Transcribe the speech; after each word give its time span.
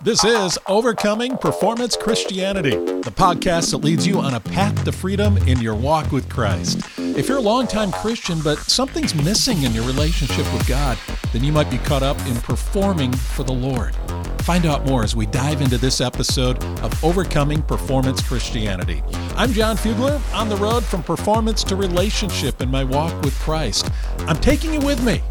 This 0.00 0.22
is 0.22 0.56
Overcoming 0.68 1.36
Performance 1.38 1.96
Christianity, 1.96 2.76
the 2.76 3.10
podcast 3.10 3.72
that 3.72 3.78
leads 3.78 4.06
you 4.06 4.20
on 4.20 4.34
a 4.34 4.38
path 4.40 4.84
to 4.84 4.92
freedom 4.92 5.36
in 5.38 5.60
your 5.60 5.74
walk 5.74 6.12
with 6.12 6.28
Christ. 6.28 6.78
If 6.98 7.28
you're 7.28 7.38
a 7.38 7.40
longtime 7.40 7.90
Christian, 7.90 8.38
but 8.40 8.58
something's 8.58 9.12
missing 9.16 9.64
in 9.64 9.72
your 9.72 9.84
relationship 9.84 10.50
with 10.52 10.68
God, 10.68 10.96
then 11.32 11.42
you 11.42 11.50
might 11.50 11.68
be 11.68 11.78
caught 11.78 12.04
up 12.04 12.16
in 12.28 12.36
performing 12.36 13.12
for 13.12 13.42
the 13.42 13.52
Lord. 13.52 13.96
Find 14.42 14.66
out 14.66 14.86
more 14.86 15.02
as 15.02 15.16
we 15.16 15.26
dive 15.26 15.62
into 15.62 15.78
this 15.78 16.00
episode 16.00 16.62
of 16.80 17.04
Overcoming 17.04 17.60
Performance 17.62 18.22
Christianity. 18.22 19.02
I'm 19.34 19.52
John 19.52 19.76
Fugler, 19.76 20.22
on 20.32 20.48
the 20.48 20.56
road 20.56 20.84
from 20.84 21.02
performance 21.02 21.64
to 21.64 21.74
relationship 21.74 22.62
in 22.62 22.70
my 22.70 22.84
walk 22.84 23.20
with 23.22 23.36
Christ. 23.40 23.90
I'm 24.20 24.38
taking 24.38 24.72
you 24.72 24.80
with 24.80 25.04
me 25.04 25.22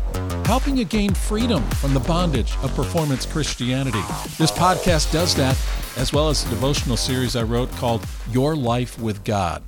helping 0.47 0.77
you 0.77 0.85
gain 0.85 1.13
freedom 1.13 1.61
from 1.71 1.93
the 1.93 1.99
bondage 1.99 2.55
of 2.63 2.73
performance 2.73 3.25
Christianity. 3.25 3.99
This 4.37 4.49
podcast 4.49 5.11
does 5.11 5.35
that, 5.35 5.57
as 5.97 6.13
well 6.13 6.29
as 6.29 6.41
the 6.41 6.49
devotional 6.49 6.95
series 6.95 7.35
I 7.35 7.43
wrote 7.43 7.69
called 7.73 8.07
Your 8.31 8.55
Life 8.55 8.97
with 8.97 9.25
God. 9.25 9.61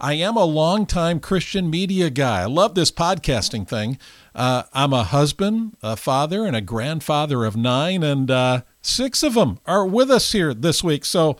I 0.00 0.14
am 0.14 0.38
a 0.38 0.46
longtime 0.46 1.20
Christian 1.20 1.68
media 1.68 2.08
guy. 2.08 2.40
I 2.40 2.46
love 2.46 2.74
this 2.74 2.90
podcasting 2.90 3.68
thing. 3.68 3.98
Uh, 4.34 4.62
I'm 4.72 4.94
a 4.94 5.04
husband, 5.04 5.76
a 5.82 5.94
father, 5.94 6.46
and 6.46 6.56
a 6.56 6.62
grandfather 6.62 7.44
of 7.44 7.54
nine, 7.54 8.02
and 8.02 8.30
uh, 8.30 8.62
six 8.80 9.22
of 9.22 9.34
them 9.34 9.58
are 9.66 9.84
with 9.84 10.10
us 10.10 10.32
here 10.32 10.54
this 10.54 10.82
week. 10.82 11.04
So, 11.04 11.36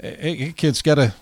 hey, 0.00 0.54
kids, 0.56 0.80
got 0.80 0.94
to 0.94 1.12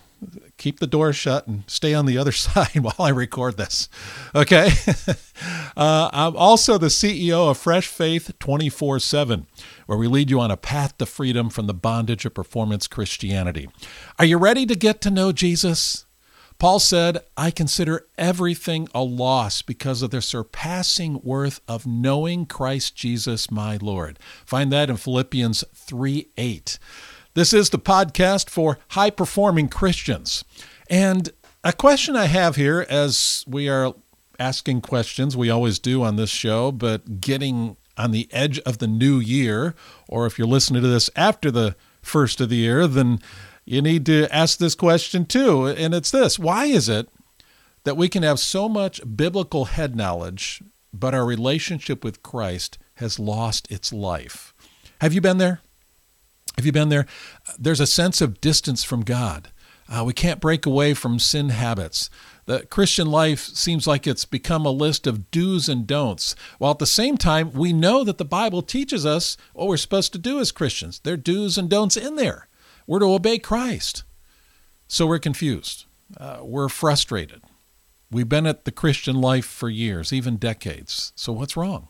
keep 0.60 0.78
the 0.78 0.87
door 0.87 1.12
shut 1.12 1.46
and 1.48 1.64
stay 1.66 1.95
on 1.95 2.06
the 2.06 2.19
other 2.19 2.32
side 2.46 2.78
while 2.78 2.95
I 3.01 3.09
record 3.09 3.56
this. 3.56 3.88
Okay. 4.34 4.70
uh, 5.77 6.10
I'm 6.12 6.37
also 6.37 6.78
the 6.78 6.87
CEO 6.87 7.51
of 7.51 7.59
Fresh 7.59 7.88
Faith 7.88 8.32
24 8.38 9.01
7, 9.01 9.46
where 9.87 9.98
we 9.98 10.06
lead 10.06 10.30
you 10.30 10.38
on 10.38 10.51
a 10.51 10.56
path 10.56 10.96
to 10.98 11.06
freedom 11.06 11.51
from 11.51 11.66
the 11.66 11.74
bondage 11.74 12.24
of 12.24 12.34
performance 12.34 12.87
Christianity. 12.87 13.68
Are 14.18 14.24
you 14.24 14.38
ready 14.38 14.66
to 14.66 14.77
get 14.77 15.01
to 15.01 15.10
know 15.10 15.32
Jesus? 15.32 16.04
Paul 16.59 16.79
said, 16.79 17.20
I 17.38 17.51
consider 17.51 18.07
everything 18.18 18.87
a 18.95 19.02
loss 19.02 19.63
because 19.63 20.02
of 20.02 20.10
the 20.10 20.20
surpassing 20.20 21.18
worth 21.23 21.63
of 21.66 21.87
knowing 21.87 22.45
Christ 22.45 22.95
Jesus 22.95 23.51
my 23.51 23.79
Lord. 23.80 24.18
Find 24.45 24.70
that 24.70 24.90
in 24.90 24.98
Philippians 24.98 25.65
3 25.74 26.29
8. 26.37 26.79
This 27.34 27.52
is 27.52 27.70
the 27.70 27.78
podcast 27.78 28.50
for 28.50 28.78
high 28.88 29.10
performing 29.10 29.68
Christians. 29.68 30.45
And 30.88 31.30
a 31.62 31.73
question 31.73 32.16
I 32.16 32.24
have 32.24 32.56
here 32.56 32.84
as 32.88 33.45
we 33.46 33.68
are 33.68 33.95
asking 34.40 34.80
questions, 34.80 35.36
we 35.36 35.48
always 35.48 35.78
do 35.78 36.02
on 36.02 36.16
this 36.16 36.30
show, 36.30 36.73
but 36.73 37.20
getting 37.20 37.76
on 37.96 38.10
the 38.10 38.28
edge 38.32 38.58
of 38.60 38.78
the 38.78 38.88
new 38.88 39.20
year, 39.20 39.76
or 40.08 40.26
if 40.26 40.38
you're 40.38 40.48
listening 40.48 40.82
to 40.82 40.88
this 40.88 41.08
after 41.14 41.52
the 41.52 41.76
first 42.02 42.40
of 42.40 42.48
the 42.48 42.56
year, 42.56 42.88
then 42.88 43.20
you 43.64 43.80
need 43.80 44.06
to 44.06 44.26
ask 44.34 44.58
this 44.58 44.74
question 44.74 45.24
too. 45.24 45.68
And 45.68 45.95
it's 45.95 46.10
this 46.10 46.36
Why 46.36 46.64
is 46.64 46.88
it 46.88 47.08
that 47.84 47.96
we 47.96 48.08
can 48.08 48.24
have 48.24 48.40
so 48.40 48.68
much 48.68 49.01
biblical 49.16 49.66
head 49.66 49.95
knowledge, 49.95 50.64
but 50.92 51.14
our 51.14 51.24
relationship 51.24 52.02
with 52.02 52.24
Christ 52.24 52.76
has 52.95 53.20
lost 53.20 53.70
its 53.70 53.92
life? 53.92 54.52
Have 55.01 55.12
you 55.12 55.20
been 55.20 55.38
there? 55.38 55.60
Have 56.56 56.66
you 56.66 56.73
been 56.73 56.88
there? 56.88 57.06
There's 57.59 57.80
a 57.80 57.87
sense 57.87 58.20
of 58.20 58.40
distance 58.40 58.84
from 58.84 59.02
God. 59.02 59.51
Uh, 59.88 60.04
we 60.04 60.12
can't 60.12 60.40
break 60.40 60.66
away 60.66 60.95
from 60.95 61.18
sin 61.18 61.48
habits. 61.48 62.10
The 62.46 62.66
Christian 62.66 63.10
life 63.10 63.40
seems 63.40 63.87
like 63.87 64.06
it's 64.06 64.25
become 64.25 64.65
a 64.65 64.70
list 64.70 65.06
of 65.06 65.31
do's 65.31 65.69
and 65.69 65.87
don'ts, 65.87 66.37
while 66.59 66.70
at 66.70 66.78
the 66.78 66.87
same 66.87 67.16
time, 67.16 67.53
we 67.53 67.72
know 67.72 68.04
that 68.04 68.19
the 68.19 68.25
Bible 68.25 68.62
teaches 68.62 69.04
us 69.04 69.37
what 69.53 69.69
we're 69.69 69.76
supposed 69.76 70.12
to 70.12 70.19
do 70.19 70.38
as 70.38 70.53
Christians. 70.53 71.00
There 71.00 71.15
are 71.15 71.16
do's 71.16 71.59
and 71.59 71.69
don'ts 71.69 71.97
in 71.97 72.16
there. 72.16 72.48
We're 72.87 73.00
to 73.00 73.06
obey 73.06 73.38
Christ. 73.38 74.04
So 74.87 75.06
we're 75.06 75.19
confused. 75.19 75.87
Uh, 76.16 76.38
we're 76.42 76.69
frustrated. 76.69 77.42
We've 78.10 78.28
been 78.28 78.47
at 78.47 78.64
the 78.64 78.72
Christian 78.72 79.20
life 79.20 79.46
for 79.46 79.69
years, 79.69 80.12
even 80.12 80.36
decades. 80.36 81.12
So 81.14 81.32
what's 81.32 81.56
wrong? 81.56 81.88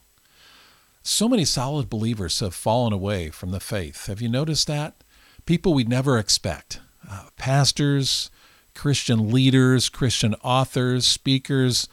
So 1.02 1.28
many 1.28 1.44
solid 1.44 1.88
believers 1.88 2.40
have 2.40 2.54
fallen 2.54 2.92
away 2.92 3.30
from 3.30 3.52
the 3.52 3.60
faith. 3.60 4.06
Have 4.06 4.20
you 4.20 4.28
noticed 4.28 4.66
that? 4.66 5.02
People 5.46 5.72
we'd 5.72 5.88
never 5.88 6.18
expect. 6.18 6.80
Uh, 7.10 7.28
pastors, 7.36 8.30
Christian 8.74 9.30
leaders, 9.30 9.88
Christian 9.88 10.34
authors, 10.42 11.06
speakers, 11.06 11.88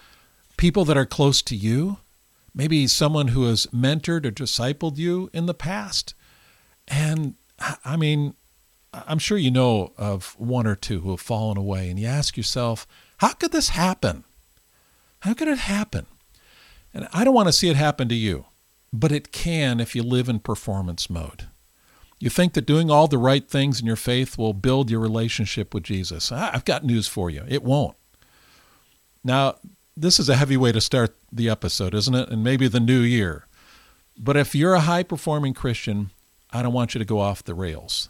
people 0.58 0.84
that 0.86 0.98
are 0.98 1.06
close 1.06 1.42
to 1.44 1.56
you, 1.56 1.98
maybe 2.54 2.86
someone 2.88 3.30
who 3.30 3.46
has 3.46 3.66
mentored 3.68 4.26
or 4.26 4.32
discipled 4.32 4.98
you 4.98 5.30
in 5.34 5.46
the 5.46 5.54
past. 5.54 6.14
And 6.88 7.36
I 7.86 7.96
mean, 7.96 8.34
I'm 8.94 9.20
sure 9.20 9.38
you 9.38 9.52
know 9.52 9.94
of 9.98 10.36
one 10.38 10.68
or 10.68 10.76
two 10.76 11.00
who 11.00 11.12
have 11.12 11.22
fallen 11.22 11.58
away, 11.58 11.90
and 11.90 12.00
you 12.00 12.08
ask 12.08 12.36
yourself, 12.36 12.86
how 13.18 13.34
could 13.34 13.52
this 13.52 13.70
happen? 13.70 14.26
How 15.22 15.34
could 15.34 15.48
it 15.48 15.60
happen? 15.60 16.06
And 16.94 17.08
I 17.14 17.24
don't 17.24 17.34
want 17.34 17.48
to 17.48 17.54
see 17.54 17.70
it 17.70 17.76
happen 17.76 18.10
to 18.10 18.16
you 18.16 18.46
but 18.92 19.12
it 19.12 19.32
can 19.32 19.80
if 19.80 19.96
you 19.96 20.04
live 20.04 20.30
in 20.30 20.40
performance 20.40 21.10
mode. 21.10 21.48
You 22.20 22.30
think 22.30 22.54
that 22.54 22.66
doing 22.66 22.90
all 22.90 23.08
the 23.08 23.18
right 23.18 23.48
things 23.48 23.80
in 23.80 23.86
your 23.86 23.96
faith 23.96 24.38
will 24.38 24.54
build 24.54 24.90
your 24.90 25.00
relationship 25.00 25.74
with 25.74 25.84
Jesus. 25.84 26.32
I've 26.32 26.66
got 26.66 26.84
news 26.84 27.08
for 27.08 27.30
you. 27.30 27.44
It 27.48 27.64
won't. 27.64 27.96
Now, 29.24 29.56
this 29.96 30.20
is 30.20 30.30
a 30.30 30.36
heavy 30.36 30.58
way 30.58 30.72
to 30.72 30.82
start 30.82 31.16
the 31.32 31.50
episode, 31.50 31.94
isn't 31.94 32.16
it? 32.16 32.30
And 32.30 32.44
maybe 32.44 32.68
the 32.68 32.80
new 32.80 33.02
year. 33.02 33.46
But 34.18 34.38
if 34.38 34.56
you're 34.56 34.74
a 34.74 34.82
high 34.82 35.04
performing 35.04 35.54
Christian, 35.54 36.12
I 36.52 36.64
don't 36.64 36.74
want 36.74 36.96
you 36.96 37.00
to 37.00 37.06
go 37.06 37.20
off 37.20 37.44
the 37.44 37.54
rails. 37.54 38.10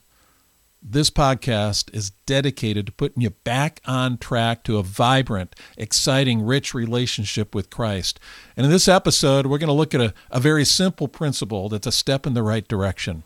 This 0.82 1.10
podcast 1.10 1.94
is 1.94 2.12
dedicated 2.26 2.86
to 2.86 2.92
putting 2.92 3.24
you 3.24 3.32
back 3.32 3.82
on 3.86 4.18
track 4.18 4.64
to 4.64 4.78
a 4.78 4.84
vibrant, 4.84 5.56
exciting, 5.76 6.42
rich 6.42 6.74
relationship 6.74 7.56
with 7.56 7.70
Christ. 7.70 8.20
And 8.56 8.66
in 8.66 8.72
this 8.72 8.88
episode, 8.88 9.48
we're 9.48 9.58
going 9.58 9.68
to 9.68 9.74
look 9.74 9.96
at 9.96 10.02
a, 10.02 10.14
a 10.30 10.40
very 10.40 10.64
simple 10.64 11.08
principle 11.08 11.68
that's 11.68 11.88
a 11.88 11.92
step 11.92 12.26
in 12.26 12.36
the 12.36 12.44
right 12.44 12.68
direction 12.68 13.24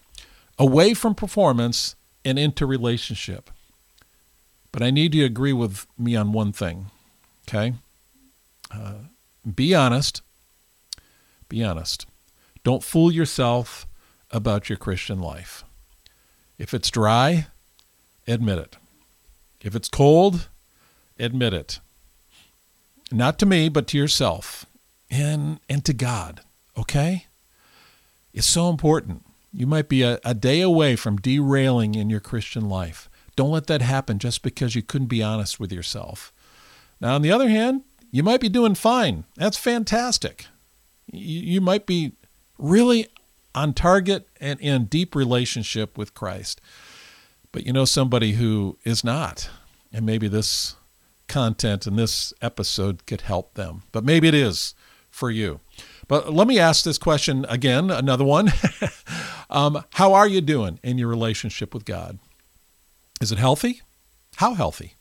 away 0.58 0.94
from 0.94 1.16
performance 1.16 1.96
and 2.24 2.38
into 2.38 2.66
relationship. 2.66 3.50
But 4.72 4.84
I 4.84 4.92
need 4.92 5.14
you 5.16 5.24
to 5.24 5.26
agree 5.26 5.54
with 5.54 5.88
me 5.98 6.16
on 6.16 6.32
one 6.32 6.54
thing, 6.54 6.92
okay? 7.48 7.74
Uh, 8.74 8.94
be 9.56 9.76
honest. 9.76 10.22
Be 11.50 11.64
honest. 11.64 12.06
Don't 12.64 12.84
fool 12.84 13.12
yourself 13.12 13.88
about 14.30 14.70
your 14.70 14.78
Christian 14.78 15.20
life. 15.20 15.66
If 16.62 16.76
it's 16.76 16.92
dry, 16.92 17.48
admit 18.28 18.60
it. 18.60 18.76
If 19.64 19.76
it's 19.76 19.90
cold, 19.90 20.48
admit 21.18 21.56
it. 21.56 21.80
Not 23.12 23.40
to 23.40 23.48
me, 23.48 23.68
but 23.68 23.88
to 23.88 23.98
yourself 23.98 24.68
and, 25.10 25.60
and 25.68 25.84
to 25.86 25.94
God, 25.94 26.42
okay? 26.78 27.26
It's 28.32 28.46
so 28.46 28.70
important. 28.70 29.26
You 29.52 29.66
might 29.66 29.90
be 29.90 30.04
a, 30.04 30.20
a 30.24 30.36
day 30.36 30.62
away 30.62 30.96
from 30.96 31.18
derailing 31.18 31.96
in 31.96 32.12
your 32.12 32.20
Christian 32.20 32.70
life. 32.70 33.10
Don't 33.36 33.50
let 33.50 33.66
that 33.66 33.82
happen 33.82 34.20
just 34.20 34.44
because 34.44 34.76
you 34.76 34.84
couldn't 34.84 35.08
be 35.08 35.24
honest 35.24 35.60
with 35.60 35.74
yourself. 35.74 36.32
Now, 37.00 37.16
on 37.16 37.24
the 37.24 37.32
other 37.32 37.50
hand, 37.50 37.82
you 38.12 38.22
might 38.22 38.40
be 38.40 38.50
doing 38.50 38.76
fine. 38.76 39.24
That's 39.36 39.58
fantastic. 39.58 40.46
You, 41.12 41.40
you 41.40 41.60
might 41.60 41.88
be 41.88 42.12
really 42.60 43.08
on 43.54 43.74
target 43.74 44.28
and 44.40 44.60
in 44.60 44.86
deep 44.86 45.16
relationship 45.16 45.98
with 45.98 46.14
Christ. 46.14 46.62
But 47.52 47.66
you 47.66 47.74
know 47.74 47.86
somebody 47.86 48.34
who 48.34 48.78
is 48.84 49.04
not, 49.04 49.50
and 49.92 50.06
maybe 50.06 50.28
this 50.28 50.76
content 51.28 51.88
in 51.88 51.96
this 51.96 52.34
episode 52.42 53.06
could 53.06 53.22
help 53.22 53.56
them. 53.56 53.84
But 53.92 54.04
maybe 54.04 54.28
it 54.28 54.34
is 54.34 54.74
for 55.10 55.30
you. 55.30 55.60
But 56.08 56.34
let 56.34 56.48
me 56.48 56.60
ask 56.60 56.84
this 56.84 56.98
question 56.98 57.46
again, 57.50 57.90
another 57.90 58.26
one. 58.26 58.52
um, 59.50 59.84
how 59.94 60.14
are 60.14 60.28
you 60.28 60.42
doing 60.42 60.80
in 60.84 60.98
your 60.98 61.08
relationship 61.08 61.74
with 61.74 61.86
God? 61.86 62.20
Is 63.22 63.32
it 63.32 63.38
healthy? 63.38 63.82
How 64.38 64.54
healthy? 64.54 64.96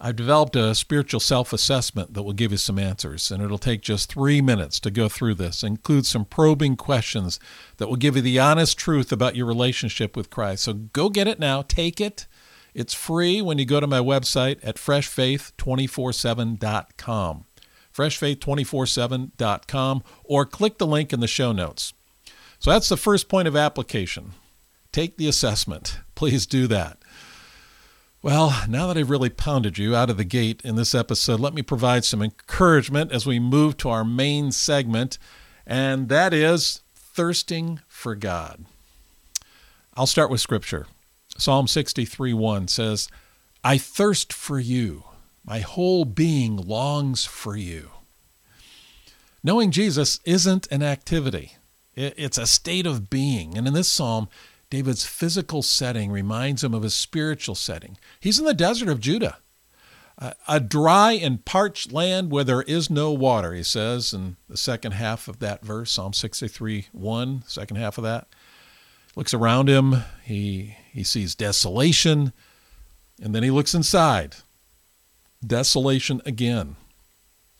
I've 0.00 0.14
developed 0.14 0.54
a 0.54 0.76
spiritual 0.76 1.18
self 1.18 1.52
assessment 1.52 2.14
that 2.14 2.22
will 2.22 2.32
give 2.32 2.52
you 2.52 2.58
some 2.58 2.78
answers, 2.78 3.32
and 3.32 3.42
it'll 3.42 3.58
take 3.58 3.82
just 3.82 4.12
three 4.12 4.40
minutes 4.40 4.78
to 4.80 4.92
go 4.92 5.08
through 5.08 5.34
this. 5.34 5.64
It 5.64 5.66
includes 5.66 6.08
some 6.08 6.24
probing 6.24 6.76
questions 6.76 7.40
that 7.78 7.88
will 7.88 7.96
give 7.96 8.14
you 8.14 8.22
the 8.22 8.38
honest 8.38 8.78
truth 8.78 9.10
about 9.10 9.34
your 9.34 9.46
relationship 9.46 10.16
with 10.16 10.30
Christ. 10.30 10.62
So 10.64 10.74
go 10.74 11.08
get 11.08 11.26
it 11.26 11.40
now, 11.40 11.62
take 11.62 12.00
it. 12.00 12.28
It's 12.74 12.94
free 12.94 13.42
when 13.42 13.58
you 13.58 13.64
go 13.64 13.80
to 13.80 13.88
my 13.88 13.98
website 13.98 14.60
at 14.62 14.76
freshfaith247.com. 14.76 17.44
Freshfaith247.com, 17.92 20.02
or 20.22 20.46
click 20.46 20.78
the 20.78 20.86
link 20.86 21.12
in 21.12 21.18
the 21.18 21.26
show 21.26 21.50
notes. 21.50 21.92
So 22.60 22.70
that's 22.70 22.88
the 22.88 22.96
first 22.96 23.28
point 23.28 23.48
of 23.48 23.56
application. 23.56 24.34
Take 24.92 25.16
the 25.16 25.26
assessment. 25.26 25.98
Please 26.14 26.46
do 26.46 26.68
that. 26.68 26.97
Well, 28.20 28.64
now 28.68 28.88
that 28.88 28.98
I've 28.98 29.10
really 29.10 29.30
pounded 29.30 29.78
you 29.78 29.94
out 29.94 30.10
of 30.10 30.16
the 30.16 30.24
gate 30.24 30.60
in 30.64 30.74
this 30.74 30.92
episode, 30.92 31.38
let 31.38 31.54
me 31.54 31.62
provide 31.62 32.04
some 32.04 32.20
encouragement 32.20 33.12
as 33.12 33.26
we 33.26 33.38
move 33.38 33.76
to 33.76 33.90
our 33.90 34.04
main 34.04 34.50
segment, 34.50 35.18
and 35.64 36.08
that 36.08 36.34
is 36.34 36.80
thirsting 36.96 37.78
for 37.86 38.16
God. 38.16 38.64
I'll 39.96 40.08
start 40.08 40.30
with 40.30 40.40
scripture. 40.40 40.88
Psalm 41.36 41.68
63 41.68 42.32
1 42.32 42.66
says, 42.66 43.08
I 43.62 43.78
thirst 43.78 44.32
for 44.32 44.58
you. 44.58 45.04
My 45.44 45.60
whole 45.60 46.04
being 46.04 46.56
longs 46.56 47.24
for 47.24 47.56
you. 47.56 47.90
Knowing 49.44 49.70
Jesus 49.70 50.18
isn't 50.24 50.66
an 50.72 50.82
activity, 50.82 51.52
it's 51.94 52.36
a 52.38 52.48
state 52.48 52.84
of 52.84 53.10
being. 53.10 53.56
And 53.56 53.68
in 53.68 53.74
this 53.74 53.90
psalm, 53.90 54.28
David's 54.70 55.06
physical 55.06 55.62
setting 55.62 56.10
reminds 56.10 56.62
him 56.62 56.74
of 56.74 56.82
his 56.82 56.94
spiritual 56.94 57.54
setting. 57.54 57.96
He's 58.20 58.38
in 58.38 58.44
the 58.44 58.54
desert 58.54 58.88
of 58.88 59.00
Judah, 59.00 59.38
a 60.46 60.60
dry 60.60 61.12
and 61.12 61.44
parched 61.44 61.92
land 61.92 62.30
where 62.30 62.44
there 62.44 62.62
is 62.62 62.90
no 62.90 63.12
water, 63.12 63.54
he 63.54 63.62
says 63.62 64.12
in 64.12 64.36
the 64.48 64.56
second 64.56 64.92
half 64.92 65.28
of 65.28 65.38
that 65.38 65.64
verse, 65.64 65.92
Psalm 65.92 66.12
63 66.12 66.88
1, 66.92 67.44
second 67.46 67.76
half 67.76 67.98
of 67.98 68.04
that. 68.04 68.28
Looks 69.16 69.32
around 69.32 69.68
him, 69.68 70.04
he, 70.22 70.76
he 70.92 71.02
sees 71.02 71.34
desolation, 71.34 72.32
and 73.22 73.34
then 73.34 73.42
he 73.42 73.50
looks 73.50 73.74
inside. 73.74 74.36
Desolation 75.44 76.20
again. 76.26 76.76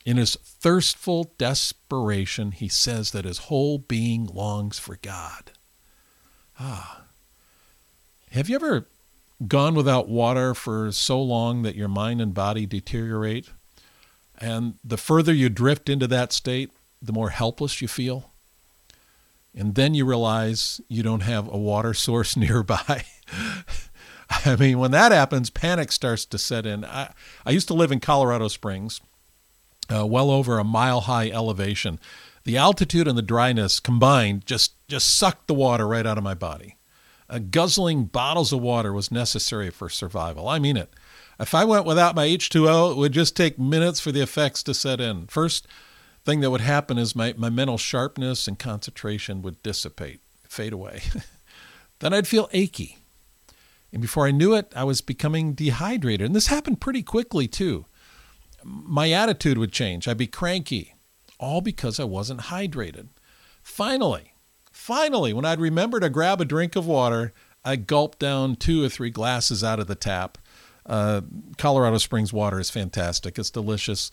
In 0.05 0.17
his 0.17 0.35
thirstful 0.35 1.31
desperation, 1.37 2.51
he 2.51 2.67
says 2.67 3.11
that 3.11 3.25
his 3.25 3.39
whole 3.39 3.77
being 3.79 4.25
longs 4.25 4.79
for 4.79 4.97
God. 5.01 5.51
Ah. 6.59 6.98
Have 8.31 8.47
you 8.47 8.55
ever 8.55 8.85
gone 9.47 9.73
without 9.73 10.07
water 10.07 10.53
for 10.53 10.91
so 10.91 11.19
long 11.19 11.63
that 11.63 11.75
your 11.75 11.87
mind 11.87 12.21
and 12.21 12.33
body 12.33 12.67
deteriorate? 12.67 13.49
And 14.37 14.75
the 14.83 14.97
further 14.97 15.33
you 15.33 15.49
drift 15.49 15.89
into 15.89 16.05
that 16.07 16.31
state, 16.31 16.71
the 17.01 17.11
more 17.11 17.29
helpless 17.29 17.81
you 17.81 17.87
feel. 17.87 18.31
And 19.55 19.73
then 19.73 19.95
you 19.95 20.05
realize 20.05 20.79
you 20.87 21.01
don't 21.01 21.21
have 21.21 21.47
a 21.47 21.57
water 21.57 21.93
source 21.95 22.37
nearby. 22.37 23.03
I 24.45 24.55
mean, 24.55 24.77
when 24.77 24.91
that 24.91 25.11
happens, 25.11 25.49
panic 25.49 25.91
starts 25.91 26.23
to 26.25 26.37
set 26.37 26.67
in. 26.67 26.85
I, 26.85 27.11
I 27.47 27.51
used 27.51 27.67
to 27.69 27.73
live 27.73 27.91
in 27.91 27.99
Colorado 27.99 28.47
Springs, 28.47 29.01
uh, 29.91 30.05
well 30.05 30.29
over 30.29 30.59
a 30.59 30.63
mile 30.63 31.01
high 31.01 31.31
elevation. 31.31 31.99
The 32.43 32.57
altitude 32.57 33.07
and 33.07 33.17
the 33.17 33.23
dryness 33.23 33.79
combined 33.79 34.45
just, 34.45 34.73
just 34.87 35.17
sucked 35.17 35.47
the 35.47 35.55
water 35.55 35.87
right 35.87 36.05
out 36.05 36.19
of 36.19 36.23
my 36.23 36.35
body. 36.35 36.75
Uh, 37.29 37.39
guzzling 37.39 38.05
bottles 38.05 38.51
of 38.51 38.61
water 38.61 38.91
was 38.91 39.11
necessary 39.11 39.69
for 39.69 39.89
survival. 39.89 40.47
I 40.47 40.59
mean 40.59 40.77
it. 40.77 40.91
If 41.39 41.53
I 41.53 41.63
went 41.63 41.85
without 41.85 42.15
my 42.15 42.27
H2O, 42.27 42.91
it 42.91 42.97
would 42.97 43.11
just 43.11 43.35
take 43.35 43.59
minutes 43.59 43.99
for 43.99 44.11
the 44.11 44.21
effects 44.21 44.63
to 44.63 44.73
set 44.73 44.99
in. 44.99 45.27
First 45.27 45.67
thing 46.25 46.41
that 46.41 46.51
would 46.51 46.61
happen 46.61 46.97
is 46.97 47.15
my, 47.15 47.33
my 47.37 47.49
mental 47.49 47.77
sharpness 47.77 48.47
and 48.47 48.59
concentration 48.59 49.41
would 49.41 49.61
dissipate, 49.63 50.21
fade 50.47 50.73
away. 50.73 51.01
then 51.99 52.13
I'd 52.13 52.27
feel 52.27 52.49
achy. 52.51 52.97
And 53.91 54.01
before 54.01 54.27
I 54.27 54.31
knew 54.31 54.53
it, 54.53 54.71
I 54.75 54.83
was 54.83 55.01
becoming 55.01 55.53
dehydrated. 55.53 56.25
And 56.25 56.35
this 56.35 56.47
happened 56.47 56.81
pretty 56.81 57.01
quickly, 57.01 57.47
too. 57.47 57.85
My 58.63 59.11
attitude 59.11 59.57
would 59.57 59.71
change. 59.71 60.07
I'd 60.07 60.17
be 60.17 60.27
cranky, 60.27 60.95
all 61.39 61.61
because 61.61 61.99
I 61.99 62.03
wasn't 62.03 62.41
hydrated. 62.41 63.07
Finally, 63.63 64.33
finally, 64.89 65.33
when 65.33 65.45
I'd 65.45 65.61
remember 65.61 65.99
to 65.99 66.09
grab 66.09 66.41
a 66.41 66.45
drink 66.45 66.75
of 66.75 66.87
water, 66.87 67.31
I 67.63 67.75
gulped 67.75 68.17
down 68.17 68.55
two 68.55 68.83
or 68.83 68.89
three 68.89 69.11
glasses 69.11 69.63
out 69.63 69.79
of 69.79 69.85
the 69.85 69.93
tap. 69.93 70.39
Uh, 70.83 71.21
Colorado 71.59 71.99
Springs 71.99 72.33
water 72.33 72.59
is 72.59 72.71
fantastic. 72.71 73.37
It's 73.37 73.51
delicious, 73.51 74.09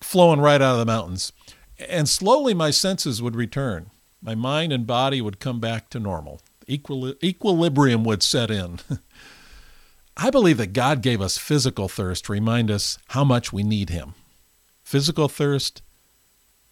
flowing 0.00 0.40
right 0.40 0.62
out 0.62 0.72
of 0.72 0.78
the 0.78 0.86
mountains. 0.86 1.34
And 1.78 2.08
slowly 2.08 2.54
my 2.54 2.70
senses 2.70 3.20
would 3.20 3.36
return. 3.36 3.90
My 4.22 4.34
mind 4.34 4.72
and 4.72 4.86
body 4.86 5.20
would 5.20 5.40
come 5.40 5.60
back 5.60 5.90
to 5.90 6.00
normal 6.00 6.40
equilibrium 6.68 8.04
would 8.04 8.22
set 8.22 8.50
in. 8.50 8.78
I 10.16 10.30
believe 10.30 10.58
that 10.58 10.72
God 10.72 11.02
gave 11.02 11.20
us 11.20 11.38
physical 11.38 11.88
thirst 11.88 12.26
to 12.26 12.32
remind 12.32 12.70
us 12.70 12.98
how 13.08 13.24
much 13.24 13.52
we 13.52 13.62
need 13.62 13.90
Him. 13.90 14.14
Physical 14.82 15.28
thirst, 15.28 15.82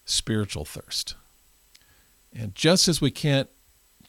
spiritual 0.05 0.65
thirst. 0.65 1.15
And 2.39 2.55
just 2.55 2.87
as 2.89 3.01
we 3.01 3.11
can't 3.11 3.49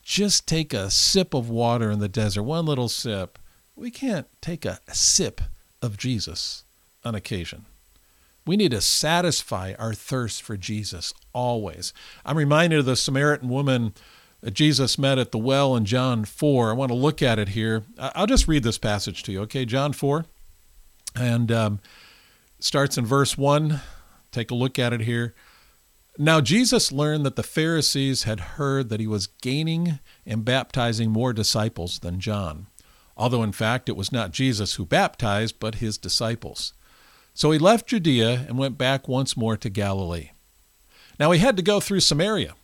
just 0.03 0.47
take 0.47 0.73
a 0.73 0.91
sip 0.91 1.33
of 1.33 1.49
water 1.49 1.89
in 1.91 1.99
the 1.99 2.09
desert, 2.09 2.43
one 2.43 2.65
little 2.65 2.89
sip, 2.89 3.39
we 3.75 3.89
can't 3.91 4.27
take 4.41 4.65
a 4.65 4.79
sip 4.91 5.41
of 5.81 5.97
Jesus 5.97 6.63
on 7.05 7.15
occasion. 7.15 7.65
We 8.45 8.57
need 8.57 8.71
to 8.71 8.81
satisfy 8.81 9.73
our 9.77 9.93
thirst 9.93 10.41
for 10.41 10.57
Jesus 10.57 11.13
always. 11.33 11.93
I'm 12.25 12.37
reminded 12.37 12.79
of 12.79 12.85
the 12.85 12.95
Samaritan 12.95 13.49
woman 13.49 13.93
that 14.41 14.53
Jesus 14.53 14.97
met 14.97 15.17
at 15.17 15.31
the 15.31 15.37
well 15.37 15.75
in 15.75 15.85
John 15.85 16.23
4. 16.23 16.69
I 16.69 16.73
want 16.73 16.89
to 16.89 16.95
look 16.95 17.21
at 17.21 17.39
it 17.39 17.49
here. 17.49 17.83
I'll 17.97 18.27
just 18.27 18.47
read 18.47 18.63
this 18.63 18.77
passage 18.77 19.23
to 19.23 19.31
you, 19.31 19.41
okay? 19.41 19.65
John 19.65 19.93
4. 19.93 20.25
And 21.15 21.51
um, 21.51 21.79
starts 22.59 22.97
in 22.97 23.05
verse 23.05 23.37
1. 23.37 23.81
Take 24.31 24.51
a 24.51 24.55
look 24.55 24.79
at 24.79 24.93
it 24.93 25.01
here. 25.01 25.33
Now, 26.19 26.41
Jesus 26.41 26.91
learned 26.91 27.25
that 27.27 27.35
the 27.35 27.43
Pharisees 27.43 28.23
had 28.23 28.39
heard 28.39 28.89
that 28.89 28.99
he 28.99 29.05
was 29.05 29.27
gaining 29.27 29.99
and 30.25 30.43
baptizing 30.43 31.11
more 31.11 31.31
disciples 31.31 31.99
than 31.99 32.19
John, 32.19 32.65
although 33.15 33.43
in 33.43 33.51
fact 33.51 33.87
it 33.87 33.95
was 33.95 34.11
not 34.11 34.31
Jesus 34.31 34.75
who 34.75 34.85
baptized, 34.85 35.59
but 35.59 35.75
his 35.75 35.97
disciples. 35.99 36.73
So 37.35 37.51
he 37.51 37.59
left 37.59 37.85
Judea 37.85 38.45
and 38.47 38.57
went 38.57 38.79
back 38.79 39.07
once 39.07 39.37
more 39.37 39.55
to 39.57 39.69
Galilee. 39.69 40.31
Now 41.19 41.29
he 41.29 41.39
had 41.39 41.55
to 41.57 41.61
go 41.61 41.79
through 41.79 41.99
Samaria. 41.99 42.55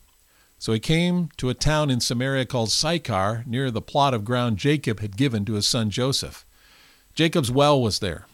So 0.58 0.74
he 0.74 0.80
came 0.80 1.30
to 1.38 1.50
a 1.50 1.54
town 1.54 1.92
in 1.92 2.00
Samaria 2.00 2.48
called 2.48 2.72
Sychar, 2.72 3.44
near 3.46 3.70
the 3.70 3.82
plot 3.82 4.16
of 4.16 4.26
ground 4.26 4.58
Jacob 4.58 5.00
had 5.00 5.16
given 5.16 5.46
to 5.46 5.54
his 5.54 5.68
son 5.68 5.92
Joseph. 5.92 6.44
Jacob's 7.14 7.52
well 7.52 7.80
was 7.80 8.00
there. 8.00 8.26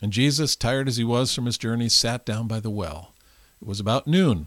And 0.00 0.10
Jesus, 0.10 0.56
tired 0.56 0.88
as 0.88 0.96
he 0.96 1.04
was 1.04 1.34
from 1.34 1.44
his 1.44 1.58
journey, 1.58 1.90
sat 1.90 2.24
down 2.24 2.46
by 2.46 2.60
the 2.60 2.70
well. 2.70 3.12
It 3.60 3.68
was 3.68 3.80
about 3.80 4.06
noon. 4.06 4.46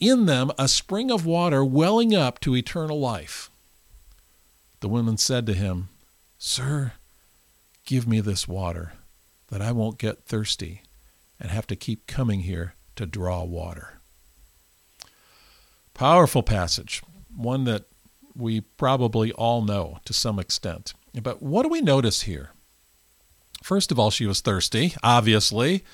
in 0.00 0.26
them 0.26 0.50
a 0.58 0.68
spring 0.68 1.10
of 1.10 1.26
water 1.26 1.64
welling 1.64 2.14
up 2.14 2.40
to 2.40 2.56
eternal 2.56 3.00
life. 3.00 3.50
The 4.80 4.88
woman 4.88 5.16
said 5.16 5.46
to 5.46 5.54
him, 5.54 5.88
Sir, 6.38 6.92
give 7.84 8.06
me 8.06 8.20
this 8.20 8.46
water, 8.46 8.92
that 9.48 9.60
I 9.60 9.72
won't 9.72 9.98
get 9.98 10.24
thirsty 10.24 10.82
and 11.40 11.50
have 11.50 11.66
to 11.68 11.76
keep 11.76 12.06
coming 12.06 12.40
here 12.40 12.74
to 12.96 13.06
draw 13.06 13.42
water. 13.44 13.98
Powerful 15.94 16.42
passage, 16.42 17.02
one 17.34 17.64
that 17.64 17.84
we 18.36 18.60
probably 18.60 19.32
all 19.32 19.62
know 19.62 19.98
to 20.04 20.12
some 20.12 20.38
extent. 20.38 20.94
But 21.20 21.42
what 21.42 21.64
do 21.64 21.68
we 21.68 21.80
notice 21.80 22.22
here? 22.22 22.50
First 23.64 23.90
of 23.90 23.98
all, 23.98 24.10
she 24.10 24.26
was 24.26 24.40
thirsty, 24.40 24.94
obviously, 25.02 25.84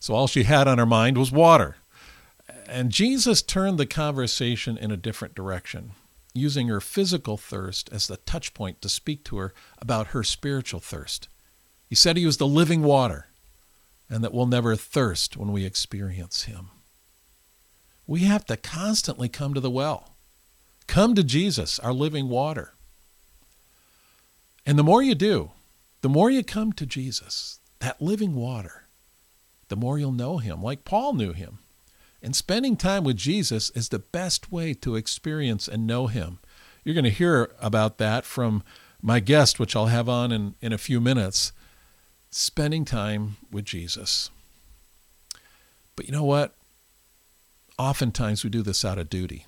so 0.00 0.14
all 0.14 0.26
she 0.26 0.42
had 0.42 0.66
on 0.66 0.78
her 0.78 0.86
mind 0.86 1.16
was 1.16 1.30
water. 1.30 1.76
And 2.72 2.90
Jesus 2.90 3.42
turned 3.42 3.76
the 3.76 3.84
conversation 3.84 4.78
in 4.78 4.90
a 4.90 4.96
different 4.96 5.34
direction, 5.34 5.92
using 6.32 6.68
her 6.68 6.80
physical 6.80 7.36
thirst 7.36 7.90
as 7.92 8.06
the 8.06 8.16
touch 8.16 8.54
point 8.54 8.80
to 8.80 8.88
speak 8.88 9.24
to 9.24 9.36
her 9.36 9.52
about 9.78 10.08
her 10.08 10.24
spiritual 10.24 10.80
thirst. 10.80 11.28
He 11.90 11.94
said 11.94 12.16
he 12.16 12.24
was 12.24 12.38
the 12.38 12.46
living 12.46 12.82
water 12.82 13.26
and 14.08 14.24
that 14.24 14.32
we'll 14.32 14.46
never 14.46 14.74
thirst 14.74 15.36
when 15.36 15.52
we 15.52 15.66
experience 15.66 16.44
him. 16.44 16.70
We 18.06 18.20
have 18.20 18.46
to 18.46 18.56
constantly 18.56 19.28
come 19.28 19.52
to 19.52 19.60
the 19.60 19.70
well. 19.70 20.14
Come 20.86 21.14
to 21.14 21.22
Jesus, 21.22 21.78
our 21.78 21.92
living 21.92 22.30
water. 22.30 22.72
And 24.64 24.78
the 24.78 24.82
more 24.82 25.02
you 25.02 25.14
do, 25.14 25.50
the 26.00 26.08
more 26.08 26.30
you 26.30 26.42
come 26.42 26.72
to 26.72 26.86
Jesus, 26.86 27.60
that 27.80 28.00
living 28.00 28.34
water, 28.34 28.84
the 29.68 29.76
more 29.76 29.98
you'll 29.98 30.10
know 30.10 30.38
him, 30.38 30.62
like 30.62 30.86
Paul 30.86 31.12
knew 31.12 31.34
him. 31.34 31.58
And 32.22 32.36
spending 32.36 32.76
time 32.76 33.02
with 33.02 33.16
Jesus 33.16 33.70
is 33.70 33.88
the 33.88 33.98
best 33.98 34.52
way 34.52 34.74
to 34.74 34.94
experience 34.94 35.66
and 35.66 35.86
know 35.86 36.06
him. 36.06 36.38
You're 36.84 36.94
going 36.94 37.04
to 37.04 37.10
hear 37.10 37.50
about 37.60 37.98
that 37.98 38.24
from 38.24 38.62
my 39.02 39.18
guest, 39.18 39.58
which 39.58 39.74
I'll 39.74 39.86
have 39.86 40.08
on 40.08 40.30
in, 40.30 40.54
in 40.60 40.72
a 40.72 40.78
few 40.78 41.00
minutes. 41.00 41.52
Spending 42.30 42.84
time 42.84 43.36
with 43.50 43.64
Jesus. 43.64 44.30
But 45.96 46.06
you 46.06 46.12
know 46.12 46.24
what? 46.24 46.54
Oftentimes 47.76 48.44
we 48.44 48.50
do 48.50 48.62
this 48.62 48.84
out 48.84 48.98
of 48.98 49.10
duty. 49.10 49.46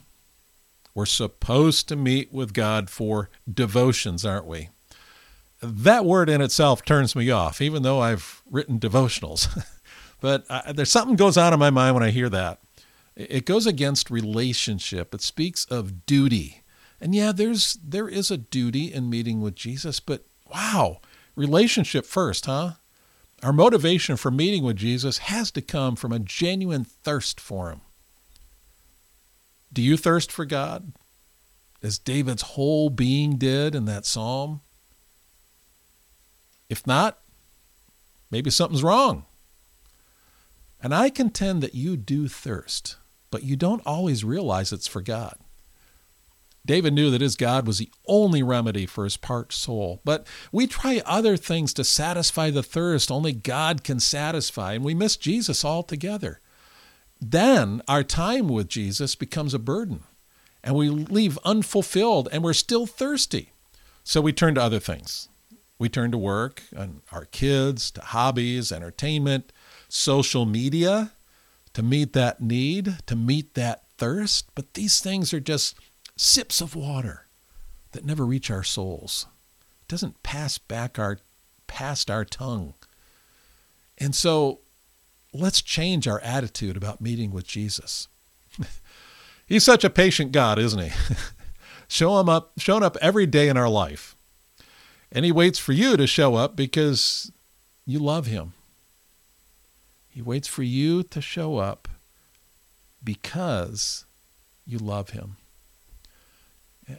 We're 0.95 1.07
supposed 1.07 1.89
to 1.89 1.97
meet 1.97 2.33
with 2.33 2.53
God 2.53 2.91
for 2.91 3.31
devotions, 3.53 4.25
aren't 4.25 4.47
we? 4.47 4.71
That 5.63 6.05
word 6.05 6.29
in 6.29 6.41
itself 6.41 6.85
turns 6.85 7.17
me 7.17 7.31
off, 7.31 7.61
even 7.61 7.83
though 7.83 8.01
I've 8.01 8.43
written 8.51 8.79
devotionals. 8.79 9.65
but 10.21 10.45
I, 10.51 10.73
there's 10.73 10.91
something 10.91 11.17
goes 11.17 11.37
on 11.37 11.53
in 11.53 11.59
my 11.59 11.71
mind 11.71 11.95
when 11.95 12.03
I 12.03 12.11
hear 12.11 12.29
that. 12.29 12.61
It 13.17 13.47
goes 13.47 13.67
against 13.67 14.11
relationship. 14.11 15.15
It 15.15 15.23
speaks 15.23 15.65
of 15.67 16.05
duty. 16.07 16.63
And 17.01 17.15
yeah, 17.15 17.33
there's 17.33 17.75
there 17.75 18.09
is 18.09 18.31
a 18.31 18.37
duty 18.37 18.93
in 18.93 19.11
meeting 19.11 19.41
with 19.41 19.55
Jesus, 19.55 20.01
but 20.01 20.25
wow, 20.53 21.01
relationship 21.37 22.07
first, 22.07 22.47
huh? 22.47 22.73
Our 23.43 23.53
motivation 23.53 24.17
for 24.17 24.31
meeting 24.31 24.65
with 24.65 24.77
Jesus 24.77 25.19
has 25.19 25.51
to 25.51 25.61
come 25.61 25.97
from 25.97 26.13
a 26.13 26.19
genuine 26.19 26.85
thirst 26.85 27.41
for 27.41 27.71
him. 27.71 27.83
Do 29.73 29.83
you 29.83 29.97
thirst 29.97 30.33
for 30.33 30.45
God? 30.45 30.93
As 31.83 31.99
David's 31.99 32.43
whole 32.43 32.89
being 32.89 33.37
did 33.37 33.75
in 33.75 33.85
that 33.85 34.07
psalm? 34.07 34.63
If 36.71 36.87
not, 36.87 37.19
maybe 38.31 38.51
something's 38.51 38.83
wrong. 38.83 39.27
And 40.81 40.95
I 40.95 41.11
contend 41.11 41.63
that 41.63 41.75
you 41.75 41.97
do 41.97 42.29
thirst, 42.29 42.97
but 43.35 43.43
you 43.43 43.57
don't 43.57 43.83
always 43.85 44.23
realize 44.23 44.73
it's 44.73 44.87
for 44.87 45.03
God. 45.03 45.35
David 46.65 46.93
knew 46.93 47.11
that 47.11 47.21
his 47.21 47.35
God 47.35 47.67
was 47.67 47.79
the 47.79 47.91
only 48.07 48.45
remedy 48.45 48.87
for 48.87 49.03
his 49.03 49.17
parched 49.17 49.59
soul. 49.59 50.01
But 50.05 50.25
we 50.53 50.69
try 50.69 51.03
other 51.05 51.37
things 51.37 51.75
to 51.75 51.83
satisfy 51.83 52.51
the 52.51 52.63
thirst 52.63 53.11
only 53.11 53.33
God 53.33 53.83
can 53.83 53.99
satisfy, 53.99 54.75
and 54.75 54.85
we 54.85 54.95
miss 54.95 55.17
Jesus 55.17 55.65
altogether. 55.65 56.39
Then 57.21 57.83
our 57.89 58.05
time 58.05 58.47
with 58.47 58.69
Jesus 58.69 59.17
becomes 59.17 59.53
a 59.53 59.59
burden, 59.59 60.05
and 60.63 60.77
we 60.77 60.89
leave 60.89 61.37
unfulfilled, 61.45 62.29
and 62.31 62.45
we're 62.45 62.53
still 62.53 62.87
thirsty. 62.87 63.51
So 64.05 64.21
we 64.21 64.33
turn 64.33 64.55
to 64.55 64.63
other 64.63 64.79
things. 64.79 65.29
We 65.77 65.89
turn 65.89 66.13
to 66.13 66.19
work, 66.19 66.63
and 66.71 67.01
our 67.11 67.25
kids, 67.25 67.91
to 67.91 68.01
hobbies, 68.01 68.71
entertainment, 68.71 69.53
social 69.89 70.47
media 70.47 71.11
to 71.75 71.83
meet 71.83 72.13
that 72.15 72.41
need, 72.41 72.99
to 73.07 73.17
meet 73.17 73.55
that 73.55 73.85
thirst. 73.99 74.49
But 74.55 74.75
these 74.75 75.01
things 75.01 75.35
are 75.35 75.41
just 75.41 75.77
sips 76.17 76.61
of 76.61 76.75
water 76.75 77.27
that 77.93 78.05
never 78.05 78.25
reach 78.25 78.51
our 78.51 78.65
souls. 78.65 79.27
It 79.83 79.89
doesn't 79.89 80.23
pass 80.23 80.59
back 80.59 80.99
our 80.99 81.19
past 81.67 82.11
our 82.11 82.25
tongue. 82.25 82.75
And 83.99 84.15
so 84.15 84.61
let's 85.33 85.63
change 85.63 86.07
our 86.07 86.21
attitude 86.21 86.77
about 86.77 87.01
meeting 87.01 87.33
with 87.33 87.47
Jesus. 87.47 88.09
He's 89.47 89.65
such 89.65 89.85
a 89.85 89.91
patient 89.91 90.33
God, 90.33 90.59
isn't 90.59 90.81
he? 90.81 90.93
Show 91.89 92.19
him 92.19 92.29
up, 92.29 92.53
showing 92.59 92.83
up 92.83 92.97
every 93.01 93.27
day 93.27 93.49
in 93.49 93.57
our 93.57 93.69
life. 93.69 94.17
And 95.13 95.25
he 95.25 95.31
waits 95.31 95.59
for 95.59 95.73
you 95.73 95.97
to 95.97 96.07
show 96.07 96.35
up 96.35 96.57
because 96.57 97.31
you 97.87 97.99
love 97.99 98.27
him. 98.27 98.55
He 100.15 100.23
waits 100.23 100.47
for 100.47 100.63
you 100.63 101.03
to 101.03 101.21
show 101.21 101.57
up 101.57 101.89
because 103.03 104.05
you 104.65 104.79
love 104.79 105.11
him. 105.11 105.39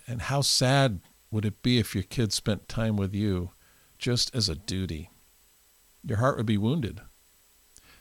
And 0.06 0.24
how 0.24 0.42
sad 0.42 1.00
would 1.32 1.46
it 1.46 1.64
be 1.64 1.80
if 1.80 1.96
your 1.96 2.04
kids 2.04 2.36
spent 2.36 2.68
time 2.68 2.98
with 2.98 3.14
you 3.14 3.52
just 3.98 4.36
as 4.36 4.50
a 4.50 4.56
duty? 4.56 5.12
Your 6.04 6.18
heart 6.18 6.36
would 6.36 6.46
be 6.46 6.58
wounded. 6.58 7.00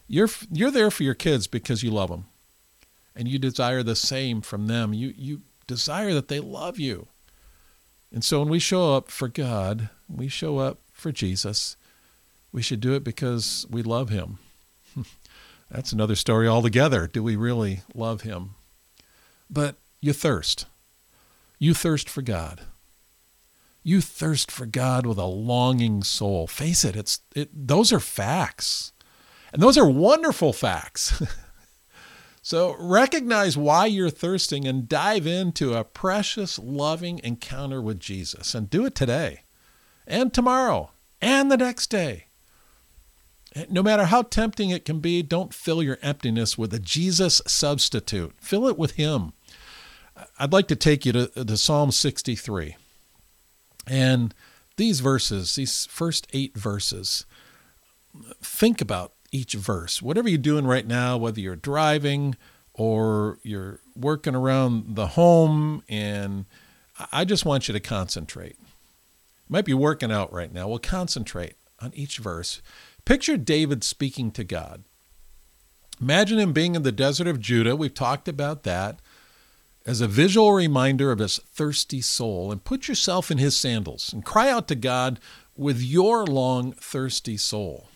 You're, 0.08 0.30
you're 0.50 0.72
there 0.72 0.90
for 0.90 1.04
your 1.04 1.14
kids 1.14 1.46
because 1.46 1.84
you 1.84 1.92
love 1.92 2.10
them. 2.10 2.24
And 3.14 3.28
you 3.28 3.38
desire 3.38 3.84
the 3.84 3.94
same 3.94 4.40
from 4.40 4.66
them. 4.66 4.92
You, 4.92 5.14
you 5.16 5.42
desire 5.68 6.12
that 6.12 6.26
they 6.26 6.40
love 6.40 6.80
you. 6.80 7.06
And 8.12 8.24
so 8.24 8.40
when 8.40 8.48
we 8.48 8.58
show 8.58 8.96
up 8.96 9.12
for 9.12 9.28
God, 9.28 9.90
we 10.08 10.26
show 10.26 10.58
up 10.58 10.80
for 10.92 11.12
Jesus, 11.12 11.76
we 12.50 12.62
should 12.62 12.80
do 12.80 12.94
it 12.94 13.04
because 13.04 13.64
we 13.70 13.84
love 13.84 14.08
him. 14.08 14.40
That's 15.74 15.92
another 15.92 16.14
story 16.14 16.46
altogether. 16.46 17.08
Do 17.08 17.20
we 17.20 17.34
really 17.34 17.80
love 17.92 18.20
him? 18.20 18.50
But 19.50 19.74
you 20.00 20.12
thirst. 20.12 20.66
You 21.58 21.74
thirst 21.74 22.08
for 22.08 22.22
God. 22.22 22.60
You 23.82 24.00
thirst 24.00 24.52
for 24.52 24.66
God 24.66 25.04
with 25.04 25.18
a 25.18 25.24
longing 25.24 26.04
soul. 26.04 26.46
Face 26.46 26.84
it, 26.84 26.94
it's 26.94 27.22
it, 27.34 27.50
those 27.52 27.92
are 27.92 27.98
facts. 27.98 28.92
And 29.52 29.60
those 29.60 29.76
are 29.76 29.88
wonderful 29.88 30.52
facts. 30.52 31.20
so 32.42 32.76
recognize 32.78 33.56
why 33.56 33.86
you're 33.86 34.10
thirsting 34.10 34.68
and 34.68 34.88
dive 34.88 35.26
into 35.26 35.74
a 35.74 35.82
precious, 35.82 36.56
loving 36.56 37.20
encounter 37.24 37.82
with 37.82 37.98
Jesus. 37.98 38.54
And 38.54 38.70
do 38.70 38.86
it 38.86 38.94
today, 38.94 39.42
and 40.06 40.32
tomorrow, 40.32 40.92
and 41.20 41.50
the 41.50 41.56
next 41.56 41.88
day. 41.88 42.23
No 43.68 43.82
matter 43.82 44.06
how 44.06 44.22
tempting 44.22 44.70
it 44.70 44.84
can 44.84 44.98
be, 44.98 45.22
don't 45.22 45.54
fill 45.54 45.82
your 45.82 45.98
emptiness 46.02 46.58
with 46.58 46.74
a 46.74 46.80
Jesus 46.80 47.40
substitute. 47.46 48.34
Fill 48.38 48.66
it 48.66 48.78
with 48.78 48.92
Him. 48.92 49.32
I'd 50.38 50.52
like 50.52 50.68
to 50.68 50.76
take 50.76 51.06
you 51.06 51.12
to, 51.12 51.26
to 51.28 51.56
Psalm 51.56 51.92
63. 51.92 52.76
And 53.86 54.34
these 54.76 55.00
verses, 55.00 55.54
these 55.54 55.86
first 55.86 56.26
eight 56.32 56.56
verses, 56.56 57.26
think 58.42 58.80
about 58.80 59.12
each 59.30 59.54
verse. 59.54 60.02
Whatever 60.02 60.28
you're 60.28 60.38
doing 60.38 60.66
right 60.66 60.86
now, 60.86 61.16
whether 61.16 61.40
you're 61.40 61.56
driving 61.56 62.36
or 62.72 63.38
you're 63.42 63.80
working 63.94 64.34
around 64.34 64.96
the 64.96 65.08
home, 65.08 65.82
and 65.88 66.46
I 67.12 67.24
just 67.24 67.44
want 67.44 67.68
you 67.68 67.72
to 67.72 67.80
concentrate. 67.80 68.56
You 68.58 69.52
might 69.52 69.64
be 69.64 69.74
working 69.74 70.10
out 70.10 70.32
right 70.32 70.52
now. 70.52 70.68
Well, 70.68 70.78
concentrate 70.78 71.54
on 71.80 71.92
each 71.94 72.18
verse. 72.18 72.62
Picture 73.04 73.36
David 73.36 73.84
speaking 73.84 74.30
to 74.32 74.44
God. 74.44 74.84
Imagine 76.00 76.38
him 76.38 76.52
being 76.52 76.74
in 76.74 76.82
the 76.82 76.92
desert 76.92 77.26
of 77.26 77.40
Judah. 77.40 77.76
We've 77.76 77.92
talked 77.92 78.28
about 78.28 78.62
that 78.62 79.00
as 79.86 80.00
a 80.00 80.08
visual 80.08 80.52
reminder 80.52 81.12
of 81.12 81.18
his 81.18 81.38
thirsty 81.38 82.00
soul 82.00 82.50
and 82.50 82.64
put 82.64 82.88
yourself 82.88 83.30
in 83.30 83.38
his 83.38 83.56
sandals 83.56 84.12
and 84.12 84.24
cry 84.24 84.50
out 84.50 84.68
to 84.68 84.74
God 84.74 85.20
with 85.56 85.82
your 85.82 86.24
long, 86.24 86.72
thirsty 86.72 87.36
soul. 87.36 87.88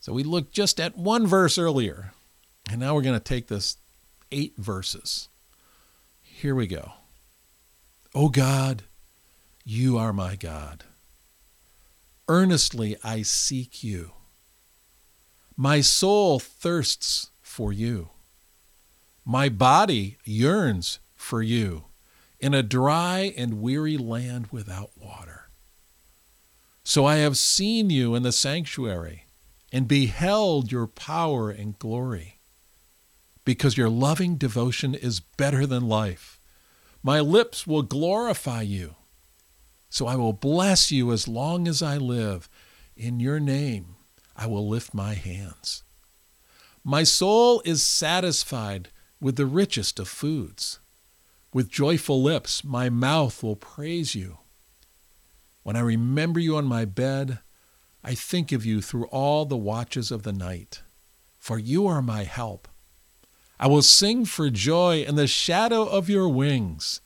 So 0.00 0.12
we 0.12 0.24
looked 0.24 0.52
just 0.52 0.80
at 0.80 0.96
one 0.96 1.26
verse 1.26 1.58
earlier, 1.58 2.12
and 2.70 2.80
now 2.80 2.94
we're 2.94 3.02
going 3.02 3.18
to 3.18 3.20
take 3.20 3.48
this 3.48 3.76
eight 4.32 4.54
verses. 4.56 5.28
Here 6.22 6.54
we 6.54 6.66
go. 6.66 6.92
O 8.14 8.30
God, 8.30 8.84
you 9.64 9.98
are 9.98 10.12
my 10.12 10.34
God. 10.34 10.84
Earnestly 12.26 12.96
I 13.04 13.22
seek 13.22 13.84
you. 13.84 14.12
My 15.56 15.80
soul 15.82 16.38
thirsts 16.38 17.30
for 17.42 17.72
you. 17.72 18.10
My 19.24 19.48
body 19.48 20.16
yearns 20.24 20.98
for 21.14 21.42
you 21.42 21.84
in 22.40 22.54
a 22.54 22.62
dry 22.62 23.34
and 23.36 23.60
weary 23.60 23.96
land 23.96 24.48
without 24.50 24.90
water. 24.96 25.50
So 26.84 27.04
I 27.04 27.16
have 27.16 27.36
seen 27.36 27.90
you 27.90 28.14
in 28.14 28.22
the 28.22 28.32
sanctuary 28.32 29.26
and 29.72 29.86
beheld 29.86 30.72
your 30.72 30.86
power 30.86 31.50
and 31.50 31.78
glory. 31.78 32.38
Because 33.44 33.76
your 33.76 33.88
loving 33.88 34.36
devotion 34.36 34.94
is 34.94 35.20
better 35.20 35.66
than 35.66 35.88
life. 35.88 36.38
My 37.02 37.20
lips 37.20 37.66
will 37.66 37.82
glorify 37.82 38.62
you. 38.62 38.94
So 39.90 40.06
I 40.06 40.16
will 40.16 40.32
bless 40.32 40.90
you 40.90 41.12
as 41.12 41.28
long 41.28 41.68
as 41.68 41.82
I 41.82 41.96
live. 41.96 42.48
In 42.96 43.20
your 43.20 43.40
name 43.40 43.91
I 44.36 44.46
will 44.46 44.68
lift 44.68 44.94
my 44.94 45.14
hands. 45.14 45.82
My 46.84 47.04
soul 47.04 47.62
is 47.64 47.82
satisfied 47.82 48.88
with 49.20 49.36
the 49.36 49.46
richest 49.46 49.98
of 50.00 50.08
foods. 50.08 50.80
With 51.52 51.70
joyful 51.70 52.22
lips, 52.22 52.64
my 52.64 52.88
mouth 52.88 53.42
will 53.42 53.56
praise 53.56 54.14
you. 54.14 54.38
When 55.62 55.76
I 55.76 55.80
remember 55.80 56.40
you 56.40 56.56
on 56.56 56.64
my 56.64 56.84
bed, 56.84 57.38
I 58.02 58.14
think 58.14 58.50
of 58.50 58.66
you 58.66 58.80
through 58.80 59.06
all 59.06 59.44
the 59.44 59.56
watches 59.56 60.10
of 60.10 60.24
the 60.24 60.32
night, 60.32 60.82
for 61.38 61.58
you 61.58 61.86
are 61.86 62.02
my 62.02 62.24
help. 62.24 62.66
I 63.60 63.68
will 63.68 63.82
sing 63.82 64.24
for 64.24 64.50
joy 64.50 65.02
in 65.02 65.14
the 65.14 65.28
shadow 65.28 65.84
of 65.84 66.08
your 66.08 66.28
wings. 66.28 67.00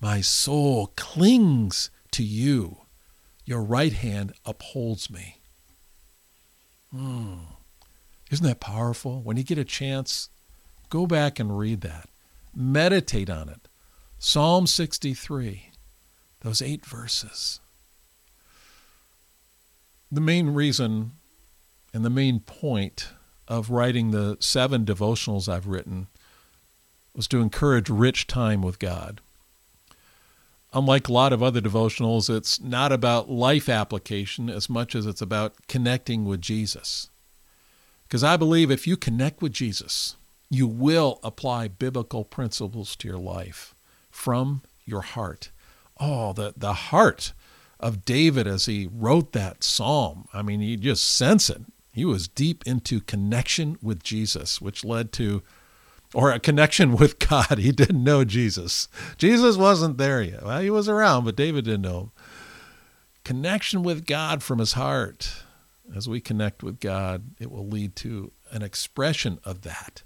My 0.00 0.20
soul 0.20 0.92
clings 0.96 1.88
to 2.10 2.22
you, 2.22 2.82
Your 3.46 3.62
right 3.62 3.92
hand 3.92 4.34
upholds 4.44 5.08
me. 5.08 5.40
Hmm. 6.94 7.34
Isn't 8.30 8.46
that 8.46 8.60
powerful? 8.60 9.20
When 9.22 9.36
you 9.36 9.42
get 9.42 9.58
a 9.58 9.64
chance, 9.64 10.28
go 10.90 11.06
back 11.06 11.40
and 11.40 11.58
read 11.58 11.80
that. 11.80 12.08
Meditate 12.54 13.28
on 13.28 13.48
it. 13.48 13.68
Psalm 14.18 14.66
63, 14.66 15.70
those 16.40 16.62
eight 16.62 16.86
verses. 16.86 17.60
The 20.10 20.20
main 20.20 20.50
reason 20.50 21.12
and 21.92 22.04
the 22.04 22.10
main 22.10 22.40
point 22.40 23.08
of 23.48 23.70
writing 23.70 24.10
the 24.10 24.36
seven 24.40 24.84
devotionals 24.84 25.48
I've 25.48 25.66
written 25.66 26.06
was 27.14 27.26
to 27.28 27.40
encourage 27.40 27.90
rich 27.90 28.26
time 28.26 28.62
with 28.62 28.78
God. 28.78 29.20
Unlike 30.74 31.08
a 31.08 31.12
lot 31.12 31.32
of 31.32 31.40
other 31.40 31.60
devotionals, 31.60 32.28
it's 32.28 32.60
not 32.60 32.90
about 32.90 33.30
life 33.30 33.68
application 33.68 34.50
as 34.50 34.68
much 34.68 34.96
as 34.96 35.06
it's 35.06 35.22
about 35.22 35.54
connecting 35.68 36.24
with 36.24 36.40
Jesus. 36.40 37.10
Because 38.02 38.24
I 38.24 38.36
believe 38.36 38.72
if 38.72 38.84
you 38.84 38.96
connect 38.96 39.40
with 39.40 39.52
Jesus, 39.52 40.16
you 40.50 40.66
will 40.66 41.20
apply 41.22 41.68
biblical 41.68 42.24
principles 42.24 42.96
to 42.96 43.08
your 43.08 43.18
life 43.18 43.74
from 44.10 44.62
your 44.84 45.02
heart. 45.02 45.50
Oh, 46.00 46.32
the, 46.32 46.54
the 46.56 46.72
heart 46.72 47.32
of 47.78 48.04
David 48.04 48.48
as 48.48 48.66
he 48.66 48.88
wrote 48.92 49.32
that 49.32 49.62
psalm. 49.62 50.26
I 50.32 50.42
mean, 50.42 50.60
you 50.60 50.76
just 50.76 51.16
sense 51.16 51.48
it. 51.50 51.62
He 51.92 52.04
was 52.04 52.26
deep 52.26 52.64
into 52.66 53.00
connection 53.00 53.78
with 53.80 54.02
Jesus, 54.02 54.60
which 54.60 54.84
led 54.84 55.12
to, 55.12 55.42
or 56.14 56.30
a 56.30 56.40
connection 56.40 56.96
with 56.96 57.18
God. 57.18 57.58
He 57.58 57.72
didn't 57.72 58.02
know 58.02 58.24
Jesus. 58.24 58.88
Jesus 59.18 59.56
wasn't 59.56 59.98
there 59.98 60.22
yet. 60.22 60.44
Well, 60.44 60.60
he 60.60 60.70
was 60.70 60.88
around, 60.88 61.24
but 61.24 61.36
David 61.36 61.64
didn't 61.64 61.82
know. 61.82 62.12
Connection 63.24 63.82
with 63.82 64.06
God 64.06 64.42
from 64.42 64.58
his 64.58 64.74
heart. 64.74 65.42
As 65.94 66.08
we 66.08 66.20
connect 66.20 66.62
with 66.62 66.80
God, 66.80 67.24
it 67.38 67.50
will 67.50 67.66
lead 67.66 67.94
to 67.96 68.32
an 68.50 68.62
expression 68.62 69.38
of 69.44 69.62
that. 69.62 70.02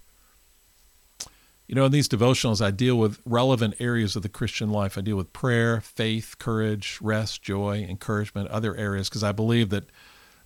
You 1.68 1.74
know, 1.74 1.84
in 1.84 1.92
these 1.92 2.08
devotionals, 2.08 2.64
I 2.64 2.70
deal 2.70 2.96
with 2.96 3.20
relevant 3.26 3.74
areas 3.78 4.16
of 4.16 4.22
the 4.22 4.28
Christian 4.30 4.70
life. 4.70 4.96
I 4.96 5.02
deal 5.02 5.16
with 5.16 5.34
prayer, 5.34 5.82
faith, 5.82 6.36
courage, 6.38 6.98
rest, 7.02 7.42
joy, 7.42 7.86
encouragement, 7.88 8.48
other 8.48 8.74
areas, 8.74 9.08
because 9.08 9.22
I 9.22 9.32
believe 9.32 9.68
that 9.68 9.84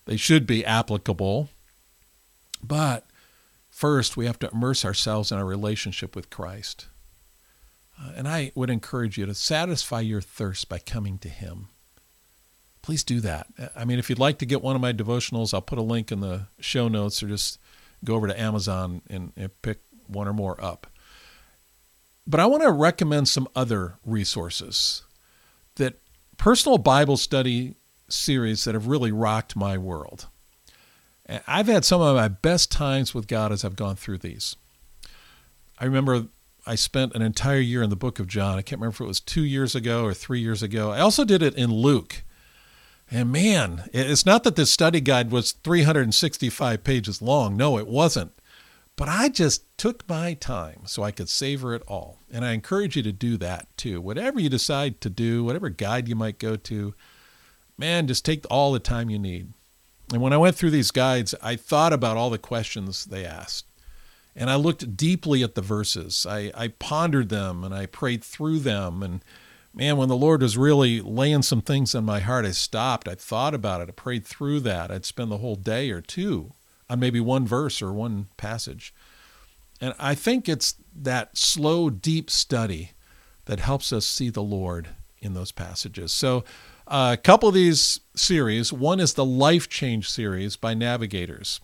they 0.04 0.16
should 0.16 0.46
be 0.48 0.64
applicable. 0.64 1.48
But 2.62 3.06
first, 3.82 4.16
we 4.16 4.26
have 4.26 4.38
to 4.38 4.48
immerse 4.52 4.84
ourselves 4.84 5.32
in 5.32 5.38
our 5.38 5.44
relationship 5.44 6.14
with 6.14 6.30
Christ. 6.30 6.86
Uh, 8.00 8.12
and 8.14 8.28
I 8.28 8.52
would 8.54 8.70
encourage 8.70 9.18
you 9.18 9.26
to 9.26 9.34
satisfy 9.34 9.98
your 9.98 10.20
thirst 10.20 10.68
by 10.68 10.78
coming 10.78 11.18
to 11.18 11.28
Him. 11.28 11.66
Please 12.80 13.02
do 13.02 13.18
that. 13.22 13.48
I 13.74 13.84
mean, 13.84 13.98
if 13.98 14.08
you'd 14.08 14.20
like 14.20 14.38
to 14.38 14.46
get 14.46 14.62
one 14.62 14.76
of 14.76 14.82
my 14.82 14.92
devotionals, 14.92 15.52
I'll 15.52 15.60
put 15.60 15.80
a 15.80 15.82
link 15.82 16.12
in 16.12 16.20
the 16.20 16.46
show 16.60 16.86
notes 16.86 17.24
or 17.24 17.26
just 17.26 17.58
go 18.04 18.14
over 18.14 18.28
to 18.28 18.40
Amazon 18.40 19.02
and, 19.10 19.32
and 19.36 19.50
pick 19.62 19.80
one 20.06 20.28
or 20.28 20.32
more 20.32 20.64
up. 20.64 20.86
But 22.24 22.38
I 22.38 22.46
want 22.46 22.62
to 22.62 22.70
recommend 22.70 23.26
some 23.26 23.48
other 23.56 23.94
resources 24.04 25.02
that 25.74 25.98
personal 26.36 26.78
Bible 26.78 27.16
study 27.16 27.74
series 28.08 28.62
that 28.62 28.74
have 28.74 28.86
really 28.86 29.10
rocked 29.10 29.56
my 29.56 29.76
world. 29.76 30.28
I've 31.46 31.66
had 31.66 31.84
some 31.84 32.00
of 32.00 32.16
my 32.16 32.28
best 32.28 32.72
times 32.72 33.14
with 33.14 33.28
God 33.28 33.52
as 33.52 33.64
I've 33.64 33.76
gone 33.76 33.96
through 33.96 34.18
these. 34.18 34.56
I 35.78 35.84
remember 35.84 36.26
I 36.66 36.74
spent 36.74 37.14
an 37.14 37.22
entire 37.22 37.58
year 37.58 37.82
in 37.82 37.90
the 37.90 37.96
book 37.96 38.18
of 38.18 38.26
John. 38.26 38.58
I 38.58 38.62
can't 38.62 38.80
remember 38.80 38.94
if 38.94 39.00
it 39.00 39.06
was 39.06 39.20
two 39.20 39.44
years 39.44 39.74
ago 39.74 40.04
or 40.04 40.14
three 40.14 40.40
years 40.40 40.62
ago. 40.62 40.90
I 40.90 41.00
also 41.00 41.24
did 41.24 41.42
it 41.42 41.54
in 41.54 41.72
Luke. 41.72 42.22
And 43.10 43.30
man, 43.30 43.88
it's 43.92 44.24
not 44.24 44.44
that 44.44 44.56
this 44.56 44.70
study 44.72 45.00
guide 45.00 45.30
was 45.30 45.52
365 45.52 46.84
pages 46.84 47.20
long. 47.20 47.56
No, 47.56 47.78
it 47.78 47.86
wasn't. 47.86 48.32
But 48.96 49.08
I 49.08 49.28
just 49.28 49.76
took 49.78 50.08
my 50.08 50.34
time 50.34 50.82
so 50.86 51.02
I 51.02 51.10
could 51.10 51.28
savor 51.28 51.74
it 51.74 51.82
all. 51.88 52.20
And 52.30 52.44
I 52.44 52.52
encourage 52.52 52.96
you 52.96 53.02
to 53.02 53.12
do 53.12 53.36
that 53.38 53.66
too. 53.76 54.00
Whatever 54.00 54.38
you 54.38 54.48
decide 54.48 55.00
to 55.00 55.10
do, 55.10 55.44
whatever 55.44 55.68
guide 55.68 56.08
you 56.08 56.14
might 56.14 56.38
go 56.38 56.56
to, 56.56 56.94
man, 57.76 58.06
just 58.06 58.24
take 58.24 58.44
all 58.50 58.72
the 58.72 58.78
time 58.78 59.10
you 59.10 59.18
need. 59.18 59.52
And 60.12 60.20
when 60.20 60.32
I 60.32 60.38
went 60.38 60.56
through 60.56 60.70
these 60.70 60.90
guides, 60.90 61.34
I 61.42 61.56
thought 61.56 61.92
about 61.92 62.16
all 62.16 62.30
the 62.30 62.38
questions 62.38 63.04
they 63.04 63.24
asked. 63.24 63.66
And 64.34 64.50
I 64.50 64.56
looked 64.56 64.96
deeply 64.96 65.42
at 65.42 65.54
the 65.54 65.62
verses. 65.62 66.26
I, 66.28 66.50
I 66.54 66.68
pondered 66.68 67.28
them 67.28 67.64
and 67.64 67.74
I 67.74 67.86
prayed 67.86 68.24
through 68.24 68.60
them. 68.60 69.02
And 69.02 69.22
man, 69.74 69.96
when 69.96 70.08
the 70.08 70.16
Lord 70.16 70.42
was 70.42 70.56
really 70.56 71.00
laying 71.00 71.42
some 71.42 71.60
things 71.60 71.94
in 71.94 72.04
my 72.04 72.20
heart, 72.20 72.46
I 72.46 72.52
stopped. 72.52 73.08
I 73.08 73.14
thought 73.14 73.54
about 73.54 73.80
it. 73.80 73.88
I 73.88 73.92
prayed 73.92 74.26
through 74.26 74.60
that. 74.60 74.90
I'd 74.90 75.04
spend 75.04 75.30
the 75.30 75.38
whole 75.38 75.56
day 75.56 75.90
or 75.90 76.00
two 76.00 76.52
on 76.88 77.00
maybe 77.00 77.20
one 77.20 77.46
verse 77.46 77.82
or 77.82 77.92
one 77.92 78.28
passage. 78.36 78.94
And 79.80 79.94
I 79.98 80.14
think 80.14 80.48
it's 80.48 80.76
that 80.94 81.36
slow, 81.36 81.90
deep 81.90 82.30
study 82.30 82.92
that 83.46 83.60
helps 83.60 83.92
us 83.92 84.06
see 84.06 84.30
the 84.30 84.42
Lord 84.42 84.88
in 85.20 85.34
those 85.34 85.52
passages. 85.52 86.12
So, 86.12 86.44
uh, 86.86 87.16
a 87.18 87.20
couple 87.20 87.48
of 87.48 87.54
these 87.54 88.00
series 88.14 88.72
one 88.72 89.00
is 89.00 89.14
the 89.14 89.24
Life 89.24 89.68
Change 89.68 90.08
series 90.08 90.56
by 90.56 90.74
Navigators. 90.74 91.60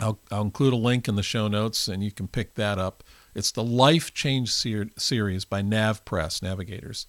I'll, 0.00 0.18
I'll, 0.30 0.42
include 0.42 0.72
a 0.72 0.76
link 0.76 1.08
in 1.08 1.16
the 1.16 1.22
show 1.22 1.48
notes 1.48 1.88
and 1.88 2.02
you 2.02 2.10
can 2.10 2.28
pick 2.28 2.54
that 2.54 2.78
up. 2.78 3.02
It's 3.34 3.50
the 3.50 3.64
Life 3.64 4.12
Change 4.12 4.50
ser- 4.50 4.90
series 4.96 5.44
by 5.44 5.62
NavPress, 5.62 6.42
Navigators. 6.42 7.06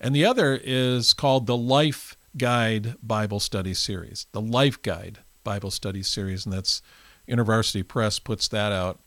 And 0.00 0.14
the 0.14 0.24
other 0.24 0.60
is 0.62 1.12
called 1.12 1.46
the 1.46 1.56
Life 1.56 2.16
Guide 2.36 2.94
Bible 3.02 3.40
Study 3.40 3.74
Series, 3.74 4.26
the 4.32 4.40
Life 4.40 4.80
Guide 4.82 5.18
Bible 5.42 5.70
Study 5.70 6.02
Series, 6.02 6.44
and 6.44 6.52
that's 6.52 6.82
InterVarsity 7.28 7.86
Press 7.86 8.18
puts 8.18 8.48
that 8.48 8.72
out. 8.72 9.00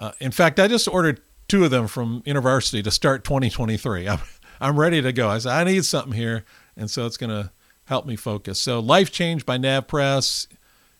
Uh, 0.00 0.12
in 0.20 0.32
fact, 0.32 0.58
I 0.58 0.66
just 0.66 0.88
ordered 0.88 1.20
two 1.46 1.64
of 1.64 1.70
them 1.70 1.86
from 1.86 2.22
InterVarsity 2.22 2.82
to 2.82 2.90
start 2.90 3.24
2023. 3.24 4.08
I'm, 4.10 4.18
I'm 4.60 4.78
ready 4.78 5.00
to 5.02 5.12
go. 5.12 5.28
I 5.28 5.38
said, 5.38 5.52
I 5.52 5.64
need 5.64 5.84
something 5.84 6.12
here, 6.12 6.44
and 6.76 6.90
so 6.90 7.06
it's 7.06 7.16
going 7.16 7.30
to 7.30 7.50
help 7.86 8.06
me 8.06 8.16
focus. 8.16 8.60
So, 8.60 8.80
Life 8.80 9.12
Change 9.12 9.46
by 9.46 9.58
NavPress, 9.58 10.48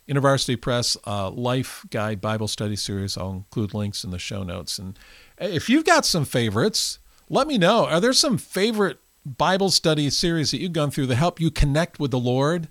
InterVarsity 0.09 0.61
Press, 0.61 0.97
uh, 1.07 1.31
Life 1.31 1.85
Guide 1.91 2.21
Bible 2.21 2.49
Study 2.49 2.77
Series. 2.77 3.17
I'll 3.17 3.33
include 3.33 3.75
links 3.75 4.05
in 4.05 4.11
the 4.11 4.19
show 4.19 4.43
notes. 4.43 4.79
And 4.79 4.99
if 5.39 5.69
you've 5.69 5.85
got 5.85 6.05
some 6.05 6.25
favorites, 6.25 6.99
let 7.29 7.47
me 7.47 7.59
know. 7.59 7.87
Are 7.87 8.01
there 8.01 8.13
some 8.13 8.39
favorite 8.39 8.99
Bible 9.25 9.71
study 9.71 10.11
series 10.11 10.51
that 10.51 10.61
you've 10.61 10.75
gone 10.75 10.91
through 10.91 11.07
that 11.07 11.17
help 11.17 11.41
you 11.41 11.51
connect 11.51 11.99
with 11.99 12.11
the 12.11 12.19
Lord? 12.19 12.69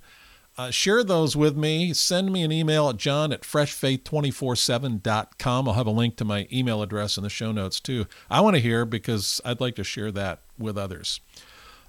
Uh, 0.56 0.70
share 0.70 1.02
those 1.02 1.36
with 1.36 1.56
me. 1.56 1.92
Send 1.92 2.32
me 2.32 2.44
an 2.44 2.52
email 2.52 2.88
at 2.88 2.96
john 2.96 3.32
at 3.32 3.42
freshfaith247.com. 3.42 5.68
I'll 5.68 5.74
have 5.74 5.88
a 5.88 5.90
link 5.90 6.14
to 6.16 6.24
my 6.24 6.46
email 6.52 6.80
address 6.80 7.16
in 7.16 7.24
the 7.24 7.30
show 7.30 7.50
notes 7.50 7.80
too. 7.80 8.06
I 8.30 8.40
want 8.40 8.54
to 8.54 8.62
hear 8.62 8.84
because 8.84 9.40
I'd 9.44 9.60
like 9.60 9.74
to 9.76 9.82
share 9.82 10.12
that 10.12 10.42
with 10.56 10.78
others. 10.78 11.18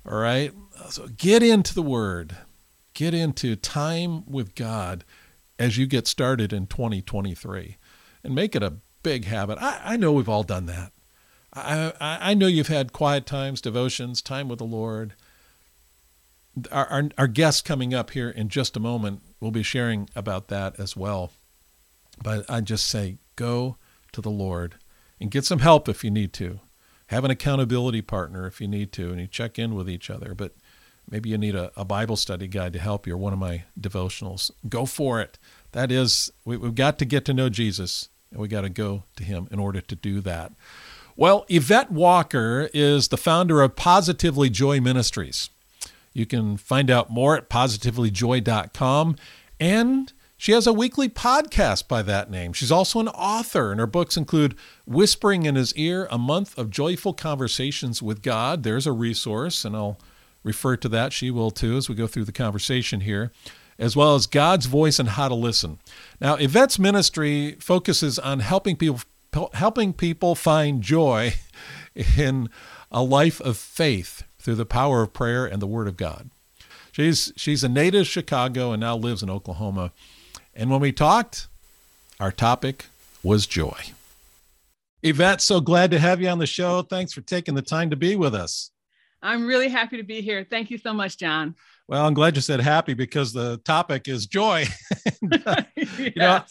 All 0.07 0.17
right. 0.17 0.51
So 0.89 1.07
get 1.07 1.41
into 1.41 1.73
the 1.73 1.81
Word, 1.81 2.35
get 2.93 3.13
into 3.13 3.55
time 3.55 4.29
with 4.29 4.55
God 4.55 5.03
as 5.57 5.77
you 5.77 5.87
get 5.87 6.07
started 6.07 6.53
in 6.53 6.67
2023 6.67 7.77
and 8.23 8.35
make 8.35 8.55
it 8.55 8.63
a 8.63 8.73
big 9.03 9.25
habit. 9.25 9.57
I, 9.59 9.81
I 9.83 9.97
know 9.97 10.11
we've 10.11 10.29
all 10.29 10.43
done 10.43 10.65
that. 10.67 10.91
I, 11.53 11.93
I, 12.01 12.33
know 12.33 12.47
you've 12.47 12.67
had 12.67 12.91
quiet 12.91 13.25
times, 13.25 13.61
devotions, 13.61 14.21
time 14.21 14.49
with 14.49 14.59
the 14.59 14.65
Lord 14.65 15.13
our, 16.71 16.87
our, 16.87 17.03
our 17.17 17.27
guest 17.27 17.65
coming 17.65 17.93
up 17.93 18.11
here 18.11 18.29
in 18.29 18.49
just 18.49 18.77
a 18.77 18.79
moment 18.79 19.21
will 19.39 19.51
be 19.51 19.63
sharing 19.63 20.09
about 20.15 20.47
that 20.47 20.79
as 20.79 20.95
well. 20.95 21.31
But 22.23 22.49
I 22.49 22.61
just 22.61 22.87
say, 22.87 23.17
go 23.35 23.77
to 24.13 24.21
the 24.21 24.31
Lord 24.31 24.75
and 25.19 25.31
get 25.31 25.45
some 25.45 25.59
help 25.59 25.89
if 25.89 26.03
you 26.03 26.11
need 26.11 26.33
to. 26.33 26.59
Have 27.07 27.23
an 27.23 27.31
accountability 27.31 28.01
partner 28.01 28.47
if 28.47 28.59
you 28.59 28.67
need 28.67 28.91
to, 28.93 29.11
and 29.11 29.19
you 29.19 29.27
check 29.27 29.59
in 29.59 29.75
with 29.75 29.89
each 29.89 30.09
other. 30.09 30.33
But 30.33 30.53
maybe 31.09 31.29
you 31.29 31.37
need 31.37 31.55
a, 31.55 31.71
a 31.75 31.85
Bible 31.85 32.15
study 32.15 32.47
guide 32.47 32.73
to 32.73 32.79
help 32.79 33.05
you 33.05 33.13
or 33.13 33.17
one 33.17 33.33
of 33.33 33.39
my 33.39 33.63
devotionals. 33.79 34.51
Go 34.67 34.85
for 34.85 35.21
it. 35.21 35.37
That 35.73 35.91
is, 35.91 36.31
we, 36.45 36.57
we've 36.57 36.75
got 36.75 36.97
to 36.99 37.05
get 37.05 37.25
to 37.25 37.33
know 37.33 37.49
Jesus, 37.49 38.09
and 38.31 38.39
we 38.39 38.47
got 38.47 38.61
to 38.61 38.69
go 38.69 39.03
to 39.17 39.23
Him 39.23 39.47
in 39.51 39.59
order 39.59 39.81
to 39.81 39.95
do 39.95 40.21
that. 40.21 40.51
Well, 41.15 41.45
Yvette 41.47 41.91
Walker 41.91 42.69
is 42.73 43.07
the 43.07 43.17
founder 43.17 43.61
of 43.61 43.75
Positively 43.75 44.49
Joy 44.49 44.81
Ministries. 44.81 45.49
You 46.13 46.25
can 46.25 46.57
find 46.57 46.89
out 46.89 47.09
more 47.09 47.37
at 47.37 47.49
positivelyjoy.com. 47.49 49.15
And 49.59 50.13
she 50.45 50.51
has 50.51 50.67
a 50.67 50.73
weekly 50.73 51.09
podcast 51.09 51.87
by 51.87 52.03
that 52.03 52.29
name. 52.29 52.53
She's 52.53 52.71
also 52.71 52.99
an 52.99 53.07
author, 53.07 53.71
and 53.71 53.79
her 53.79 53.87
books 53.87 54.15
include 54.15 54.53
Whispering 54.85 55.47
in 55.47 55.55
His 55.55 55.73
Ear, 55.73 56.07
A 56.11 56.19
Month 56.19 56.55
of 56.55 56.69
Joyful 56.69 57.13
Conversations 57.13 57.99
with 57.99 58.21
God. 58.21 58.61
There's 58.61 58.85
a 58.85 58.91
resource, 58.91 59.65
and 59.65 59.75
I'll 59.75 59.97
refer 60.43 60.77
to 60.77 60.89
that. 60.89 61.13
She 61.13 61.31
will 61.31 61.49
too 61.49 61.77
as 61.77 61.89
we 61.89 61.95
go 61.95 62.05
through 62.05 62.25
the 62.25 62.31
conversation 62.31 63.01
here, 63.01 63.31
as 63.79 63.95
well 63.95 64.13
as 64.13 64.27
God's 64.27 64.67
Voice 64.67 64.99
and 64.99 65.09
How 65.09 65.29
to 65.29 65.33
Listen. 65.33 65.79
Now, 66.21 66.35
Yvette's 66.35 66.77
ministry 66.77 67.57
focuses 67.59 68.19
on 68.19 68.41
helping 68.41 68.75
people 68.75 69.01
helping 69.55 69.93
people 69.93 70.35
find 70.35 70.83
joy 70.83 71.33
in 71.95 72.49
a 72.91 73.01
life 73.01 73.41
of 73.41 73.57
faith 73.57 74.21
through 74.37 74.53
the 74.53 74.65
power 74.67 75.01
of 75.01 75.11
prayer 75.11 75.47
and 75.47 75.59
the 75.59 75.65
Word 75.65 75.87
of 75.87 75.97
God. 75.97 76.29
She's 76.91 77.33
she's 77.35 77.63
a 77.63 77.67
native 77.67 78.01
of 78.01 78.07
Chicago 78.07 78.73
and 78.73 78.81
now 78.81 78.95
lives 78.95 79.23
in 79.23 79.29
Oklahoma. 79.31 79.91
And 80.55 80.69
when 80.69 80.79
we 80.79 80.91
talked, 80.91 81.47
our 82.19 82.31
topic 82.31 82.85
was 83.23 83.45
joy. 83.45 83.77
Yvette, 85.03 85.41
so 85.41 85.59
glad 85.59 85.91
to 85.91 85.99
have 85.99 86.21
you 86.21 86.29
on 86.29 86.39
the 86.39 86.47
show. 86.47 86.81
Thanks 86.81 87.13
for 87.13 87.21
taking 87.21 87.55
the 87.55 87.61
time 87.61 87.89
to 87.89 87.95
be 87.95 88.15
with 88.15 88.33
us. 88.33 88.71
I'm 89.21 89.45
really 89.45 89.67
happy 89.67 89.97
to 89.97 90.03
be 90.03 90.21
here. 90.21 90.45
Thank 90.49 90.71
you 90.71 90.77
so 90.77 90.93
much, 90.93 91.17
John. 91.17 91.55
Well, 91.87 92.05
I'm 92.05 92.13
glad 92.13 92.35
you 92.35 92.41
said 92.41 92.61
happy 92.61 92.93
because 92.93 93.33
the 93.33 93.57
topic 93.65 94.07
is 94.07 94.27
joy. 94.27 94.65
and, 95.21 95.43
uh, 95.45 95.63
yes. 95.75 95.99
You 95.99 96.11
know, 96.15 96.43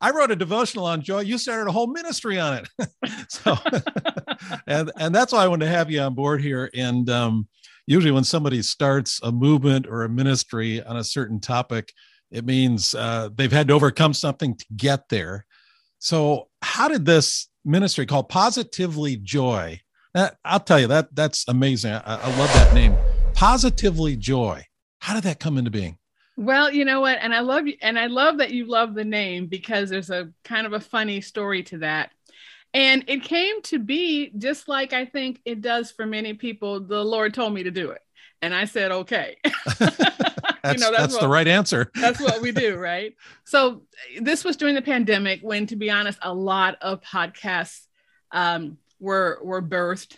I 0.00 0.10
wrote 0.10 0.30
a 0.30 0.36
devotional 0.36 0.86
on 0.86 1.02
joy. 1.02 1.20
You 1.20 1.36
started 1.36 1.68
a 1.68 1.72
whole 1.72 1.86
ministry 1.86 2.40
on 2.40 2.64
it. 2.64 2.88
so, 3.28 3.54
and 4.66 4.90
and 4.96 5.14
that's 5.14 5.32
why 5.32 5.44
I 5.44 5.48
wanted 5.48 5.66
to 5.66 5.70
have 5.70 5.90
you 5.90 6.00
on 6.00 6.14
board 6.14 6.40
here. 6.40 6.70
And 6.74 7.10
um, 7.10 7.48
usually, 7.86 8.10
when 8.10 8.24
somebody 8.24 8.62
starts 8.62 9.20
a 9.22 9.30
movement 9.30 9.86
or 9.86 10.04
a 10.04 10.08
ministry 10.08 10.82
on 10.82 10.96
a 10.96 11.04
certain 11.04 11.38
topic, 11.38 11.92
it 12.30 12.44
means 12.44 12.94
uh, 12.94 13.28
they've 13.34 13.52
had 13.52 13.68
to 13.68 13.74
overcome 13.74 14.14
something 14.14 14.56
to 14.56 14.64
get 14.76 15.08
there. 15.08 15.46
So, 15.98 16.48
how 16.62 16.88
did 16.88 17.04
this 17.04 17.48
ministry 17.64 18.06
called 18.06 18.28
Positively 18.28 19.16
Joy? 19.16 19.80
That, 20.14 20.36
I'll 20.44 20.60
tell 20.60 20.80
you 20.80 20.86
that 20.88 21.14
that's 21.14 21.44
amazing. 21.48 21.92
I, 21.92 22.16
I 22.16 22.38
love 22.38 22.52
that 22.54 22.74
name, 22.74 22.96
Positively 23.34 24.16
Joy. 24.16 24.64
How 25.00 25.14
did 25.14 25.24
that 25.24 25.40
come 25.40 25.58
into 25.58 25.70
being? 25.70 25.98
Well, 26.36 26.72
you 26.72 26.84
know 26.84 27.00
what, 27.00 27.18
and 27.20 27.34
I 27.34 27.40
love 27.40 27.66
you, 27.66 27.74
and 27.82 27.98
I 27.98 28.06
love 28.06 28.38
that 28.38 28.50
you 28.50 28.66
love 28.66 28.94
the 28.94 29.04
name 29.04 29.46
because 29.46 29.90
there's 29.90 30.10
a 30.10 30.30
kind 30.44 30.66
of 30.66 30.72
a 30.72 30.80
funny 30.80 31.20
story 31.20 31.62
to 31.64 31.78
that. 31.78 32.10
And 32.72 33.04
it 33.08 33.24
came 33.24 33.60
to 33.62 33.80
be 33.80 34.30
just 34.38 34.68
like 34.68 34.92
I 34.92 35.04
think 35.04 35.40
it 35.44 35.60
does 35.60 35.90
for 35.90 36.06
many 36.06 36.34
people. 36.34 36.80
The 36.80 37.04
Lord 37.04 37.34
told 37.34 37.52
me 37.52 37.64
to 37.64 37.70
do 37.70 37.90
it, 37.90 38.00
and 38.40 38.54
I 38.54 38.64
said, 38.64 38.92
"Okay." 38.92 39.36
that's, 40.62 40.74
you 40.80 40.80
know, 40.80 40.90
that's, 40.90 41.02
that's 41.02 41.14
what, 41.14 41.22
the 41.22 41.28
right 41.28 41.48
answer. 41.48 41.90
that's 41.94 42.20
what 42.20 42.40
we 42.40 42.52
do, 42.52 42.76
right? 42.78 43.14
So 43.44 43.82
this 44.20 44.44
was 44.44 44.56
during 44.56 44.74
the 44.74 44.82
pandemic 44.82 45.40
when, 45.42 45.66
to 45.66 45.76
be 45.76 45.90
honest, 45.90 46.18
a 46.22 46.32
lot 46.32 46.76
of 46.80 47.00
podcasts 47.02 47.86
um, 48.32 48.78
were 48.98 49.38
were 49.42 49.62
birthed, 49.62 50.16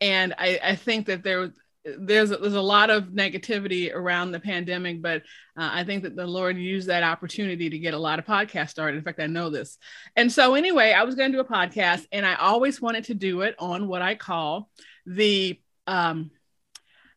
and 0.00 0.34
I, 0.38 0.58
I 0.62 0.76
think 0.76 1.06
that 1.06 1.22
there 1.22 1.52
there's 1.84 2.30
there's 2.30 2.54
a 2.54 2.60
lot 2.60 2.90
of 2.90 3.08
negativity 3.08 3.92
around 3.92 4.30
the 4.30 4.40
pandemic, 4.40 5.02
but 5.02 5.22
uh, 5.56 5.70
I 5.72 5.84
think 5.84 6.04
that 6.04 6.14
the 6.14 6.26
Lord 6.26 6.56
used 6.56 6.88
that 6.88 7.02
opportunity 7.02 7.68
to 7.70 7.78
get 7.78 7.94
a 7.94 7.98
lot 7.98 8.18
of 8.18 8.24
podcasts 8.24 8.70
started. 8.70 8.98
In 8.98 9.04
fact, 9.04 9.20
I 9.20 9.26
know 9.26 9.50
this. 9.50 9.78
And 10.16 10.30
so 10.30 10.54
anyway, 10.54 10.92
I 10.92 11.02
was 11.02 11.14
going 11.14 11.32
to 11.32 11.36
do 11.36 11.40
a 11.40 11.44
podcast, 11.44 12.06
and 12.12 12.24
I 12.24 12.34
always 12.34 12.80
wanted 12.80 13.04
to 13.04 13.14
do 13.14 13.42
it 13.42 13.56
on 13.58 13.88
what 13.88 14.02
I 14.02 14.14
call 14.14 14.70
the 15.06 15.60
um, 15.86 16.30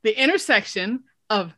the 0.03 0.19
intersection 0.19 1.03
of 1.29 1.53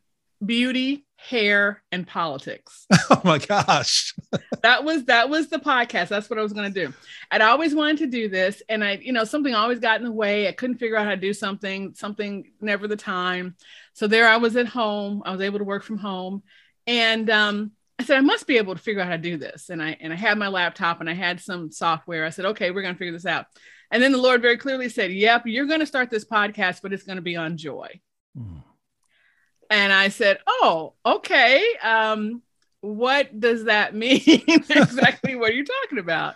beauty, 0.45 1.05
hair, 1.15 1.83
and 1.91 2.07
politics. 2.07 2.85
Oh 3.09 3.21
my 3.23 3.39
gosh. 3.39 4.13
that 4.63 4.83
was 4.83 5.05
that 5.05 5.29
was 5.29 5.47
the 5.47 5.57
podcast. 5.57 6.09
That's 6.09 6.29
what 6.29 6.37
I 6.37 6.43
was 6.43 6.53
going 6.53 6.71
to 6.71 6.85
do. 6.87 6.93
I'd 7.31 7.41
always 7.41 7.73
wanted 7.73 7.97
to 7.99 8.07
do 8.07 8.29
this 8.29 8.61
and 8.69 8.83
I, 8.83 8.99
you 9.01 9.11
know, 9.11 9.23
something 9.23 9.55
always 9.55 9.79
got 9.79 9.99
in 9.99 10.05
the 10.05 10.11
way. 10.11 10.47
I 10.47 10.51
couldn't 10.51 10.77
figure 10.77 10.97
out 10.97 11.05
how 11.05 11.11
to 11.11 11.17
do 11.17 11.33
something, 11.33 11.95
something 11.95 12.51
never 12.61 12.87
the 12.87 12.97
time. 12.97 13.55
So 13.93 14.07
there 14.07 14.27
I 14.27 14.37
was 14.37 14.55
at 14.55 14.67
home. 14.67 15.23
I 15.25 15.31
was 15.31 15.41
able 15.41 15.57
to 15.59 15.65
work 15.65 15.83
from 15.83 15.97
home 15.97 16.43
and 16.85 17.29
um 17.29 17.71
I 17.99 18.03
said 18.03 18.17
I 18.17 18.21
must 18.21 18.45
be 18.45 18.57
able 18.57 18.75
to 18.75 18.81
figure 18.81 19.01
out 19.01 19.07
how 19.07 19.15
to 19.15 19.17
do 19.17 19.37
this. 19.37 19.69
And 19.69 19.81
I 19.81 19.97
and 19.99 20.13
I 20.13 20.15
had 20.15 20.37
my 20.37 20.49
laptop 20.49 20.99
and 20.99 21.09
I 21.09 21.13
had 21.13 21.39
some 21.39 21.71
software. 21.71 22.25
I 22.25 22.29
said, 22.29 22.45
"Okay, 22.45 22.71
we're 22.71 22.83
going 22.83 22.93
to 22.93 22.99
figure 22.99 23.13
this 23.13 23.25
out." 23.25 23.47
And 23.89 24.03
then 24.03 24.11
the 24.11 24.17
Lord 24.19 24.41
very 24.41 24.57
clearly 24.57 24.89
said, 24.89 25.11
"Yep, 25.11 25.43
you're 25.45 25.65
going 25.65 25.79
to 25.79 25.85
start 25.85 26.09
this 26.09 26.25
podcast, 26.25 26.81
but 26.83 26.93
it's 26.93 27.03
going 27.03 27.15
to 27.15 27.23
be 27.23 27.35
on 27.35 27.57
joy." 27.57 27.99
Mm. 28.37 28.61
And 29.69 29.91
I 29.91 30.09
said, 30.09 30.39
Oh, 30.47 30.93
okay. 31.05 31.65
Um, 31.81 32.41
what 32.81 33.37
does 33.39 33.65
that 33.65 33.95
mean? 33.95 34.21
exactly 34.47 35.35
what 35.35 35.51
are 35.51 35.55
you 35.55 35.65
talking 35.65 35.99
about? 35.99 36.35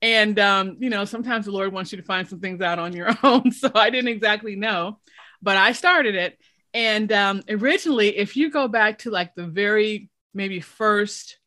And, 0.00 0.38
um, 0.38 0.76
you 0.78 0.90
know, 0.90 1.04
sometimes 1.04 1.46
the 1.46 1.50
Lord 1.50 1.72
wants 1.72 1.90
you 1.92 1.98
to 1.98 2.04
find 2.04 2.28
some 2.28 2.40
things 2.40 2.60
out 2.60 2.78
on 2.78 2.92
your 2.92 3.10
own. 3.22 3.50
So 3.50 3.70
I 3.74 3.90
didn't 3.90 4.08
exactly 4.08 4.54
know, 4.54 4.98
but 5.42 5.56
I 5.56 5.72
started 5.72 6.14
it. 6.14 6.38
And 6.74 7.10
um, 7.12 7.42
originally, 7.48 8.16
if 8.16 8.36
you 8.36 8.50
go 8.50 8.68
back 8.68 8.98
to 8.98 9.10
like 9.10 9.34
the 9.34 9.46
very 9.46 10.10
maybe 10.34 10.60
first 10.60 11.38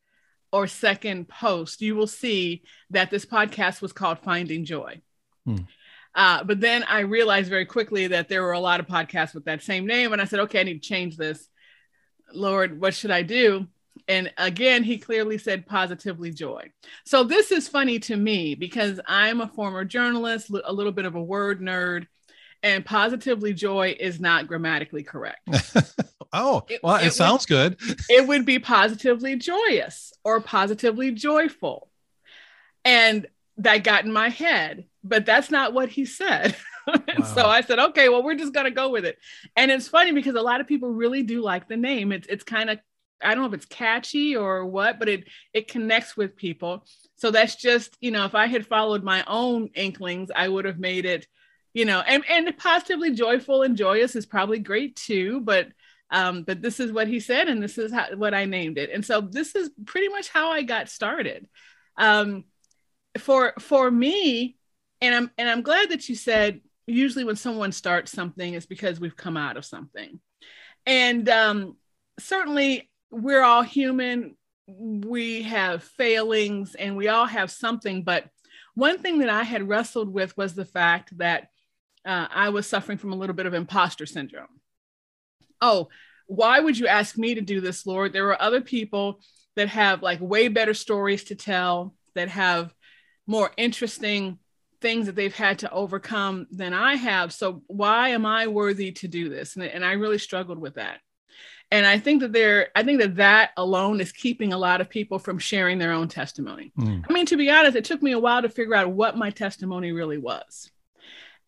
or 0.52 0.66
second 0.66 1.28
post, 1.28 1.80
you 1.80 1.94
will 1.94 2.06
see 2.06 2.62
that 2.90 3.10
this 3.10 3.24
podcast 3.24 3.80
was 3.80 3.92
called 3.92 4.18
Finding 4.18 4.64
Joy. 4.64 5.00
Hmm. 5.46 5.58
Uh, 6.14 6.44
but 6.44 6.60
then 6.60 6.84
I 6.84 7.00
realized 7.00 7.48
very 7.48 7.64
quickly 7.64 8.08
that 8.08 8.28
there 8.28 8.42
were 8.42 8.52
a 8.52 8.60
lot 8.60 8.80
of 8.80 8.86
podcasts 8.86 9.34
with 9.34 9.46
that 9.46 9.62
same 9.62 9.86
name. 9.86 10.12
And 10.12 10.20
I 10.20 10.26
said, 10.26 10.40
okay, 10.40 10.60
I 10.60 10.64
need 10.64 10.82
to 10.82 10.88
change 10.88 11.16
this. 11.16 11.48
Lord, 12.34 12.80
what 12.80 12.94
should 12.94 13.10
I 13.10 13.22
do? 13.22 13.66
And 14.08 14.32
again, 14.36 14.82
he 14.82 14.98
clearly 14.98 15.38
said 15.38 15.66
positively 15.66 16.30
joy. 16.30 16.70
So 17.04 17.24
this 17.24 17.52
is 17.52 17.68
funny 17.68 17.98
to 18.00 18.16
me 18.16 18.54
because 18.54 19.00
I'm 19.06 19.40
a 19.40 19.48
former 19.48 19.84
journalist, 19.84 20.50
a 20.64 20.72
little 20.72 20.92
bit 20.92 21.04
of 21.04 21.14
a 21.14 21.22
word 21.22 21.60
nerd, 21.60 22.06
and 22.62 22.84
positively 22.84 23.52
joy 23.52 23.96
is 23.98 24.20
not 24.20 24.46
grammatically 24.46 25.02
correct. 25.02 25.48
oh, 26.32 26.64
well, 26.82 26.96
it, 26.96 27.04
it, 27.04 27.06
it 27.08 27.12
sounds 27.12 27.48
would, 27.48 27.78
good. 27.78 28.00
it 28.08 28.26
would 28.26 28.46
be 28.46 28.58
positively 28.58 29.36
joyous 29.36 30.12
or 30.24 30.40
positively 30.40 31.12
joyful. 31.12 31.90
And 32.84 33.26
that 33.58 33.84
got 33.84 34.04
in 34.04 34.12
my 34.12 34.28
head 34.28 34.86
but 35.04 35.26
that's 35.26 35.50
not 35.50 35.72
what 35.72 35.88
he 35.88 36.04
said. 36.04 36.56
wow. 36.86 37.24
so 37.34 37.46
I 37.46 37.60
said, 37.60 37.78
okay, 37.78 38.08
well, 38.08 38.22
we're 38.22 38.34
just 38.34 38.52
gonna 38.52 38.70
go 38.70 38.90
with 38.90 39.04
it. 39.04 39.18
And 39.56 39.70
it's 39.70 39.88
funny 39.88 40.12
because 40.12 40.34
a 40.34 40.42
lot 40.42 40.60
of 40.60 40.66
people 40.66 40.90
really 40.90 41.22
do 41.22 41.40
like 41.40 41.68
the 41.68 41.76
name. 41.76 42.12
It's 42.12 42.26
it's 42.28 42.44
kind 42.44 42.70
of 42.70 42.78
I 43.22 43.34
don't 43.34 43.42
know 43.42 43.48
if 43.48 43.54
it's 43.54 43.66
catchy 43.66 44.36
or 44.36 44.64
what, 44.66 44.98
but 44.98 45.08
it 45.08 45.28
it 45.52 45.68
connects 45.68 46.16
with 46.16 46.36
people. 46.36 46.84
So 47.16 47.30
that's 47.30 47.56
just 47.56 47.96
you 48.00 48.10
know, 48.10 48.24
if 48.24 48.34
I 48.34 48.46
had 48.46 48.66
followed 48.66 49.02
my 49.02 49.24
own 49.26 49.70
inklings, 49.74 50.30
I 50.34 50.48
would 50.48 50.64
have 50.64 50.78
made 50.78 51.04
it, 51.04 51.26
you 51.72 51.84
know, 51.84 52.00
and 52.00 52.24
and 52.28 52.56
positively 52.56 53.12
joyful 53.12 53.62
and 53.62 53.76
joyous 53.76 54.16
is 54.16 54.26
probably 54.26 54.58
great 54.58 54.96
too, 54.96 55.40
but. 55.40 55.68
Um, 56.14 56.42
but 56.42 56.60
this 56.60 56.78
is 56.78 56.92
what 56.92 57.08
he 57.08 57.20
said, 57.20 57.48
and 57.48 57.62
this 57.62 57.78
is 57.78 57.90
how, 57.90 58.14
what 58.16 58.34
I 58.34 58.44
named 58.44 58.76
it. 58.76 58.90
And 58.92 59.02
so 59.02 59.22
this 59.22 59.54
is 59.54 59.70
pretty 59.86 60.08
much 60.08 60.28
how 60.28 60.50
I 60.50 60.60
got 60.60 60.90
started. 60.90 61.48
Um, 61.96 62.44
for 63.18 63.54
for 63.58 63.90
me, 63.90 64.58
and 65.02 65.14
I'm 65.14 65.30
and 65.36 65.50
I'm 65.50 65.62
glad 65.62 65.90
that 65.90 66.08
you 66.08 66.14
said 66.14 66.60
usually 66.86 67.24
when 67.24 67.36
someone 67.36 67.72
starts 67.72 68.10
something 68.12 68.54
it's 68.54 68.66
because 68.66 68.98
we've 68.98 69.16
come 69.16 69.36
out 69.36 69.56
of 69.56 69.64
something. 69.64 70.20
And 70.86 71.28
um, 71.28 71.76
certainly 72.18 72.90
we're 73.10 73.42
all 73.42 73.62
human. 73.62 74.36
We 74.66 75.42
have 75.42 75.82
failings 75.82 76.74
and 76.74 76.96
we 76.96 77.08
all 77.08 77.26
have 77.26 77.50
something. 77.50 78.04
But 78.04 78.28
one 78.74 78.98
thing 78.98 79.18
that 79.18 79.28
I 79.28 79.42
had 79.42 79.68
wrestled 79.68 80.12
with 80.12 80.36
was 80.36 80.54
the 80.54 80.64
fact 80.64 81.16
that 81.18 81.48
uh, 82.04 82.26
I 82.30 82.48
was 82.48 82.66
suffering 82.66 82.98
from 82.98 83.12
a 83.12 83.16
little 83.16 83.34
bit 83.34 83.46
of 83.46 83.54
imposter 83.54 84.06
syndrome. 84.06 84.46
Oh, 85.60 85.88
why 86.26 86.58
would 86.58 86.78
you 86.78 86.86
ask 86.86 87.18
me 87.18 87.34
to 87.34 87.40
do 87.40 87.60
this, 87.60 87.86
Lord? 87.86 88.12
There 88.12 88.28
are 88.28 88.42
other 88.42 88.60
people 88.60 89.20
that 89.56 89.68
have 89.68 90.02
like 90.02 90.20
way 90.20 90.48
better 90.48 90.74
stories 90.74 91.24
to 91.24 91.34
tell, 91.34 91.94
that 92.14 92.28
have 92.28 92.72
more 93.26 93.52
interesting 93.56 94.38
things 94.82 95.06
that 95.06 95.14
they've 95.14 95.34
had 95.34 95.60
to 95.60 95.70
overcome 95.70 96.46
than 96.50 96.74
I 96.74 96.96
have. 96.96 97.32
So 97.32 97.62
why 97.68 98.10
am 98.10 98.26
I 98.26 98.48
worthy 98.48 98.92
to 98.92 99.08
do 99.08 99.28
this? 99.28 99.56
And, 99.56 99.64
and 99.64 99.84
I 99.84 99.92
really 99.92 100.18
struggled 100.18 100.58
with 100.58 100.74
that. 100.74 100.98
And 101.70 101.86
I 101.86 101.98
think 101.98 102.20
that 102.20 102.32
there, 102.32 102.68
I 102.76 102.82
think 102.82 103.00
that 103.00 103.16
that 103.16 103.52
alone 103.56 104.02
is 104.02 104.12
keeping 104.12 104.52
a 104.52 104.58
lot 104.58 104.82
of 104.82 104.90
people 104.90 105.18
from 105.18 105.38
sharing 105.38 105.78
their 105.78 105.92
own 105.92 106.08
testimony. 106.08 106.70
Mm. 106.78 107.06
I 107.08 107.12
mean, 107.12 107.24
to 107.26 107.36
be 107.38 107.50
honest, 107.50 107.76
it 107.76 107.86
took 107.86 108.02
me 108.02 108.12
a 108.12 108.18
while 108.18 108.42
to 108.42 108.50
figure 108.50 108.74
out 108.74 108.90
what 108.90 109.16
my 109.16 109.30
testimony 109.30 109.92
really 109.92 110.18
was. 110.18 110.70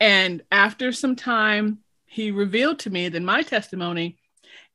And 0.00 0.42
after 0.50 0.92
some 0.92 1.14
time, 1.14 1.80
he 2.06 2.30
revealed 2.30 2.78
to 2.80 2.90
me 2.90 3.10
that 3.10 3.22
my 3.22 3.42
testimony 3.42 4.18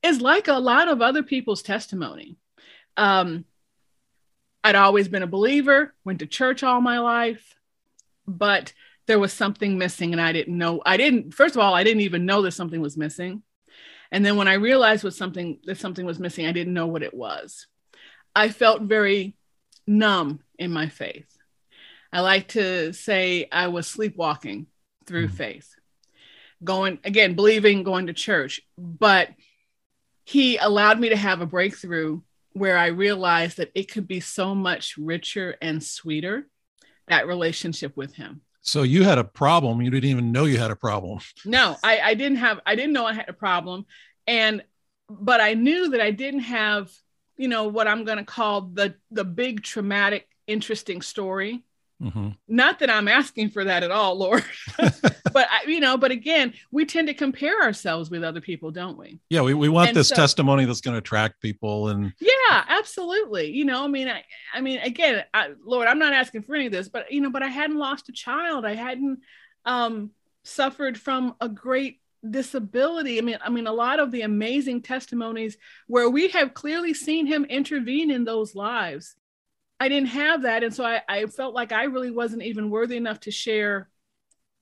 is 0.02 0.20
like 0.20 0.46
a 0.46 0.52
lot 0.52 0.88
of 0.88 1.02
other 1.02 1.24
people's 1.24 1.62
testimony. 1.62 2.36
Um, 2.96 3.44
I'd 4.62 4.76
always 4.76 5.08
been 5.08 5.22
a 5.22 5.26
believer, 5.26 5.94
went 6.04 6.20
to 6.20 6.26
church 6.26 6.62
all 6.62 6.80
my 6.80 7.00
life, 7.00 7.56
but 8.26 8.72
there 9.06 9.18
was 9.18 9.32
something 9.32 9.76
missing 9.76 10.12
and 10.12 10.20
I 10.20 10.32
didn't 10.32 10.56
know. 10.56 10.80
I 10.86 10.96
didn't, 10.96 11.34
first 11.34 11.56
of 11.56 11.60
all, 11.60 11.74
I 11.74 11.84
didn't 11.84 12.02
even 12.02 12.26
know 12.26 12.42
that 12.42 12.52
something 12.52 12.80
was 12.80 12.96
missing. 12.96 13.42
And 14.12 14.24
then 14.24 14.36
when 14.36 14.48
I 14.48 14.54
realized 14.54 15.04
was 15.04 15.16
something 15.16 15.58
that 15.64 15.78
something 15.78 16.04
was 16.04 16.18
missing, 16.18 16.46
I 16.46 16.52
didn't 16.52 16.74
know 16.74 16.86
what 16.86 17.02
it 17.02 17.14
was. 17.14 17.66
I 18.34 18.48
felt 18.48 18.82
very 18.82 19.36
numb 19.86 20.40
in 20.58 20.70
my 20.70 20.88
faith. 20.88 21.26
I 22.12 22.20
like 22.20 22.48
to 22.48 22.92
say 22.92 23.48
I 23.50 23.68
was 23.68 23.86
sleepwalking 23.86 24.66
through 25.06 25.26
mm-hmm. 25.26 25.36
faith, 25.36 25.74
going 26.62 26.98
again, 27.04 27.34
believing, 27.34 27.82
going 27.82 28.08
to 28.08 28.12
church. 28.12 28.60
But 28.76 29.30
he 30.24 30.56
allowed 30.56 30.98
me 30.98 31.08
to 31.10 31.16
have 31.16 31.40
a 31.40 31.46
breakthrough 31.46 32.20
where 32.52 32.76
I 32.76 32.86
realized 32.86 33.58
that 33.58 33.70
it 33.74 33.90
could 33.90 34.08
be 34.08 34.20
so 34.20 34.54
much 34.54 34.96
richer 34.96 35.56
and 35.60 35.82
sweeter 35.82 36.48
that 37.10 37.26
relationship 37.26 37.96
with 37.96 38.14
him. 38.14 38.40
So 38.62 38.82
you 38.82 39.04
had 39.04 39.18
a 39.18 39.24
problem. 39.24 39.80
You 39.82 39.90
didn't 39.90 40.10
even 40.10 40.32
know 40.32 40.44
you 40.44 40.58
had 40.58 40.70
a 40.70 40.76
problem. 40.76 41.20
No, 41.44 41.76
I, 41.82 42.00
I 42.00 42.14
didn't 42.14 42.38
have, 42.38 42.60
I 42.66 42.74
didn't 42.74 42.92
know 42.92 43.06
I 43.06 43.14
had 43.14 43.28
a 43.28 43.34
problem. 43.34 43.86
And 44.26 44.62
but 45.08 45.40
I 45.40 45.54
knew 45.54 45.90
that 45.90 46.00
I 46.00 46.12
didn't 46.12 46.40
have, 46.40 46.92
you 47.36 47.48
know, 47.48 47.64
what 47.64 47.88
I'm 47.88 48.04
going 48.04 48.18
to 48.18 48.24
call 48.24 48.62
the 48.62 48.94
the 49.10 49.24
big 49.24 49.62
traumatic 49.62 50.28
interesting 50.46 51.02
story. 51.02 51.64
Mm-hmm. 52.02 52.28
Not 52.48 52.78
that 52.78 52.88
I'm 52.88 53.08
asking 53.08 53.50
for 53.50 53.64
that 53.64 53.82
at 53.82 53.90
all, 53.90 54.16
Lord. 54.16 54.44
but 54.78 55.48
I, 55.50 55.64
you 55.66 55.80
know, 55.80 55.98
but 55.98 56.10
again, 56.10 56.54
we 56.70 56.86
tend 56.86 57.08
to 57.08 57.14
compare 57.14 57.62
ourselves 57.62 58.10
with 58.10 58.24
other 58.24 58.40
people, 58.40 58.70
don't 58.70 58.96
we? 58.96 59.20
Yeah, 59.28 59.42
we, 59.42 59.52
we 59.52 59.68
want 59.68 59.88
and 59.88 59.96
this 59.96 60.08
so, 60.08 60.14
testimony 60.14 60.64
that's 60.64 60.80
going 60.80 60.94
to 60.94 60.98
attract 60.98 61.42
people 61.42 61.88
and 61.88 62.12
Yeah, 62.18 62.64
absolutely. 62.68 63.50
You 63.50 63.66
know, 63.66 63.84
I 63.84 63.88
mean, 63.88 64.08
I 64.08 64.24
I 64.54 64.60
mean, 64.62 64.78
again, 64.80 65.24
I, 65.34 65.50
Lord, 65.62 65.88
I'm 65.88 65.98
not 65.98 66.14
asking 66.14 66.42
for 66.42 66.54
any 66.54 66.66
of 66.66 66.72
this, 66.72 66.88
but 66.88 67.12
you 67.12 67.20
know, 67.20 67.30
but 67.30 67.42
I 67.42 67.48
hadn't 67.48 67.76
lost 67.76 68.08
a 68.08 68.12
child. 68.12 68.64
I 68.64 68.74
hadn't 68.74 69.20
um 69.66 70.10
suffered 70.42 70.98
from 70.98 71.34
a 71.40 71.48
great 71.48 72.00
disability 72.28 73.18
i 73.18 73.22
mean 73.22 73.38
i 73.42 73.48
mean 73.48 73.66
a 73.66 73.72
lot 73.72 73.98
of 73.98 74.10
the 74.10 74.22
amazing 74.22 74.82
testimonies 74.82 75.56
where 75.86 76.10
we 76.10 76.28
have 76.28 76.52
clearly 76.52 76.92
seen 76.92 77.24
him 77.26 77.44
intervene 77.46 78.10
in 78.10 78.24
those 78.24 78.54
lives 78.54 79.16
i 79.80 79.88
didn't 79.88 80.08
have 80.08 80.42
that 80.42 80.62
and 80.62 80.74
so 80.74 80.84
i, 80.84 81.00
I 81.08 81.26
felt 81.26 81.54
like 81.54 81.72
i 81.72 81.84
really 81.84 82.10
wasn't 82.10 82.42
even 82.42 82.70
worthy 82.70 82.96
enough 82.96 83.20
to 83.20 83.30
share 83.30 83.88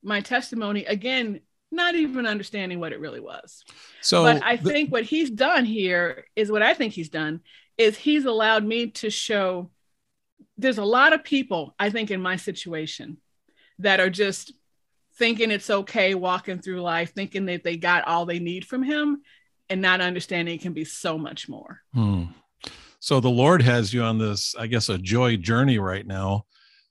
my 0.02 0.20
testimony 0.20 0.84
again 0.84 1.40
not 1.70 1.94
even 1.94 2.26
understanding 2.26 2.80
what 2.80 2.92
it 2.92 3.00
really 3.00 3.20
was 3.20 3.64
so 4.00 4.22
but 4.22 4.42
i 4.42 4.56
the- 4.56 4.70
think 4.70 4.90
what 4.90 5.04
he's 5.04 5.30
done 5.30 5.64
here 5.64 6.24
is 6.36 6.50
what 6.50 6.62
i 6.62 6.72
think 6.72 6.94
he's 6.94 7.10
done 7.10 7.40
is 7.76 7.96
he's 7.96 8.24
allowed 8.24 8.64
me 8.64 8.88
to 8.88 9.10
show 9.10 9.70
there's 10.56 10.78
a 10.78 10.84
lot 10.84 11.12
of 11.12 11.24
people 11.24 11.74
i 11.78 11.90
think 11.90 12.10
in 12.10 12.22
my 12.22 12.36
situation 12.36 13.18
that 13.78 14.00
are 14.00 14.10
just 14.10 14.52
thinking 15.18 15.50
it's 15.50 15.68
okay 15.68 16.14
walking 16.14 16.60
through 16.60 16.80
life, 16.80 17.12
thinking 17.12 17.46
that 17.46 17.64
they 17.64 17.76
got 17.76 18.06
all 18.06 18.24
they 18.24 18.38
need 18.38 18.64
from 18.64 18.82
him, 18.82 19.22
and 19.68 19.82
not 19.82 20.00
understanding 20.00 20.54
it 20.54 20.62
can 20.62 20.72
be 20.72 20.84
so 20.84 21.18
much 21.18 21.48
more. 21.48 21.82
Hmm. 21.92 22.24
So 23.00 23.20
the 23.20 23.30
Lord 23.30 23.62
has 23.62 23.92
you 23.92 24.02
on 24.02 24.18
this, 24.18 24.54
I 24.58 24.66
guess, 24.66 24.88
a 24.88 24.98
joy 24.98 25.36
journey 25.36 25.78
right 25.78 26.06
now, 26.06 26.46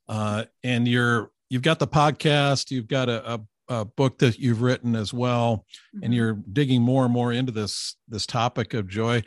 uh, 0.08 0.46
and 0.64 0.88
you're 0.88 1.32
you've 1.50 1.62
got 1.62 1.80
the 1.80 1.88
podcast, 1.88 2.72
you've 2.72 2.88
got 2.88 3.10
a, 3.10 3.34
a, 3.34 3.40
a 3.70 3.86
book 3.86 4.18
that 4.20 4.40
you've 4.40 4.62
written 4.62 4.96
as 4.96 5.14
well, 5.14 5.66
mm-hmm. 5.96 6.04
and 6.04 6.14
you're 6.14 6.40
digging 6.52 6.82
more 6.82 7.04
and 7.04 7.14
more 7.14 7.34
into 7.34 7.52
this 7.52 7.96
this 8.08 8.26
topic 8.26 8.74
of 8.74 8.88
joy. 8.88 9.22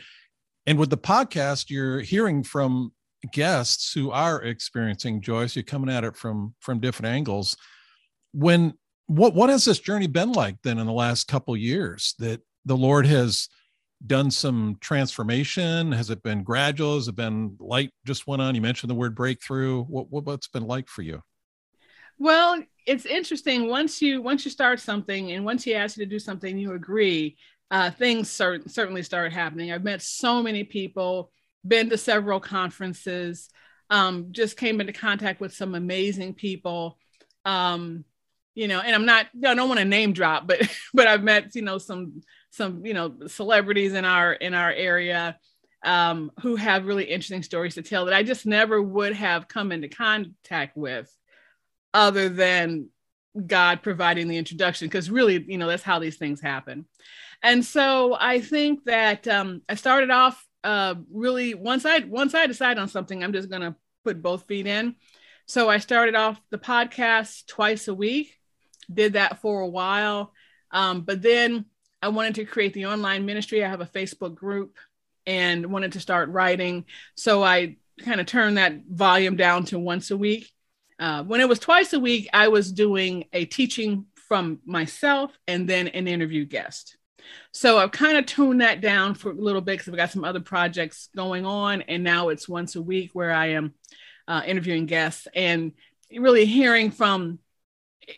And 0.66 0.78
with 0.78 0.90
the 0.90 0.98
podcast, 0.98 1.70
you're 1.70 2.00
hearing 2.00 2.42
from 2.42 2.92
guests 3.32 3.92
who 3.92 4.10
are 4.10 4.42
experiencing 4.42 5.20
joy. 5.20 5.46
So 5.46 5.60
you're 5.60 5.64
coming 5.64 5.94
at 5.94 6.04
it 6.04 6.16
from 6.16 6.54
from 6.60 6.80
different 6.80 7.14
angles. 7.14 7.56
When 8.32 8.74
what 9.10 9.34
what 9.34 9.50
has 9.50 9.64
this 9.64 9.80
journey 9.80 10.06
been 10.06 10.32
like 10.32 10.56
then 10.62 10.78
in 10.78 10.86
the 10.86 10.92
last 10.92 11.26
couple 11.26 11.56
years 11.56 12.14
that 12.20 12.40
the 12.64 12.76
lord 12.76 13.06
has 13.06 13.48
done 14.06 14.30
some 14.30 14.76
transformation? 14.80 15.92
Has 15.92 16.10
it 16.10 16.22
been 16.22 16.42
gradual? 16.42 16.96
Has 16.96 17.08
it 17.08 17.16
been 17.16 17.56
light 17.60 17.90
just 18.06 18.26
went 18.26 18.42
on? 18.42 18.54
You 18.54 18.60
mentioned 18.60 18.90
the 18.90 18.94
word 18.94 19.14
breakthrough. 19.14 19.82
What, 19.84 20.10
what 20.10 20.24
what's 20.24 20.48
been 20.48 20.66
like 20.66 20.88
for 20.88 21.02
you? 21.02 21.22
Well 22.18 22.62
it's 22.86 23.06
interesting. 23.06 23.68
Once 23.68 24.00
you 24.00 24.22
once 24.22 24.44
you 24.44 24.50
start 24.50 24.80
something 24.80 25.32
and 25.32 25.44
once 25.44 25.64
he 25.64 25.74
asks 25.74 25.98
you 25.98 26.04
to 26.04 26.10
do 26.10 26.18
something 26.18 26.58
you 26.58 26.72
agree 26.72 27.36
uh, 27.70 27.90
things 27.90 28.28
cert- 28.28 28.68
certainly 28.70 29.02
start 29.02 29.32
happening. 29.32 29.70
I've 29.70 29.84
met 29.84 30.02
so 30.02 30.42
many 30.42 30.64
people 30.64 31.30
been 31.66 31.90
to 31.90 31.98
several 31.98 32.40
conferences 32.40 33.48
um, 33.90 34.28
just 34.30 34.56
came 34.56 34.80
into 34.80 34.92
contact 34.92 35.40
with 35.40 35.54
some 35.54 35.74
amazing 35.74 36.34
people. 36.34 36.98
Um, 37.44 38.04
you 38.54 38.66
know, 38.66 38.80
and 38.80 38.94
I'm 38.94 39.06
not, 39.06 39.26
I 39.44 39.54
don't 39.54 39.68
want 39.68 39.78
to 39.78 39.84
name 39.84 40.12
drop, 40.12 40.46
but 40.46 40.60
but 40.94 41.06
I've 41.06 41.22
met, 41.22 41.54
you 41.54 41.62
know, 41.62 41.78
some 41.78 42.22
some, 42.50 42.84
you 42.84 42.94
know, 42.94 43.14
celebrities 43.26 43.94
in 43.94 44.04
our 44.04 44.32
in 44.32 44.54
our 44.54 44.70
area 44.70 45.38
um, 45.84 46.30
who 46.40 46.56
have 46.56 46.86
really 46.86 47.04
interesting 47.04 47.42
stories 47.42 47.74
to 47.74 47.82
tell 47.82 48.04
that 48.04 48.14
I 48.14 48.22
just 48.22 48.46
never 48.46 48.82
would 48.82 49.14
have 49.14 49.48
come 49.48 49.72
into 49.72 49.88
contact 49.88 50.76
with 50.76 51.14
other 51.94 52.28
than 52.28 52.88
God 53.46 53.82
providing 53.82 54.28
the 54.28 54.36
introduction, 54.36 54.88
because 54.88 55.10
really, 55.10 55.44
you 55.46 55.58
know, 55.58 55.68
that's 55.68 55.82
how 55.82 55.98
these 55.98 56.16
things 56.16 56.40
happen. 56.40 56.86
And 57.42 57.64
so 57.64 58.16
I 58.18 58.40
think 58.40 58.84
that 58.84 59.26
um, 59.28 59.62
I 59.68 59.74
started 59.74 60.10
off 60.10 60.44
uh, 60.62 60.96
really 61.10 61.54
once 61.54 61.86
I 61.86 62.00
once 62.00 62.34
I 62.34 62.46
decide 62.46 62.78
on 62.78 62.88
something, 62.88 63.22
I'm 63.22 63.32
just 63.32 63.50
gonna 63.50 63.76
put 64.04 64.22
both 64.22 64.46
feet 64.46 64.66
in. 64.66 64.96
So 65.46 65.68
I 65.68 65.78
started 65.78 66.14
off 66.14 66.40
the 66.50 66.58
podcast 66.58 67.46
twice 67.46 67.88
a 67.88 67.94
week 67.94 68.36
did 68.92 69.14
that 69.14 69.40
for 69.40 69.60
a 69.60 69.68
while. 69.68 70.32
Um, 70.70 71.02
but 71.02 71.22
then 71.22 71.66
I 72.02 72.08
wanted 72.08 72.36
to 72.36 72.44
create 72.44 72.72
the 72.72 72.86
online 72.86 73.26
ministry. 73.26 73.64
I 73.64 73.68
have 73.68 73.80
a 73.80 73.86
Facebook 73.86 74.34
group 74.34 74.76
and 75.26 75.66
wanted 75.66 75.92
to 75.92 76.00
start 76.00 76.30
writing. 76.30 76.86
So 77.14 77.42
I 77.42 77.76
kind 78.02 78.20
of 78.20 78.26
turned 78.26 78.56
that 78.56 78.74
volume 78.88 79.36
down 79.36 79.64
to 79.66 79.78
once 79.78 80.10
a 80.10 80.16
week. 80.16 80.50
Uh, 80.98 81.22
when 81.24 81.40
it 81.40 81.48
was 81.48 81.58
twice 81.58 81.92
a 81.92 82.00
week, 82.00 82.28
I 82.32 82.48
was 82.48 82.72
doing 82.72 83.24
a 83.32 83.44
teaching 83.44 84.06
from 84.28 84.60
myself 84.64 85.32
and 85.46 85.68
then 85.68 85.88
an 85.88 86.08
interview 86.08 86.44
guest. 86.44 86.96
So 87.52 87.78
I've 87.78 87.92
kind 87.92 88.16
of 88.16 88.26
tuned 88.26 88.60
that 88.60 88.80
down 88.80 89.14
for 89.14 89.30
a 89.30 89.34
little 89.34 89.60
bit 89.60 89.72
because 89.72 89.88
I've 89.88 89.96
got 89.96 90.10
some 90.10 90.24
other 90.24 90.40
projects 90.40 91.08
going 91.14 91.44
on. 91.44 91.82
And 91.82 92.02
now 92.02 92.28
it's 92.28 92.48
once 92.48 92.76
a 92.76 92.82
week 92.82 93.10
where 93.12 93.32
I 93.32 93.48
am 93.48 93.74
uh, 94.26 94.42
interviewing 94.46 94.86
guests 94.86 95.26
and 95.34 95.72
really 96.10 96.46
hearing 96.46 96.90
from 96.90 97.38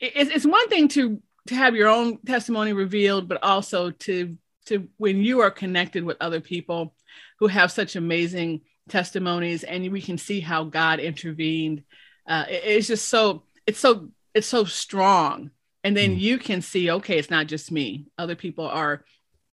it's, 0.00 0.30
it's 0.30 0.46
one 0.46 0.68
thing 0.68 0.88
to 0.88 1.20
to 1.46 1.54
have 1.54 1.74
your 1.74 1.88
own 1.88 2.18
testimony 2.22 2.72
revealed, 2.72 3.28
but 3.28 3.42
also 3.42 3.90
to 3.90 4.36
to 4.66 4.88
when 4.96 5.18
you 5.18 5.40
are 5.40 5.50
connected 5.50 6.04
with 6.04 6.16
other 6.20 6.40
people 6.40 6.94
who 7.38 7.48
have 7.48 7.72
such 7.72 7.96
amazing 7.96 8.60
testimonies, 8.88 9.64
and 9.64 9.90
we 9.90 10.00
can 10.00 10.18
see 10.18 10.40
how 10.40 10.64
God 10.64 11.00
intervened. 11.00 11.82
Uh, 12.26 12.44
it, 12.48 12.62
it's 12.64 12.86
just 12.86 13.08
so 13.08 13.44
it's 13.66 13.78
so 13.78 14.10
it's 14.34 14.46
so 14.46 14.64
strong, 14.64 15.50
and 15.82 15.96
then 15.96 16.16
mm. 16.16 16.20
you 16.20 16.38
can 16.38 16.62
see, 16.62 16.90
okay, 16.90 17.18
it's 17.18 17.30
not 17.30 17.46
just 17.46 17.72
me. 17.72 18.06
Other 18.18 18.36
people 18.36 18.66
are 18.66 19.04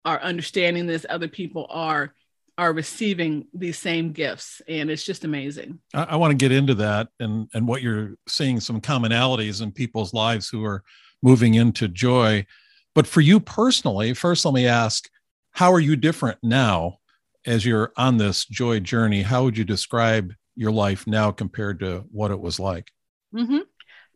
are 0.03 0.21
understanding 0.21 0.87
this. 0.87 1.05
Other 1.07 1.27
people 1.27 1.67
are 1.69 2.13
are 2.57 2.71
receiving 2.71 3.47
these 3.53 3.77
same 3.77 4.13
gifts 4.13 4.61
and 4.67 4.89
it's 4.89 5.03
just 5.03 5.25
amazing 5.25 5.77
i, 5.93 6.03
I 6.03 6.15
want 6.15 6.31
to 6.31 6.37
get 6.37 6.53
into 6.53 6.73
that 6.75 7.09
and 7.19 7.49
and 7.53 7.67
what 7.67 7.81
you're 7.81 8.15
seeing 8.27 8.59
some 8.59 8.79
commonalities 8.79 9.61
in 9.61 9.71
people's 9.71 10.13
lives 10.13 10.47
who 10.47 10.63
are 10.63 10.81
moving 11.25 11.55
into 11.55 11.87
joy 11.87 12.45
but 12.93 13.07
for 13.07 13.21
you 13.21 13.39
personally 13.39 14.13
first 14.13 14.45
let 14.45 14.53
me 14.53 14.67
ask 14.67 15.09
how 15.51 15.73
are 15.73 15.79
you 15.79 15.95
different 15.95 16.37
now 16.41 16.97
as 17.45 17.65
you're 17.65 17.91
on 17.97 18.17
this 18.17 18.45
joy 18.45 18.79
journey 18.79 19.21
how 19.21 19.43
would 19.43 19.57
you 19.57 19.65
describe 19.65 20.33
your 20.55 20.71
life 20.71 21.05
now 21.05 21.31
compared 21.31 21.79
to 21.79 22.05
what 22.11 22.31
it 22.31 22.39
was 22.39 22.59
like 22.59 22.91
mm-hmm. 23.33 23.59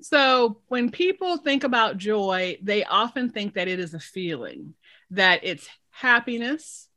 so 0.01 0.61
when 0.67 0.89
people 0.89 1.37
think 1.37 1.65
about 1.65 1.97
joy 1.97 2.57
they 2.61 2.85
often 2.85 3.29
think 3.29 3.55
that 3.55 3.67
it 3.67 3.79
is 3.79 3.93
a 3.93 3.99
feeling 3.99 4.73
that 5.11 5.41
it's 5.43 5.67
happiness 5.89 6.87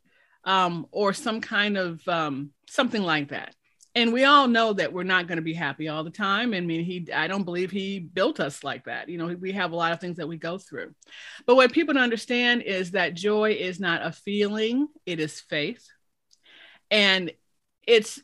um, 0.44 0.86
or 0.90 1.12
some 1.12 1.40
kind 1.40 1.76
of 1.76 2.06
um, 2.08 2.50
something 2.68 3.02
like 3.02 3.28
that. 3.28 3.54
And 3.94 4.12
we 4.12 4.24
all 4.24 4.48
know 4.48 4.72
that 4.72 4.92
we're 4.92 5.02
not 5.02 5.26
going 5.26 5.36
to 5.36 5.42
be 5.42 5.52
happy 5.52 5.88
all 5.88 6.02
the 6.02 6.10
time. 6.10 6.54
I 6.54 6.60
mean, 6.60 6.82
he, 6.82 7.12
I 7.12 7.28
don't 7.28 7.44
believe 7.44 7.70
he 7.70 7.98
built 7.98 8.40
us 8.40 8.64
like 8.64 8.84
that. 8.86 9.10
You 9.10 9.18
know, 9.18 9.26
we 9.26 9.52
have 9.52 9.72
a 9.72 9.76
lot 9.76 9.92
of 9.92 10.00
things 10.00 10.16
that 10.16 10.28
we 10.28 10.38
go 10.38 10.56
through. 10.56 10.94
But 11.46 11.56
what 11.56 11.72
people 11.72 11.92
don't 11.92 12.02
understand 12.02 12.62
is 12.62 12.92
that 12.92 13.14
joy 13.14 13.52
is 13.52 13.80
not 13.80 14.04
a 14.04 14.12
feeling, 14.12 14.88
it 15.04 15.20
is 15.20 15.40
faith. 15.40 15.86
And 16.90 17.32
it's 17.86 18.20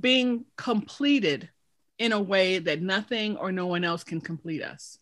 being 0.00 0.44
completed 0.56 1.50
in 1.98 2.12
a 2.12 2.20
way 2.20 2.58
that 2.58 2.82
nothing 2.82 3.36
or 3.36 3.52
no 3.52 3.66
one 3.66 3.84
else 3.84 4.04
can 4.04 4.20
complete 4.20 4.62
us. 4.62 4.98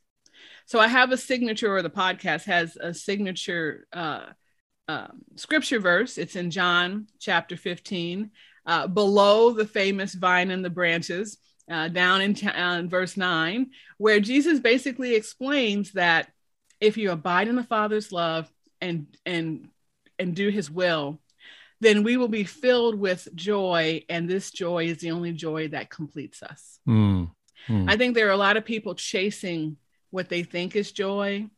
So 0.67 0.79
I 0.79 0.87
have 0.87 1.13
a 1.13 1.17
signature, 1.17 1.75
or 1.75 1.83
the 1.83 1.91
podcast 1.91 2.45
has 2.45 2.77
a 2.77 2.95
signature 2.95 3.87
uh, 3.93 4.27
um, 4.89 5.23
scripture 5.37 5.81
verse. 5.81 6.19
It's 6.19 6.37
in 6.37 6.51
John 6.51 7.07
chapter 7.19 7.57
15, 7.57 8.31
uh, 8.67 8.87
below 8.87 9.53
the 9.53 9.67
famous 9.67 10.15
vine 10.15 10.51
and 10.51 10.65
the 10.65 10.71
branches, 10.71 11.39
uh, 11.71 11.89
down 11.89 12.21
in, 12.21 12.35
t- 12.35 12.47
uh, 12.47 12.79
in 12.79 12.89
verse 12.89 13.17
9, 13.17 13.71
where 13.99 14.21
Jesus 14.21 14.61
basically 14.61 15.15
explains 15.15 15.93
that 15.93 16.31
if 16.81 16.97
you 16.97 17.11
abide 17.11 17.49
in 17.49 17.57
the 17.57 17.65
Father's 17.65 18.13
love 18.13 18.51
and 18.81 19.07
and 19.25 19.69
and 20.19 20.35
do 20.35 20.49
His 20.49 20.71
will, 20.71 21.21
then 21.81 22.03
we 22.03 22.17
will 22.17 22.29
be 22.29 22.45
filled 22.45 22.95
with 22.99 23.29
joy, 23.35 24.05
and 24.09 24.29
this 24.29 24.51
joy 24.51 24.87
is 24.87 24.99
the 24.99 25.11
only 25.11 25.33
joy 25.33 25.69
that 25.69 25.91
completes 25.91 26.43
us. 26.43 26.79
Mm, 26.89 27.31
mm. 27.69 27.91
I 27.91 27.97
think 27.97 28.15
there 28.15 28.29
are 28.29 28.33
a 28.33 28.37
lot 28.37 28.57
of 28.57 28.65
people 28.65 28.95
chasing 28.95 29.77
what 30.11 30.29
they 30.29 30.43
think 30.43 30.77
is 30.77 30.93
joy. 30.93 31.49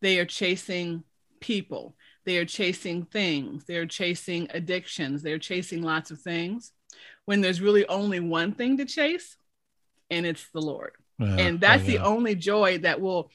They 0.00 0.18
are 0.18 0.24
chasing 0.24 1.04
people 1.40 1.96
they 2.24 2.38
are 2.38 2.44
chasing 2.44 3.04
things, 3.04 3.64
they're 3.64 3.86
chasing 3.86 4.48
addictions, 4.50 5.22
they're 5.22 5.38
chasing 5.38 5.82
lots 5.82 6.10
of 6.10 6.20
things 6.20 6.72
when 7.24 7.40
there's 7.40 7.60
really 7.60 7.86
only 7.86 8.20
one 8.20 8.52
thing 8.52 8.76
to 8.78 8.84
chase, 8.84 9.36
and 10.10 10.26
it's 10.26 10.48
the 10.52 10.60
Lord. 10.60 10.92
Yeah, 11.18 11.36
and 11.38 11.60
that's 11.60 11.84
the 11.84 11.98
only 11.98 12.34
joy 12.34 12.78
that 12.78 13.00
will 13.00 13.30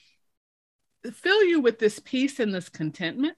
fill 1.14 1.44
you 1.44 1.60
with 1.60 1.80
this 1.80 2.00
peace 2.00 2.40
and 2.40 2.54
this 2.54 2.70
contentment 2.70 3.38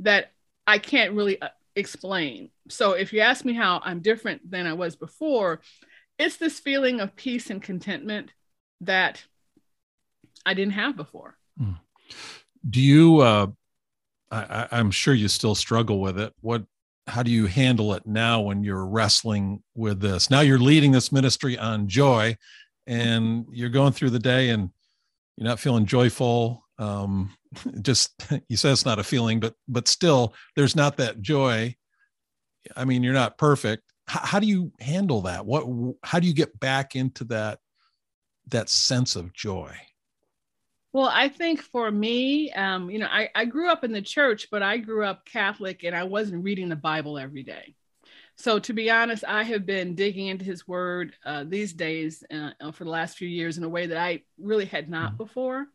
that 0.00 0.32
I 0.66 0.78
can't 0.78 1.14
really 1.14 1.40
uh, 1.40 1.48
explain. 1.76 2.50
So 2.68 2.92
if 2.92 3.12
you 3.12 3.20
ask 3.20 3.44
me 3.44 3.52
how 3.52 3.80
I'm 3.84 4.00
different 4.00 4.50
than 4.50 4.66
I 4.66 4.72
was 4.72 4.96
before, 4.96 5.60
it's 6.18 6.36
this 6.36 6.60
feeling 6.60 7.00
of 7.00 7.16
peace 7.16 7.50
and 7.50 7.62
contentment 7.62 8.32
that 8.80 9.22
I 10.46 10.54
didn't 10.54 10.74
have 10.74 10.96
before. 10.96 11.36
Hmm. 11.58 11.72
Do 12.68 12.80
you? 12.80 13.20
Uh, 13.20 13.46
I, 14.30 14.68
I'm 14.70 14.90
sure 14.90 15.14
you 15.14 15.28
still 15.28 15.54
struggle 15.54 16.00
with 16.00 16.18
it. 16.18 16.32
What? 16.40 16.64
How 17.06 17.22
do 17.22 17.30
you 17.30 17.46
handle 17.46 17.94
it 17.94 18.06
now 18.06 18.42
when 18.42 18.62
you're 18.62 18.84
wrestling 18.84 19.62
with 19.74 20.00
this? 20.00 20.28
Now 20.28 20.40
you're 20.40 20.58
leading 20.58 20.92
this 20.92 21.10
ministry 21.10 21.56
on 21.56 21.88
joy, 21.88 22.36
and 22.86 23.46
you're 23.50 23.70
going 23.70 23.92
through 23.92 24.10
the 24.10 24.18
day 24.18 24.50
and 24.50 24.70
you're 25.36 25.48
not 25.48 25.60
feeling 25.60 25.86
joyful. 25.86 26.64
Um, 26.78 27.34
just 27.82 28.26
you 28.48 28.56
said 28.56 28.72
it's 28.72 28.84
not 28.84 28.98
a 28.98 29.04
feeling, 29.04 29.40
but 29.40 29.54
but 29.66 29.88
still, 29.88 30.34
there's 30.56 30.76
not 30.76 30.96
that 30.98 31.20
joy. 31.20 31.74
I 32.76 32.84
mean, 32.84 33.02
you're 33.02 33.14
not 33.14 33.38
perfect. 33.38 33.84
How 34.06 34.38
do 34.38 34.46
you 34.46 34.72
handle 34.80 35.22
that? 35.22 35.44
What? 35.46 35.64
How 36.02 36.18
do 36.18 36.26
you 36.26 36.34
get 36.34 36.58
back 36.58 36.96
into 36.96 37.24
that 37.24 37.58
that 38.48 38.68
sense 38.68 39.16
of 39.16 39.32
joy? 39.32 39.74
Well, 40.92 41.10
I 41.12 41.28
think 41.28 41.60
for 41.60 41.90
me, 41.90 42.50
um, 42.52 42.90
you 42.90 42.98
know, 42.98 43.08
I, 43.10 43.28
I 43.34 43.44
grew 43.44 43.70
up 43.70 43.84
in 43.84 43.92
the 43.92 44.00
church, 44.00 44.48
but 44.50 44.62
I 44.62 44.78
grew 44.78 45.04
up 45.04 45.26
Catholic 45.26 45.84
and 45.84 45.94
I 45.94 46.04
wasn't 46.04 46.44
reading 46.44 46.68
the 46.68 46.76
Bible 46.76 47.18
every 47.18 47.42
day. 47.42 47.74
So, 48.36 48.58
to 48.60 48.72
be 48.72 48.88
honest, 48.88 49.24
I 49.26 49.42
have 49.42 49.66
been 49.66 49.96
digging 49.96 50.28
into 50.28 50.44
his 50.44 50.66
word 50.66 51.14
uh, 51.26 51.44
these 51.46 51.72
days 51.72 52.22
uh, 52.32 52.50
uh 52.60 52.70
for 52.70 52.84
the 52.84 52.90
last 52.90 53.18
few 53.18 53.28
years 53.28 53.58
in 53.58 53.64
a 53.64 53.68
way 53.68 53.88
that 53.88 53.98
I 53.98 54.22
really 54.38 54.64
had 54.64 54.88
not 54.88 55.08
mm-hmm. 55.08 55.16
before, 55.18 55.66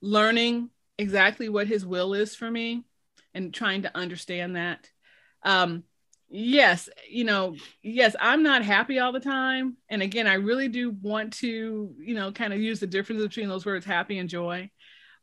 learning 0.00 0.70
exactly 0.98 1.48
what 1.48 1.66
his 1.66 1.84
will 1.84 2.12
is 2.14 2.36
for 2.36 2.50
me 2.50 2.84
and 3.34 3.54
trying 3.54 3.82
to 3.82 3.96
understand 3.96 4.56
that. 4.56 4.88
Um, 5.42 5.84
yes 6.32 6.88
you 7.08 7.24
know 7.24 7.54
yes 7.82 8.16
i'm 8.18 8.42
not 8.42 8.64
happy 8.64 8.98
all 8.98 9.12
the 9.12 9.20
time. 9.20 9.76
And 9.90 10.02
again 10.02 10.26
i 10.26 10.34
really 10.34 10.68
do 10.68 10.90
want 11.02 11.34
to 11.34 11.94
you 11.98 12.14
know 12.14 12.32
kind 12.32 12.52
of 12.52 12.58
use 12.58 12.80
the 12.80 12.86
difference 12.86 13.22
between 13.22 13.48
those 13.48 13.66
words 13.66 13.84
happy 13.84 14.18
and 14.18 14.28
joy. 14.28 14.70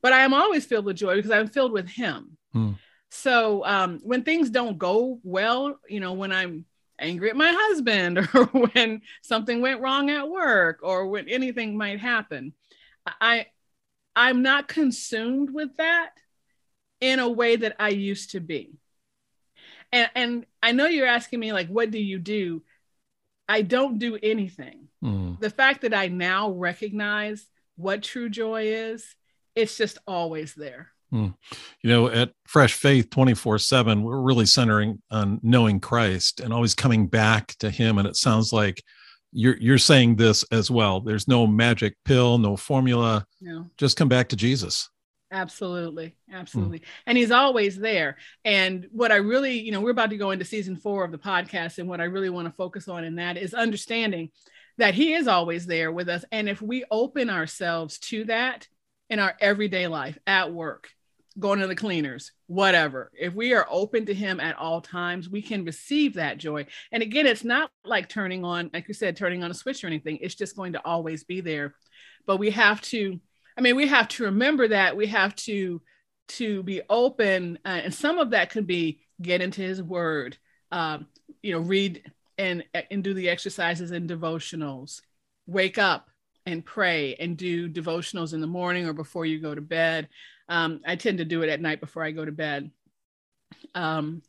But 0.02 0.14
i 0.14 0.20
am 0.20 0.34
always 0.34 0.66
filled 0.66 0.86
with 0.86 0.98
joy 0.98 1.16
because 1.16 1.32
i'm 1.32 1.48
filled 1.48 1.72
with 1.72 1.90
him. 1.90 2.38
Hmm. 2.54 2.72
so 3.10 3.66
um, 3.66 4.00
when 4.04 4.24
things 4.24 4.50
don't 4.50 4.78
go 4.78 5.20
well 5.24 5.80
you 5.88 6.00
know 6.00 6.14
when 6.14 6.32
i'm 6.32 6.66
angry 7.00 7.30
at 7.30 7.36
my 7.36 7.54
husband 7.56 8.18
or 8.34 8.46
when 8.46 9.02
something 9.22 9.62
went 9.62 9.82
wrong 9.82 10.10
at 10.10 10.30
work 10.30 10.80
or 10.84 11.08
when 11.08 11.30
anything 11.30 11.78
might 11.78 12.00
happen 12.00 12.54
i 13.22 13.46
i'm 14.16 14.42
not 14.42 14.68
consumed 14.68 15.54
with 15.54 15.76
that 15.78 16.12
in 17.02 17.20
a 17.20 17.30
way 17.30 17.56
that 17.56 17.76
i 17.80 17.90
used 17.90 18.32
to 18.32 18.40
be 18.40 18.79
and 19.92 20.10
and 20.16 20.46
I 20.62 20.72
know 20.72 20.86
you're 20.86 21.08
asking 21.08 21.40
me 21.40 21.54
like, 21.54 21.68
what 21.68 21.92
do 21.92 22.00
you 22.00 22.20
do? 22.20 22.62
I 23.48 23.62
don't 23.62 23.98
do 23.98 24.18
anything. 24.22 24.88
Mm. 25.04 25.40
The 25.40 25.50
fact 25.50 25.82
that 25.82 25.94
I 25.94 26.08
now 26.08 26.52
recognize 26.52 27.46
what 27.76 28.04
true 28.04 28.30
joy 28.30 28.64
is, 28.68 29.16
it's 29.56 29.78
just 29.78 29.98
always 30.06 30.54
there. 30.54 30.90
Mm. 31.12 31.34
You 31.82 31.90
know, 31.90 32.08
at 32.08 32.32
Fresh 32.46 32.74
Faith 32.74 33.10
24 33.10 33.58
7, 33.58 34.04
we're 34.04 34.22
really 34.22 34.46
centering 34.46 35.02
on 35.10 35.40
knowing 35.42 35.80
Christ 35.80 36.40
and 36.40 36.54
always 36.54 36.76
coming 36.76 37.08
back 37.08 37.56
to 37.60 37.70
Him. 37.70 37.98
And 37.98 38.08
it 38.08 38.16
sounds 38.16 38.54
like 38.54 38.84
you're 39.32 39.58
you're 39.58 39.78
saying 39.78 40.16
this 40.16 40.44
as 40.52 40.70
well. 40.70 41.00
There's 41.02 41.28
no 41.28 41.48
magic 41.48 41.96
pill, 42.06 42.38
no 42.38 42.56
formula. 42.56 43.26
No. 43.42 43.66
Just 43.78 43.98
come 43.98 44.10
back 44.10 44.30
to 44.30 44.36
Jesus. 44.36 44.90
Absolutely. 45.32 46.16
Absolutely. 46.32 46.80
Mm. 46.80 46.86
And 47.06 47.18
he's 47.18 47.32
always 47.32 47.78
there. 47.78 48.18
And 48.44 48.88
what 48.92 49.12
I 49.12 49.18
really, 49.18 49.60
you 49.60 49.72
know, 49.72 49.82
we're 49.82 49.92
about 49.92 50.10
to 50.10 50.18
go 50.18 50.32
into 50.32 50.46
season 50.46 50.76
four 50.76 51.04
of 51.04 51.12
the 51.12 51.18
podcast. 51.20 51.78
And 51.78 51.88
what 51.88 52.02
I 52.02 52.06
really 52.06 52.30
want 52.30 52.48
to 52.48 52.54
focus 52.54 52.88
on 52.88 53.04
in 53.04 53.16
that 53.16 53.38
is 53.38 53.54
understanding 53.54 54.30
that 54.78 54.96
he 54.96 55.14
is 55.14 55.28
always 55.28 55.66
there 55.66 55.92
with 55.92 56.10
us. 56.10 56.26
And 56.32 56.50
if 56.50 56.62
we 56.62 56.84
open 56.90 57.30
ourselves 57.30 58.00
to 58.00 58.24
that 58.26 58.68
in 59.10 59.20
our 59.20 59.36
everyday 59.40 59.88
life, 59.88 60.18
at 60.26 60.52
work, 60.52 60.90
going 61.38 61.60
to 61.60 61.68
the 61.68 61.76
cleaners, 61.76 62.32
whatever, 62.48 63.12
if 63.18 63.34
we 63.34 63.54
are 63.54 63.68
open 63.70 64.06
to 64.08 64.14
him 64.14 64.40
at 64.40 64.58
all 64.58 64.82
times, 64.82 65.30
we 65.30 65.42
can 65.42 65.64
receive 65.64 66.16
that 66.16 66.38
joy. 66.38 66.66
And 66.92 67.04
again, 67.04 67.28
it's 67.28 67.44
not 67.44 67.70
like 67.86 68.10
turning 68.10 68.44
on, 68.44 68.72
like 68.74 68.88
you 68.88 68.94
said, 68.94 69.16
turning 69.16 69.44
on 69.44 69.52
a 69.52 69.54
switch 69.54 69.84
or 69.84 69.88
anything. 69.88 70.18
It's 70.22 70.36
just 70.36 70.56
going 70.56 70.74
to 70.74 70.86
always 70.86 71.24
be 71.24 71.42
there. 71.42 71.76
But 72.26 72.38
we 72.38 72.50
have 72.52 72.82
to 72.82 73.20
I 73.60 73.62
mean, 73.62 73.76
we 73.76 73.88
have 73.88 74.08
to 74.10 74.24
remember 74.24 74.70
that 74.70 74.96
we 74.96 75.08
have 75.08 75.36
to 75.36 75.82
to 76.30 76.64
be 76.64 76.82
open, 76.90 77.60
uh, 77.66 77.82
and 77.84 77.94
some 77.94 78.18
of 78.18 78.30
that 78.30 78.52
could 78.52 78.66
be 78.66 79.02
get 79.22 79.42
into 79.42 79.62
His 79.62 79.84
Word, 79.84 80.38
um, 80.72 81.08
you 81.44 81.52
know, 81.52 81.60
read 81.60 82.10
and 82.38 82.64
and 82.90 83.04
do 83.04 83.14
the 83.14 83.28
exercises 83.28 83.92
and 83.92 84.10
devotionals, 84.10 85.02
wake 85.46 85.78
up 85.78 86.10
and 86.46 86.64
pray 86.64 87.16
and 87.16 87.36
do 87.36 87.68
devotionals 87.68 88.34
in 88.34 88.40
the 88.40 88.48
morning 88.48 88.88
or 88.88 88.94
before 88.94 89.26
you 89.26 89.42
go 89.42 89.54
to 89.54 89.62
bed. 89.62 90.08
Um, 90.48 90.80
I 90.88 90.96
tend 90.96 91.18
to 91.18 91.26
do 91.26 91.42
it 91.42 91.50
at 91.50 91.60
night 91.60 91.82
before 91.82 92.04
I 92.04 92.12
go 92.12 92.24
to 92.24 92.32
bed. 92.32 92.72
Um, 93.76 94.22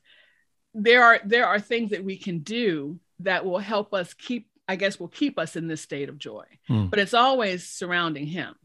there 0.75 1.05
are 1.05 1.21
there 1.25 1.47
are 1.47 1.61
things 1.61 1.90
that 1.90 2.03
we 2.03 2.16
can 2.16 2.40
do 2.40 2.99
that 3.21 3.45
will 3.45 3.59
help 3.59 3.95
us 3.95 4.12
keep 4.12 4.49
I 4.66 4.75
guess 4.75 4.99
will 4.99 5.07
keep 5.07 5.38
us 5.38 5.55
in 5.55 5.69
this 5.69 5.83
state 5.83 6.09
of 6.09 6.19
joy. 6.19 6.47
Hmm. 6.66 6.87
But 6.87 6.99
it's 6.99 7.14
always 7.14 7.64
surrounding 7.69 8.27
him. 8.27 8.57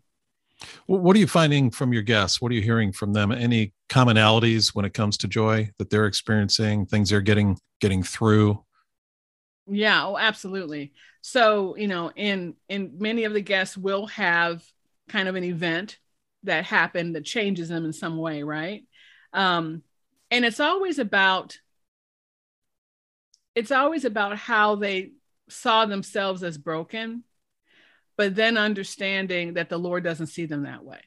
What 0.88 1.16
are 1.16 1.20
you 1.20 1.28
finding 1.28 1.72
from 1.72 1.94
your 1.94 2.02
guests? 2.02 2.42
What 2.42 2.52
are 2.52 2.56
you 2.56 2.62
hearing 2.62 2.92
from 2.92 3.14
them? 3.14 3.32
Any 3.32 3.74
commonalities 3.90 4.74
when 4.74 4.86
it 4.86 4.94
comes 4.94 5.18
to 5.18 5.28
joy 5.28 5.70
that 5.78 5.90
they're 5.90 6.06
experiencing, 6.06 6.86
things 6.86 7.10
they're 7.10 7.22
getting 7.22 7.58
getting 7.82 8.04
through? 8.04 8.64
Yeah, 9.68 10.06
oh, 10.06 10.18
absolutely. 10.18 10.94
So, 11.22 11.76
you 11.76 11.88
know, 11.88 12.12
in 12.16 12.56
in 12.70 12.98
many 13.00 13.24
of 13.24 13.34
the 13.34 13.42
guests 13.42 13.78
will 13.78 14.08
have 14.08 14.64
kind 15.10 15.28
of 15.28 15.36
an 15.36 15.44
event 15.44 15.98
that 16.44 16.66
happened 16.66 17.16
that 17.16 17.26
changes 17.26 17.70
them 17.70 17.86
in 17.86 17.94
some 17.94 18.18
way, 18.18 18.44
right? 18.44 18.86
Um, 19.34 19.84
and 20.32 20.46
it's 20.46 20.60
always 20.60 21.00
about 21.00 21.58
it's 23.56 23.72
always 23.72 24.06
about 24.06 24.38
how 24.38 24.76
they 24.76 25.12
saw 25.50 25.86
themselves 25.86 26.44
as 26.44 26.58
broken 26.58 27.24
but 28.18 28.36
then 28.36 28.58
understanding 28.58 29.56
that 29.56 29.70
the 29.70 29.78
Lord 29.78 30.04
doesn't 30.04 30.28
see 30.28 30.46
them 30.46 30.64
that 30.64 30.84
way. 30.84 31.00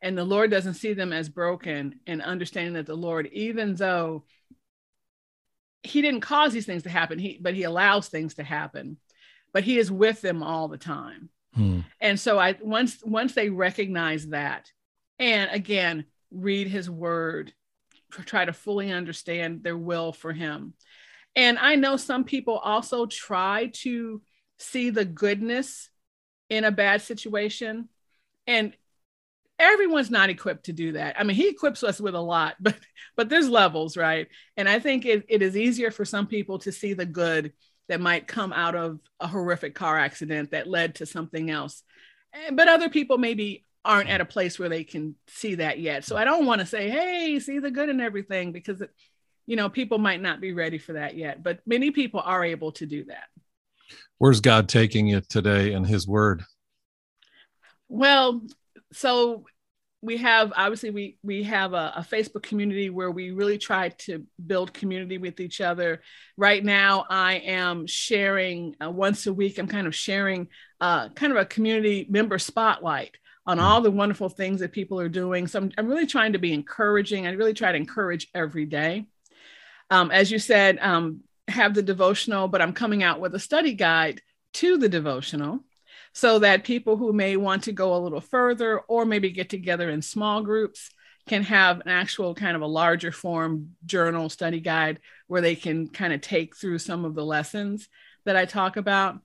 And 0.00 0.18
the 0.18 0.24
Lord 0.24 0.50
doesn't 0.50 0.74
see 0.74 0.94
them 0.94 1.12
as 1.12 1.28
broken, 1.28 2.00
and 2.06 2.22
understanding 2.22 2.74
that 2.74 2.86
the 2.86 2.96
Lord, 2.96 3.28
even 3.32 3.76
though 3.76 4.24
He 5.82 6.02
didn't 6.02 6.20
cause 6.20 6.52
these 6.52 6.66
things 6.66 6.82
to 6.84 6.90
happen, 6.90 7.18
he, 7.18 7.38
but 7.40 7.54
He 7.54 7.62
allows 7.62 8.08
things 8.08 8.34
to 8.34 8.42
happen, 8.42 8.96
but 9.52 9.64
He 9.64 9.78
is 9.78 9.90
with 9.90 10.20
them 10.20 10.42
all 10.42 10.68
the 10.68 10.78
time. 10.78 11.28
Hmm. 11.54 11.80
And 12.00 12.18
so 12.18 12.38
I 12.38 12.56
once 12.60 13.02
once 13.04 13.34
they 13.34 13.50
recognize 13.50 14.28
that, 14.28 14.70
and 15.18 15.50
again, 15.52 16.06
read 16.32 16.66
His 16.66 16.90
Word, 16.90 17.52
try 18.10 18.44
to 18.44 18.52
fully 18.52 18.90
understand 18.90 19.62
their 19.62 19.76
will 19.76 20.12
for 20.12 20.32
Him. 20.32 20.74
And 21.36 21.58
I 21.58 21.76
know 21.76 21.96
some 21.96 22.24
people 22.24 22.58
also 22.58 23.06
try 23.06 23.70
to 23.74 24.20
see 24.62 24.90
the 24.90 25.04
goodness 25.04 25.88
in 26.48 26.64
a 26.64 26.70
bad 26.70 27.02
situation. 27.02 27.88
And 28.46 28.72
everyone's 29.58 30.10
not 30.10 30.30
equipped 30.30 30.64
to 30.64 30.72
do 30.72 30.92
that. 30.92 31.18
I 31.18 31.24
mean, 31.24 31.36
he 31.36 31.48
equips 31.48 31.82
us 31.82 32.00
with 32.00 32.14
a 32.14 32.20
lot, 32.20 32.56
but 32.60 32.76
but 33.16 33.28
there's 33.28 33.48
levels, 33.48 33.96
right? 33.96 34.28
And 34.56 34.68
I 34.68 34.78
think 34.78 35.04
it, 35.04 35.24
it 35.28 35.42
is 35.42 35.56
easier 35.56 35.90
for 35.90 36.04
some 36.04 36.26
people 36.26 36.58
to 36.60 36.72
see 36.72 36.94
the 36.94 37.06
good 37.06 37.52
that 37.88 38.00
might 38.00 38.26
come 38.26 38.52
out 38.52 38.74
of 38.74 39.00
a 39.20 39.26
horrific 39.26 39.74
car 39.74 39.98
accident 39.98 40.52
that 40.52 40.66
led 40.66 40.96
to 40.96 41.06
something 41.06 41.50
else. 41.50 41.82
Eh, 42.32 42.50
but 42.52 42.68
other 42.68 42.88
people 42.88 43.18
maybe 43.18 43.66
aren't 43.84 44.08
at 44.08 44.20
a 44.20 44.24
place 44.24 44.58
where 44.58 44.68
they 44.68 44.84
can 44.84 45.14
see 45.26 45.56
that 45.56 45.78
yet. 45.78 46.04
So 46.04 46.16
I 46.16 46.24
don't 46.24 46.46
want 46.46 46.60
to 46.60 46.66
say, 46.66 46.88
hey, 46.88 47.38
see 47.40 47.58
the 47.58 47.70
good 47.70 47.88
in 47.88 48.00
everything, 48.00 48.52
because 48.52 48.80
it, 48.80 48.90
you 49.44 49.56
know, 49.56 49.68
people 49.68 49.98
might 49.98 50.22
not 50.22 50.40
be 50.40 50.52
ready 50.52 50.78
for 50.78 50.94
that 50.94 51.16
yet. 51.16 51.42
But 51.42 51.60
many 51.66 51.90
people 51.90 52.20
are 52.24 52.44
able 52.44 52.72
to 52.72 52.86
do 52.86 53.04
that 53.06 53.24
where's 54.18 54.40
God 54.40 54.68
taking 54.68 55.06
you 55.06 55.20
today 55.20 55.72
in 55.72 55.84
His 55.84 56.06
Word? 56.06 56.44
Well, 57.88 58.42
so 58.92 59.44
we 60.02 60.16
have 60.16 60.52
obviously 60.56 60.90
we 60.90 61.16
we 61.22 61.44
have 61.44 61.74
a, 61.74 61.92
a, 61.96 62.06
Facebook 62.08 62.42
community 62.42 62.90
where 62.90 63.10
we 63.10 63.30
really 63.30 63.56
try 63.56 63.90
to 63.90 64.26
build 64.44 64.74
community 64.74 65.16
with 65.16 65.38
each 65.38 65.60
other. 65.60 66.02
Right 66.36 66.62
now, 66.64 67.06
I 67.08 67.34
am 67.34 67.86
sharing 67.86 68.74
uh, 68.82 68.90
once 68.90 69.26
a 69.28 69.32
week. 69.32 69.58
I'm 69.58 69.68
kind 69.68 69.86
of 69.86 69.94
sharing 69.94 70.48
uh, 70.80 71.10
kind 71.10 71.32
of 71.32 71.38
a 71.38 71.44
community 71.44 72.06
member 72.10 72.38
spotlight 72.38 73.16
on 73.46 73.58
mm. 73.58 73.62
all 73.62 73.80
the 73.80 73.90
wonderful 73.92 74.28
things 74.28 74.60
that 74.60 74.72
people 74.72 74.98
are 74.98 75.08
doing. 75.08 75.46
So 75.46 75.60
I'm, 75.60 75.72
I'm 75.78 75.86
really 75.86 76.06
trying 76.06 76.32
to 76.32 76.38
be 76.38 76.52
encouraging. 76.52 77.26
I 77.26 77.30
really 77.32 77.54
try 77.54 77.70
to 77.70 77.78
encourage 77.78 78.28
every 78.34 78.66
day. 78.66 79.06
Um, 79.90 80.10
as 80.10 80.30
you 80.32 80.38
said, 80.38 80.78
um, 80.80 81.20
have 81.48 81.74
the 81.74 81.82
devotional, 81.82 82.48
but 82.48 82.62
I'm 82.62 82.72
coming 82.72 83.02
out 83.02 83.20
with 83.20 83.34
a 83.34 83.40
study 83.40 83.74
guide 83.74 84.22
to 84.54 84.76
the 84.76 84.88
devotional 84.88 85.60
so 86.12 86.38
that 86.40 86.64
people 86.64 86.96
who 86.96 87.12
may 87.12 87.36
want 87.36 87.64
to 87.64 87.72
go 87.72 87.94
a 87.96 87.98
little 87.98 88.20
further 88.20 88.80
or 88.80 89.04
maybe 89.04 89.30
get 89.30 89.48
together 89.48 89.88
in 89.90 90.02
small 90.02 90.42
groups 90.42 90.90
can 91.28 91.42
have 91.44 91.80
an 91.80 91.88
actual 91.88 92.34
kind 92.34 92.56
of 92.56 92.62
a 92.62 92.66
larger 92.66 93.12
form 93.12 93.76
journal 93.86 94.28
study 94.28 94.60
guide 94.60 94.98
where 95.26 95.40
they 95.40 95.54
can 95.54 95.88
kind 95.88 96.12
of 96.12 96.20
take 96.20 96.56
through 96.56 96.78
some 96.78 97.04
of 97.04 97.14
the 97.14 97.24
lessons 97.24 97.88
that 98.24 98.36
I 98.36 98.44
talk 98.44 98.76
about. 98.76 99.20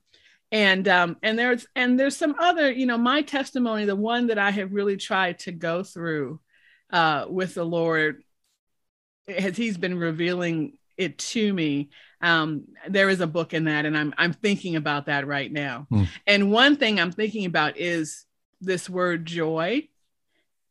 And 0.50 0.88
um, 0.88 1.16
and 1.22 1.38
there's 1.38 1.66
and 1.74 2.00
there's 2.00 2.16
some 2.16 2.34
other, 2.38 2.70
you 2.70 2.86
know, 2.86 2.96
my 2.96 3.20
testimony, 3.20 3.84
the 3.84 3.96
one 3.96 4.28
that 4.28 4.38
I 4.38 4.50
have 4.50 4.72
really 4.72 4.96
tried 4.96 5.40
to 5.40 5.52
go 5.52 5.82
through 5.82 6.40
uh, 6.90 7.26
with 7.28 7.54
the 7.54 7.64
Lord, 7.64 8.22
as 9.28 9.58
He's 9.58 9.76
been 9.76 9.98
revealing 9.98 10.78
it 10.96 11.18
to 11.18 11.52
me. 11.52 11.90
Um, 12.20 12.64
there 12.88 13.08
is 13.08 13.20
a 13.20 13.26
book 13.26 13.54
in 13.54 13.64
that, 13.64 13.86
and 13.86 13.96
I'm 13.96 14.12
I'm 14.18 14.32
thinking 14.32 14.76
about 14.76 15.06
that 15.06 15.26
right 15.26 15.52
now. 15.52 15.86
Mm. 15.92 16.08
And 16.26 16.50
one 16.50 16.76
thing 16.76 16.98
I'm 16.98 17.12
thinking 17.12 17.44
about 17.44 17.78
is 17.78 18.24
this 18.60 18.90
word 18.90 19.24
joy 19.24 19.88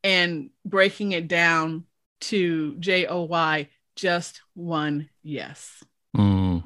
and 0.03 0.49
breaking 0.65 1.13
it 1.13 1.27
down 1.27 1.85
to 2.19 2.75
J 2.79 3.05
O 3.07 3.23
Y, 3.23 3.69
just 3.95 4.41
one 4.53 5.09
yes. 5.23 5.83
Mm. 6.15 6.63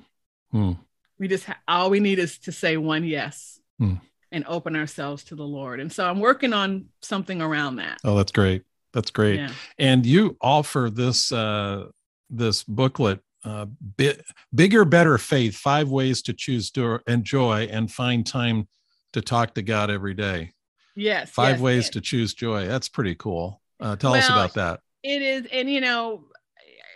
Mm. 0.54 0.78
We 1.20 1.28
just, 1.28 1.46
ha- 1.46 1.60
all 1.68 1.90
we 1.90 2.00
need 2.00 2.20
is 2.20 2.40
to 2.40 2.52
say 2.52 2.78
one 2.78 3.04
yes 3.04 3.60
mm. 3.80 4.02
and 4.32 4.46
open 4.48 4.76
ourselves 4.76 5.24
to 5.26 5.36
the 5.36 5.44
Lord. 5.44 5.80
And 5.80 5.92
so 5.92 6.10
I'm 6.10 6.20
working 6.20 6.54
on 6.54 6.86
something 7.02 7.42
around 7.42 7.76
that. 7.76 8.00
Oh, 8.04 8.16
that's 8.16 8.32
great. 8.32 8.64
That's 8.94 9.12
great. 9.12 9.40
Yeah. 9.40 9.52
And 9.78 10.06
you 10.06 10.38
offer 10.42 10.90
this, 10.92 11.32
uh, 11.32 11.90
this 12.30 12.64
booklet 12.64 13.22
uh, 13.44 13.66
bi- 13.98 14.18
bigger, 14.54 14.86
better 14.86 15.18
faith, 15.18 15.56
five 15.56 15.90
ways 15.90 16.22
to 16.24 16.34
choose 16.34 16.72
to 16.72 17.00
enjoy 17.08 17.68
and 17.72 17.92
find 17.92 18.26
time 18.26 18.68
to 19.14 19.22
talk 19.22 19.54
to 19.56 19.62
God 19.62 19.90
every 19.90 20.14
day. 20.14 20.52
Yes. 20.96 21.30
Five 21.30 21.56
yes, 21.56 21.60
ways 21.62 21.84
yes. 21.86 21.90
to 21.92 22.02
choose 22.02 22.34
joy. 22.34 22.68
That's 22.68 22.90
pretty 22.90 23.16
cool. 23.16 23.62
Uh, 23.80 23.96
tell 23.96 24.12
well, 24.12 24.20
us 24.20 24.30
about 24.30 24.54
that. 24.56 24.82
It 25.04 25.22
is. 25.22 25.48
And, 25.52 25.70
you 25.70 25.82
know, 25.82 26.26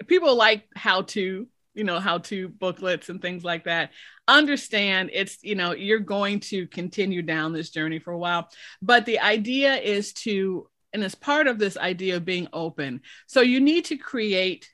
people 0.07 0.35
like 0.35 0.65
how 0.75 1.03
to, 1.03 1.47
you 1.73 1.83
know, 1.83 1.99
how 1.99 2.19
to 2.19 2.49
booklets 2.49 3.09
and 3.09 3.21
things 3.21 3.43
like 3.43 3.63
that. 3.65 3.91
Understand 4.27 5.09
it's, 5.13 5.43
you 5.43 5.55
know, 5.55 5.73
you're 5.73 5.99
going 5.99 6.39
to 6.41 6.67
continue 6.67 7.21
down 7.21 7.53
this 7.53 7.69
journey 7.69 7.99
for 7.99 8.11
a 8.11 8.17
while. 8.17 8.49
But 8.81 9.05
the 9.05 9.19
idea 9.19 9.75
is 9.75 10.13
to, 10.13 10.69
and 10.93 11.03
as 11.03 11.15
part 11.15 11.47
of 11.47 11.59
this 11.59 11.77
idea 11.77 12.17
of 12.17 12.25
being 12.25 12.47
open, 12.53 13.01
so 13.27 13.41
you 13.41 13.59
need 13.59 13.85
to 13.85 13.97
create 13.97 14.69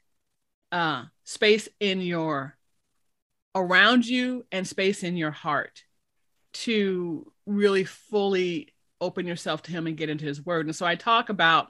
uh, 0.71 1.05
space 1.31 1.69
in 1.79 2.01
your 2.01 2.57
around 3.55 4.05
you 4.05 4.45
and 4.51 4.67
space 4.67 5.01
in 5.01 5.15
your 5.15 5.31
heart 5.31 5.83
to 6.53 7.31
really 7.45 7.85
fully 7.85 8.73
open 8.99 9.25
yourself 9.25 9.63
to 9.63 9.71
him 9.71 9.87
and 9.87 9.97
get 9.97 10.09
into 10.09 10.25
his 10.25 10.45
word. 10.45 10.65
And 10.65 10.75
so 10.75 10.85
I 10.85 10.95
talk 10.95 11.29
about 11.29 11.69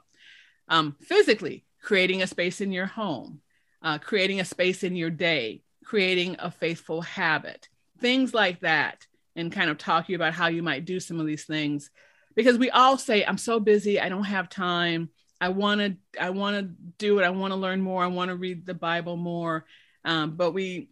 um, 0.67 0.95
physically 0.99 1.63
creating 1.81 2.23
a 2.23 2.27
space 2.27 2.59
in 2.59 2.71
your 2.71 2.87
home, 2.87 3.41
uh, 3.83 3.99
creating 3.99 4.39
a 4.39 4.45
space 4.45 4.83
in 4.83 4.95
your 4.95 5.11
day, 5.11 5.61
creating 5.85 6.37
a 6.39 6.49
faithful 6.49 7.01
habit, 7.01 7.69
things 7.99 8.33
like 8.33 8.61
that, 8.61 9.05
and 9.35 9.51
kind 9.51 9.69
of 9.69 9.77
talk 9.77 10.07
to 10.07 10.11
you 10.11 10.15
about 10.15 10.33
how 10.33 10.47
you 10.47 10.63
might 10.63 10.85
do 10.85 10.99
some 10.99 11.19
of 11.19 11.27
these 11.27 11.45
things. 11.45 11.91
Because 12.35 12.57
we 12.57 12.71
all 12.71 12.97
say, 12.97 13.23
I'm 13.23 13.37
so 13.37 13.59
busy, 13.59 13.99
I 13.99 14.09
don't 14.09 14.23
have 14.23 14.49
time. 14.49 15.09
I 15.41 15.49
want 15.49 15.81
to, 15.81 16.21
I 16.21 16.29
want 16.29 16.55
to 16.55 16.73
do 16.99 17.19
it. 17.19 17.23
I 17.23 17.29
want 17.31 17.51
to 17.51 17.57
learn 17.57 17.81
more. 17.81 18.03
I 18.03 18.07
want 18.07 18.29
to 18.29 18.35
read 18.35 18.65
the 18.65 18.75
Bible 18.75 19.17
more. 19.17 19.65
Um, 20.05 20.37
but 20.37 20.51
we, 20.51 20.89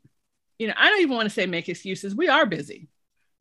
you 0.58 0.68
know, 0.68 0.74
I 0.76 0.89
don't 0.89 1.02
even 1.02 1.16
want 1.16 1.28
to 1.28 1.34
say 1.34 1.45
make 1.45 1.70
excuses. 1.70 2.16
We 2.16 2.28
are 2.28 2.45
busy. 2.45 2.89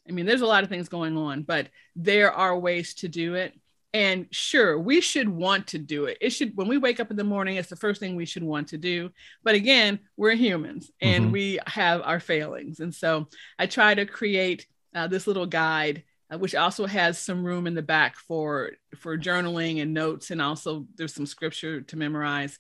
I 0.08 0.12
mean, 0.12 0.26
there's 0.26 0.42
a 0.42 0.46
lot 0.46 0.62
of 0.62 0.70
things 0.70 0.88
going 0.88 1.16
on, 1.16 1.42
but 1.42 1.68
there 1.96 2.32
are 2.32 2.58
ways 2.58 2.94
to 2.96 3.08
do 3.08 3.34
it. 3.34 3.54
And 3.94 4.26
sure, 4.30 4.78
we 4.78 5.00
should 5.00 5.28
want 5.28 5.68
to 5.68 5.78
do 5.78 6.04
it. 6.04 6.18
It 6.20 6.30
should, 6.30 6.56
when 6.56 6.68
we 6.68 6.76
wake 6.76 7.00
up 7.00 7.10
in 7.10 7.16
the 7.16 7.24
morning, 7.24 7.56
it's 7.56 7.70
the 7.70 7.76
first 7.76 8.00
thing 8.00 8.16
we 8.16 8.26
should 8.26 8.42
want 8.42 8.68
to 8.68 8.78
do. 8.78 9.10
But 9.42 9.54
again, 9.54 9.98
we're 10.16 10.34
humans 10.34 10.90
and 11.00 11.24
mm-hmm. 11.24 11.32
we 11.32 11.58
have 11.66 12.02
our 12.02 12.20
failings. 12.20 12.80
And 12.80 12.94
so 12.94 13.28
I 13.58 13.66
try 13.66 13.94
to 13.94 14.04
create 14.04 14.66
uh, 14.94 15.08
this 15.08 15.26
little 15.26 15.46
guide, 15.46 16.04
which 16.36 16.54
also 16.54 16.86
has 16.86 17.18
some 17.18 17.44
room 17.44 17.66
in 17.66 17.74
the 17.74 17.82
back 17.82 18.16
for 18.16 18.72
for 18.96 19.16
journaling 19.16 19.80
and 19.80 19.94
notes, 19.94 20.30
and 20.30 20.42
also 20.42 20.86
there's 20.96 21.14
some 21.14 21.26
scripture 21.26 21.80
to 21.80 21.96
memorize, 21.96 22.58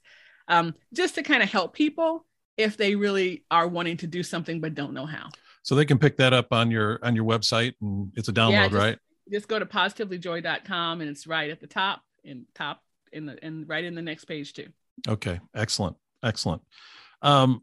um, 0.48 0.74
just 0.94 1.16
to 1.16 1.22
kind 1.22 1.42
of 1.42 1.50
help 1.50 1.74
people 1.74 2.24
if 2.56 2.76
they 2.76 2.94
really 2.94 3.44
are 3.50 3.68
wanting 3.68 3.96
to 3.98 4.06
do 4.06 4.22
something 4.22 4.60
but 4.60 4.74
don't 4.74 4.94
know 4.94 5.06
how. 5.06 5.28
So 5.62 5.74
they 5.74 5.84
can 5.84 5.98
pick 5.98 6.16
that 6.16 6.32
up 6.32 6.52
on 6.52 6.70
your 6.70 6.98
on 7.02 7.14
your 7.14 7.24
website 7.24 7.74
and 7.80 8.10
it's 8.16 8.28
a 8.28 8.32
download 8.32 8.52
yeah, 8.52 8.68
just, 8.68 8.74
right? 8.74 8.98
just 9.30 9.48
go 9.48 9.58
to 9.58 9.66
positivelyjoy.com 9.66 11.00
and 11.00 11.10
it's 11.10 11.26
right 11.26 11.50
at 11.50 11.60
the 11.60 11.66
top 11.66 12.02
in 12.24 12.46
top 12.54 12.82
in 13.12 13.26
the 13.26 13.42
and 13.44 13.68
right 13.68 13.84
in 13.84 13.94
the 13.94 14.02
next 14.02 14.24
page 14.24 14.52
too. 14.52 14.68
Okay 15.06 15.40
excellent 15.54 15.96
excellent. 16.22 16.62
Um 17.22 17.62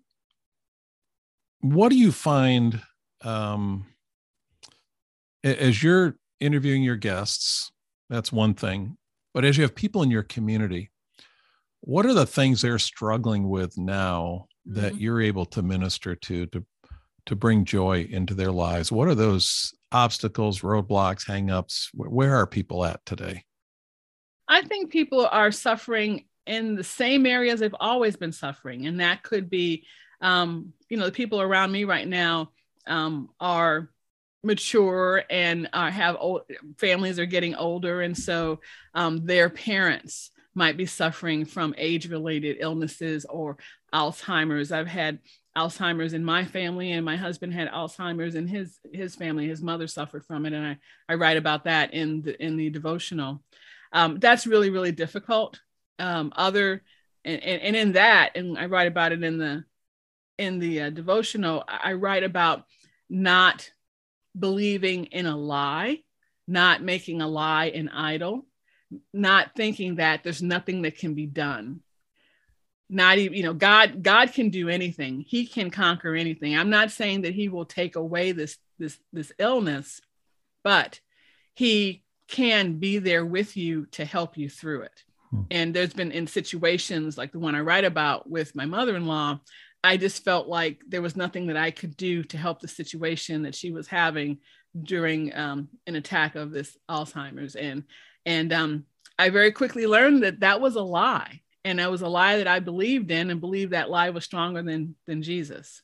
what 1.62 1.90
do 1.90 1.98
you 1.98 2.12
find 2.12 2.80
um 3.22 3.86
as 5.46 5.82
you're 5.82 6.16
interviewing 6.40 6.84
your 6.84 6.96
guests 6.96 7.72
that's 8.10 8.32
one 8.32 8.54
thing 8.54 8.98
but 9.34 9.46
as 9.46 9.58
you 9.58 9.64
have 9.64 9.76
people 9.76 10.04
in 10.04 10.12
your 10.12 10.24
community 10.24 10.92
what 11.82 12.06
are 12.06 12.14
the 12.14 12.26
things 12.26 12.62
they're 12.62 12.80
struggling 12.80 13.48
with 13.48 13.78
now 13.78 14.48
that 14.66 14.94
mm-hmm. 14.94 15.02
you're 15.02 15.22
able 15.22 15.46
to 15.46 15.62
minister 15.62 16.16
to 16.16 16.48
to 16.48 16.66
to 17.26 17.36
bring 17.36 17.66
joy 17.66 18.08
into 18.10 18.34
their 18.34 18.52
lives? 18.52 18.92
What 18.92 19.08
are 19.08 19.16
those 19.16 19.74
obstacles, 19.92 20.62
roadblocks, 20.62 21.28
hangups? 21.28 21.88
Where 21.94 22.36
are 22.36 22.48
people 22.48 22.86
at 22.86 23.06
today? 23.06 23.44
I 24.48 24.62
think 24.62 24.92
people 24.92 25.26
are 25.26 25.52
suffering 25.52 26.26
in 26.46 26.76
the 26.76 26.84
same 26.84 27.26
areas 27.26 27.60
they've 27.60 27.76
always 27.80 28.16
been 28.16 28.32
suffering, 28.32 28.86
and 28.86 29.00
that 29.00 29.24
could 29.24 29.50
be, 29.50 29.86
um, 30.22 30.74
you 30.90 30.98
know, 30.98 31.06
the 31.06 31.12
people 31.12 31.42
around 31.42 31.72
me 31.72 31.84
right 31.84 32.08
now 32.08 32.52
um, 32.86 33.30
are 33.40 33.90
mature 34.46 35.24
and 35.30 35.68
uh, 35.74 35.92
have 35.92 36.16
old 36.20 36.44
families 36.78 37.20
are 37.20 37.26
getting 37.26 37.56
older, 37.56 38.02
and 38.02 38.18
so 38.18 38.62
um, 38.94 39.26
their 39.26 39.50
parents 39.50 40.32
might 40.54 40.78
be 40.78 40.86
suffering 40.86 41.44
from 41.44 41.76
age-related 41.78 42.58
illnesses 42.60 43.26
or 43.26 43.58
Alzheimer's. 43.94 44.72
I've 44.72 44.88
had 44.88 45.20
Alzheimer's 45.58 46.14
in 46.14 46.24
my 46.24 46.46
family, 46.46 46.92
and 46.92 47.04
my 47.04 47.18
husband 47.18 47.54
had 47.54 47.70
Alzheimer's 47.70 48.36
in 48.36 48.48
his 48.48 48.80
his 48.94 49.16
family. 49.16 49.48
His 49.48 49.62
mother 49.62 49.88
suffered 49.88 50.26
from 50.26 50.46
it, 50.46 50.54
and 50.54 50.66
I 50.66 50.78
I 51.10 51.16
write 51.16 51.38
about 51.38 51.66
that 51.66 51.94
in 51.94 52.22
the 52.22 52.42
in 52.44 52.58
the 52.58 52.70
devotional. 52.70 53.42
Um, 53.92 54.20
that's 54.20 54.48
really 54.48 54.70
really 54.70 54.92
difficult. 54.92 55.60
Um, 55.98 56.34
other 56.36 56.84
and, 57.24 57.42
and, 57.42 57.62
and 57.62 57.76
in 57.76 57.92
that, 57.94 58.36
and 58.36 58.58
I 58.58 58.66
write 58.66 58.88
about 58.88 59.12
it 59.12 59.24
in 59.24 59.38
the 59.38 59.64
in 60.38 60.60
the 60.60 60.82
uh, 60.82 60.90
devotional. 60.90 61.64
I 61.68 61.94
write 61.94 62.24
about 62.24 62.66
not 63.10 63.70
believing 64.38 65.06
in 65.06 65.26
a 65.26 65.38
lie, 65.38 66.00
not 66.48 66.84
making 66.84 67.22
a 67.22 67.28
lie 67.28 67.68
an 67.68 67.90
idol, 67.90 68.46
not 69.14 69.56
thinking 69.56 69.96
that 69.96 70.24
there's 70.24 70.42
nothing 70.42 70.84
that 70.84 70.98
can 70.98 71.14
be 71.14 71.26
done. 71.26 71.82
Not 72.88 73.18
even 73.18 73.36
you 73.36 73.44
know 73.44 73.54
god 73.54 74.04
god 74.04 74.34
can 74.34 74.50
do 74.50 74.70
anything. 74.70 75.22
He 75.22 75.48
can 75.48 75.72
conquer 75.72 76.14
anything. 76.16 76.56
I'm 76.56 76.70
not 76.70 76.92
saying 76.92 77.24
that 77.24 77.34
he 77.34 77.50
will 77.50 77.66
take 77.66 77.96
away 77.96 78.32
this 78.32 78.58
this 78.78 78.98
this 79.12 79.32
illness 79.40 80.02
but 80.66 81.00
he 81.54 82.04
can 82.28 82.80
be 82.80 82.98
there 82.98 83.24
with 83.24 83.56
you 83.56 83.86
to 83.92 84.04
help 84.04 84.36
you 84.36 84.50
through 84.50 84.82
it. 84.82 85.04
Hmm. 85.30 85.42
and 85.52 85.74
there's 85.74 85.94
been 85.94 86.12
in 86.12 86.28
situations 86.28 87.18
like 87.18 87.32
the 87.32 87.40
one 87.40 87.56
i 87.56 87.60
write 87.60 87.84
about 87.84 88.30
with 88.30 88.56
my 88.56 88.66
mother-in-law 88.66 89.40
i 89.86 89.98
just 89.98 90.24
felt 90.24 90.48
like 90.48 90.82
there 90.88 91.02
was 91.02 91.16
nothing 91.16 91.48
that 91.48 91.58
i 91.58 91.72
could 91.72 91.96
do 91.96 92.24
to 92.24 92.38
help 92.38 92.60
the 92.60 92.68
situation 92.68 93.44
that 93.44 93.56
she 93.56 93.72
was 93.72 93.88
having 93.88 94.38
during 94.84 95.34
um, 95.36 95.70
an 95.88 95.96
attack 95.96 96.36
of 96.36 96.52
this 96.52 96.78
alzheimer's 96.90 97.56
and 97.56 97.84
and 98.26 98.52
um, 98.52 98.86
i 99.18 99.30
very 99.30 99.52
quickly 99.52 99.88
learned 99.88 100.24
that 100.24 100.42
that 100.42 100.60
was 100.60 100.76
a 100.76 100.82
lie 100.82 101.42
and 101.66 101.80
it 101.80 101.90
was 101.90 102.04
a 102.04 102.08
lie 102.08 102.38
that 102.38 102.48
I 102.48 102.60
believed 102.60 103.10
in 103.10 103.32
and 103.32 103.42
believed 103.42 103.74
that 103.74 103.90
lie 103.90 104.12
was 104.12 104.24
stronger 104.24 104.62
than 104.62 104.96
than 105.08 105.24
Jesus. 105.24 105.82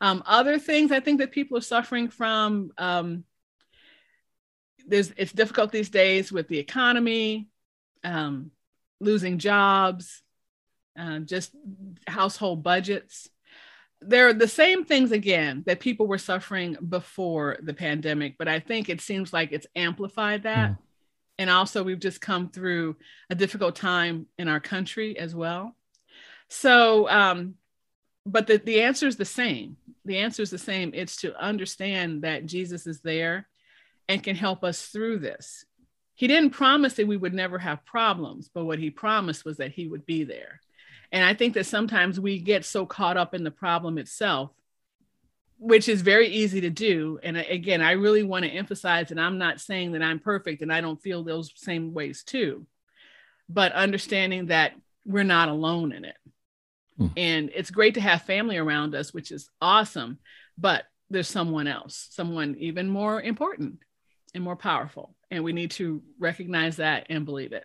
Um, 0.00 0.22
other 0.26 0.58
things 0.58 0.92
I 0.92 1.00
think 1.00 1.18
that 1.20 1.32
people 1.32 1.56
are 1.56 1.62
suffering 1.62 2.10
from. 2.10 2.70
Um, 2.76 3.24
there's 4.86 5.12
it's 5.16 5.32
difficult 5.32 5.72
these 5.72 5.88
days 5.88 6.30
with 6.30 6.48
the 6.48 6.58
economy, 6.58 7.48
um, 8.04 8.50
losing 9.00 9.38
jobs, 9.38 10.22
uh, 10.98 11.20
just 11.20 11.52
household 12.06 12.62
budgets. 12.62 13.28
They're 14.00 14.32
the 14.32 14.48
same 14.48 14.84
things 14.84 15.12
again 15.12 15.62
that 15.66 15.80
people 15.80 16.06
were 16.06 16.18
suffering 16.18 16.76
before 16.88 17.56
the 17.62 17.74
pandemic, 17.74 18.36
but 18.38 18.48
I 18.48 18.60
think 18.60 18.88
it 18.88 19.00
seems 19.00 19.32
like 19.32 19.52
it's 19.52 19.66
amplified 19.74 20.44
that. 20.44 20.72
Mm 20.72 20.78
and 21.38 21.50
also 21.50 21.82
we've 21.82 22.00
just 22.00 22.18
come 22.22 22.48
through 22.48 22.96
a 23.28 23.34
difficult 23.34 23.76
time 23.76 24.26
in 24.38 24.48
our 24.48 24.58
country 24.58 25.18
as 25.18 25.34
well 25.34 25.76
so 26.48 27.06
um, 27.10 27.56
but 28.24 28.46
the, 28.46 28.56
the 28.56 28.80
answer 28.80 29.06
is 29.06 29.16
the 29.16 29.24
same 29.26 29.76
the 30.06 30.16
answer 30.16 30.42
is 30.42 30.48
the 30.48 30.56
same 30.56 30.92
it's 30.94 31.16
to 31.16 31.38
understand 31.38 32.22
that 32.22 32.46
jesus 32.46 32.86
is 32.86 33.00
there 33.00 33.46
and 34.08 34.22
can 34.22 34.34
help 34.34 34.64
us 34.64 34.86
through 34.86 35.18
this 35.18 35.66
he 36.16 36.26
didn't 36.26 36.50
promise 36.50 36.94
that 36.94 37.06
we 37.06 37.18
would 37.18 37.34
never 37.34 37.58
have 37.58 37.84
problems, 37.84 38.50
but 38.52 38.64
what 38.64 38.78
he 38.78 38.90
promised 38.90 39.44
was 39.44 39.58
that 39.58 39.72
he 39.72 39.86
would 39.86 40.06
be 40.06 40.24
there. 40.24 40.60
And 41.12 41.24
I 41.24 41.34
think 41.34 41.54
that 41.54 41.66
sometimes 41.66 42.18
we 42.18 42.38
get 42.38 42.64
so 42.64 42.86
caught 42.86 43.16
up 43.16 43.34
in 43.34 43.44
the 43.44 43.50
problem 43.50 43.98
itself, 43.98 44.50
which 45.58 45.88
is 45.88 46.02
very 46.02 46.28
easy 46.28 46.60
to 46.62 46.70
do. 46.70 47.18
And 47.22 47.36
again, 47.36 47.80
I 47.80 47.92
really 47.92 48.22
want 48.22 48.44
to 48.44 48.50
emphasize 48.50 49.08
that 49.08 49.18
I'm 49.18 49.38
not 49.38 49.60
saying 49.60 49.92
that 49.92 50.02
I'm 50.02 50.18
perfect 50.18 50.62
and 50.62 50.72
I 50.72 50.80
don't 50.80 51.00
feel 51.00 51.22
those 51.22 51.52
same 51.56 51.94
ways 51.94 52.22
too, 52.24 52.66
but 53.48 53.72
understanding 53.72 54.46
that 54.46 54.72
we're 55.04 55.24
not 55.24 55.48
alone 55.48 55.92
in 55.92 56.04
it. 56.04 56.16
Hmm. 56.98 57.06
And 57.16 57.50
it's 57.54 57.70
great 57.70 57.94
to 57.94 58.00
have 58.00 58.22
family 58.22 58.56
around 58.56 58.94
us, 58.94 59.14
which 59.14 59.30
is 59.30 59.48
awesome, 59.60 60.18
but 60.58 60.84
there's 61.10 61.28
someone 61.28 61.68
else, 61.68 62.08
someone 62.10 62.56
even 62.58 62.88
more 62.88 63.22
important 63.22 63.78
and 64.34 64.42
more 64.42 64.56
powerful. 64.56 65.14
And 65.30 65.44
we 65.44 65.52
need 65.52 65.70
to 65.72 66.02
recognize 66.18 66.76
that 66.76 67.06
and 67.08 67.24
believe 67.24 67.52
it. 67.52 67.64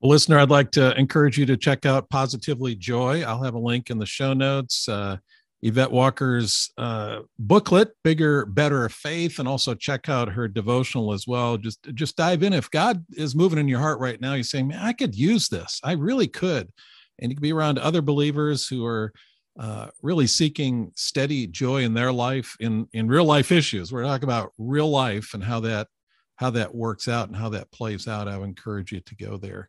Well, 0.00 0.10
listener, 0.10 0.38
I'd 0.38 0.48
like 0.48 0.70
to 0.72 0.98
encourage 0.98 1.36
you 1.36 1.44
to 1.44 1.58
check 1.58 1.84
out 1.84 2.08
Positively 2.08 2.74
Joy. 2.74 3.22
I'll 3.22 3.42
have 3.42 3.52
a 3.52 3.58
link 3.58 3.90
in 3.90 3.98
the 3.98 4.06
show 4.06 4.32
notes. 4.32 4.88
Uh, 4.88 5.18
Yvette 5.60 5.90
Walker's 5.90 6.70
uh, 6.78 7.20
booklet, 7.38 7.90
Bigger, 8.02 8.46
Better 8.46 8.88
Faith, 8.88 9.38
and 9.38 9.46
also 9.46 9.74
check 9.74 10.08
out 10.08 10.30
her 10.30 10.48
devotional 10.48 11.12
as 11.12 11.26
well. 11.26 11.58
Just, 11.58 11.82
just 11.92 12.16
dive 12.16 12.42
in. 12.42 12.54
If 12.54 12.70
God 12.70 13.04
is 13.12 13.34
moving 13.34 13.58
in 13.58 13.68
your 13.68 13.80
heart 13.80 14.00
right 14.00 14.18
now, 14.18 14.32
you're 14.32 14.42
saying, 14.42 14.68
man, 14.68 14.78
I 14.80 14.94
could 14.94 15.14
use 15.14 15.50
this. 15.50 15.78
I 15.84 15.92
really 15.92 16.28
could. 16.28 16.72
And 17.18 17.30
you 17.30 17.36
can 17.36 17.42
be 17.42 17.52
around 17.52 17.78
other 17.78 18.00
believers 18.00 18.66
who 18.66 18.86
are 18.86 19.12
uh, 19.58 19.88
really 20.00 20.26
seeking 20.26 20.92
steady 20.96 21.46
joy 21.46 21.82
in 21.82 21.92
their 21.92 22.12
life 22.12 22.56
in 22.60 22.86
in 22.94 23.08
real 23.08 23.26
life 23.26 23.52
issues. 23.52 23.92
We're 23.92 24.04
talking 24.04 24.24
about 24.24 24.52
real 24.56 24.88
life 24.88 25.34
and 25.34 25.44
how 25.44 25.60
that 25.60 25.88
how 26.36 26.48
that 26.50 26.74
works 26.74 27.06
out 27.06 27.28
and 27.28 27.36
how 27.36 27.50
that 27.50 27.70
plays 27.70 28.08
out. 28.08 28.28
I 28.28 28.38
would 28.38 28.48
encourage 28.48 28.92
you 28.92 29.00
to 29.00 29.14
go 29.16 29.36
there. 29.36 29.68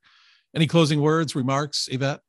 Any 0.55 0.67
closing 0.67 1.01
words, 1.01 1.35
remarks, 1.35 1.87
Yvette? 1.91 2.19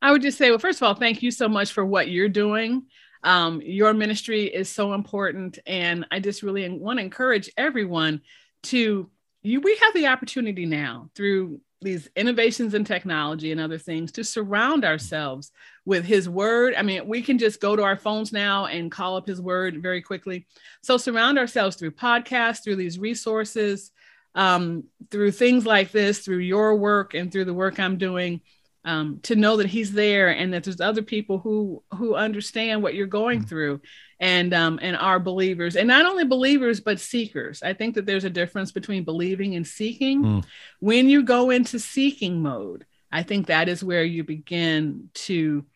I 0.00 0.12
would 0.12 0.22
just 0.22 0.38
say, 0.38 0.50
well, 0.50 0.58
first 0.58 0.80
of 0.80 0.86
all, 0.86 0.94
thank 0.94 1.22
you 1.22 1.30
so 1.30 1.48
much 1.48 1.72
for 1.72 1.84
what 1.84 2.08
you're 2.08 2.28
doing. 2.28 2.86
Um, 3.24 3.60
your 3.62 3.92
ministry 3.92 4.44
is 4.44 4.68
so 4.68 4.92
important, 4.92 5.58
and 5.66 6.06
I 6.10 6.20
just 6.20 6.42
really 6.42 6.68
want 6.68 6.98
to 6.98 7.04
encourage 7.04 7.50
everyone 7.56 8.20
to 8.64 9.10
you. 9.42 9.60
We 9.60 9.76
have 9.82 9.94
the 9.94 10.06
opportunity 10.06 10.66
now 10.66 11.10
through 11.16 11.60
these 11.82 12.08
innovations 12.16 12.74
in 12.74 12.84
technology 12.84 13.52
and 13.52 13.60
other 13.60 13.78
things 13.78 14.12
to 14.12 14.24
surround 14.24 14.84
ourselves 14.84 15.50
with 15.84 16.04
his 16.04 16.28
word. 16.28 16.74
I 16.76 16.82
mean, 16.82 17.06
we 17.06 17.20
can 17.20 17.38
just 17.38 17.60
go 17.60 17.76
to 17.76 17.82
our 17.82 17.96
phones 17.96 18.32
now 18.32 18.66
and 18.66 18.90
call 18.90 19.16
up 19.16 19.26
his 19.26 19.40
word 19.40 19.82
very 19.82 20.02
quickly. 20.02 20.46
So 20.82 20.96
surround 20.96 21.38
ourselves 21.38 21.76
through 21.76 21.92
podcasts, 21.92 22.64
through 22.64 22.76
these 22.76 22.98
resources, 22.98 23.90
um, 24.36 24.84
through 25.10 25.32
things 25.32 25.66
like 25.66 25.90
this, 25.90 26.20
through 26.20 26.38
your 26.38 26.76
work 26.76 27.14
and 27.14 27.32
through 27.32 27.46
the 27.46 27.54
work 27.54 27.80
I'm 27.80 27.98
doing. 27.98 28.42
Um, 28.84 29.18
to 29.24 29.34
know 29.34 29.56
that 29.56 29.66
he's 29.66 29.90
there 29.90 30.28
and 30.28 30.54
that 30.54 30.62
there's 30.62 30.80
other 30.80 31.02
people 31.02 31.38
who 31.38 31.82
who 31.94 32.14
understand 32.14 32.84
what 32.84 32.94
you're 32.94 33.08
going 33.08 33.40
mm-hmm. 33.40 33.48
through 33.48 33.80
and 34.20 34.54
um, 34.54 34.78
and 34.80 34.96
are 34.96 35.18
believers 35.18 35.74
and 35.74 35.88
not 35.88 36.06
only 36.06 36.24
believers 36.24 36.78
but 36.78 37.00
seekers 37.00 37.64
i 37.64 37.72
think 37.72 37.96
that 37.96 38.06
there's 38.06 38.22
a 38.22 38.30
difference 38.30 38.70
between 38.70 39.02
believing 39.02 39.56
and 39.56 39.66
seeking 39.66 40.22
mm. 40.22 40.44
when 40.78 41.08
you 41.08 41.24
go 41.24 41.50
into 41.50 41.80
seeking 41.80 42.40
mode 42.40 42.86
i 43.10 43.24
think 43.24 43.48
that 43.48 43.68
is 43.68 43.82
where 43.82 44.04
you 44.04 44.22
begin 44.22 45.10
to 45.14 45.66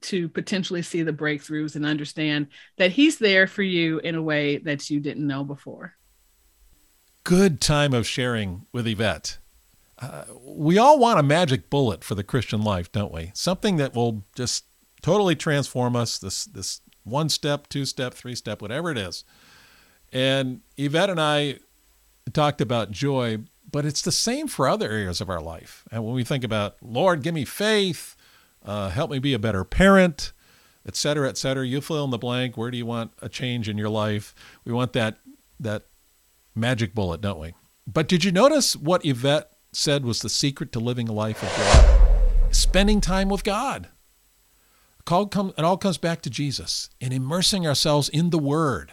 to 0.00 0.28
potentially 0.28 0.82
see 0.82 1.02
the 1.02 1.12
breakthroughs 1.12 1.74
and 1.74 1.84
understand 1.84 2.46
that 2.78 2.92
he's 2.92 3.18
there 3.18 3.48
for 3.48 3.62
you 3.62 3.98
in 3.98 4.14
a 4.14 4.22
way 4.22 4.58
that 4.58 4.88
you 4.88 5.00
didn't 5.00 5.26
know 5.26 5.42
before 5.42 5.96
good 7.26 7.60
time 7.60 7.92
of 7.92 8.06
sharing 8.06 8.66
with 8.72 8.86
yvette 8.86 9.38
uh, 9.98 10.24
we 10.44 10.78
all 10.78 10.98
want 10.98 11.18
a 11.18 11.22
magic 11.22 11.68
bullet 11.70 12.04
for 12.04 12.14
the 12.14 12.24
christian 12.24 12.62
life 12.62 12.90
don't 12.92 13.12
we 13.12 13.30
something 13.34 13.76
that 13.76 13.94
will 13.94 14.24
just 14.34 14.64
totally 15.02 15.36
transform 15.36 15.94
us 15.96 16.18
this 16.18 16.44
this 16.46 16.80
one 17.06 17.28
step, 17.28 17.68
two 17.68 17.84
step, 17.84 18.12
three 18.12 18.34
step, 18.34 18.60
whatever 18.60 18.90
it 18.90 18.98
is. 18.98 19.24
And 20.12 20.60
Yvette 20.76 21.10
and 21.10 21.20
I 21.20 21.60
talked 22.32 22.60
about 22.60 22.90
joy, 22.90 23.38
but 23.70 23.86
it's 23.86 24.02
the 24.02 24.12
same 24.12 24.48
for 24.48 24.68
other 24.68 24.90
areas 24.90 25.20
of 25.20 25.30
our 25.30 25.40
life. 25.40 25.84
And 25.90 26.04
when 26.04 26.14
we 26.14 26.24
think 26.24 26.44
about, 26.44 26.76
Lord, 26.82 27.22
give 27.22 27.34
me 27.34 27.44
faith, 27.44 28.16
uh, 28.64 28.90
help 28.90 29.10
me 29.10 29.18
be 29.18 29.34
a 29.34 29.38
better 29.38 29.64
parent, 29.64 30.32
et 30.84 30.96
cetera, 30.96 31.28
et 31.28 31.38
cetera, 31.38 31.66
you 31.66 31.80
fill 31.80 32.04
in 32.04 32.10
the 32.10 32.18
blank. 32.18 32.56
Where 32.56 32.70
do 32.70 32.76
you 32.76 32.86
want 32.86 33.12
a 33.22 33.28
change 33.28 33.68
in 33.68 33.78
your 33.78 33.88
life? 33.88 34.34
We 34.64 34.72
want 34.72 34.92
that 34.94 35.18
that 35.60 35.84
magic 36.56 36.94
bullet, 36.94 37.20
don't 37.20 37.38
we? 37.38 37.54
But 37.86 38.08
did 38.08 38.24
you 38.24 38.32
notice 38.32 38.74
what 38.74 39.04
Yvette 39.04 39.52
said 39.72 40.04
was 40.04 40.20
the 40.20 40.28
secret 40.28 40.72
to 40.72 40.80
living 40.80 41.08
a 41.08 41.12
life 41.12 41.42
of 41.42 41.50
joy? 41.56 42.50
Spending 42.50 43.00
time 43.00 43.28
with 43.28 43.44
God 43.44 43.88
it 45.08 45.60
all 45.60 45.76
comes 45.76 45.98
back 45.98 46.20
to 46.22 46.30
Jesus 46.30 46.90
and 47.00 47.12
immersing 47.12 47.66
ourselves 47.66 48.08
in 48.08 48.30
the 48.30 48.38
Word 48.38 48.92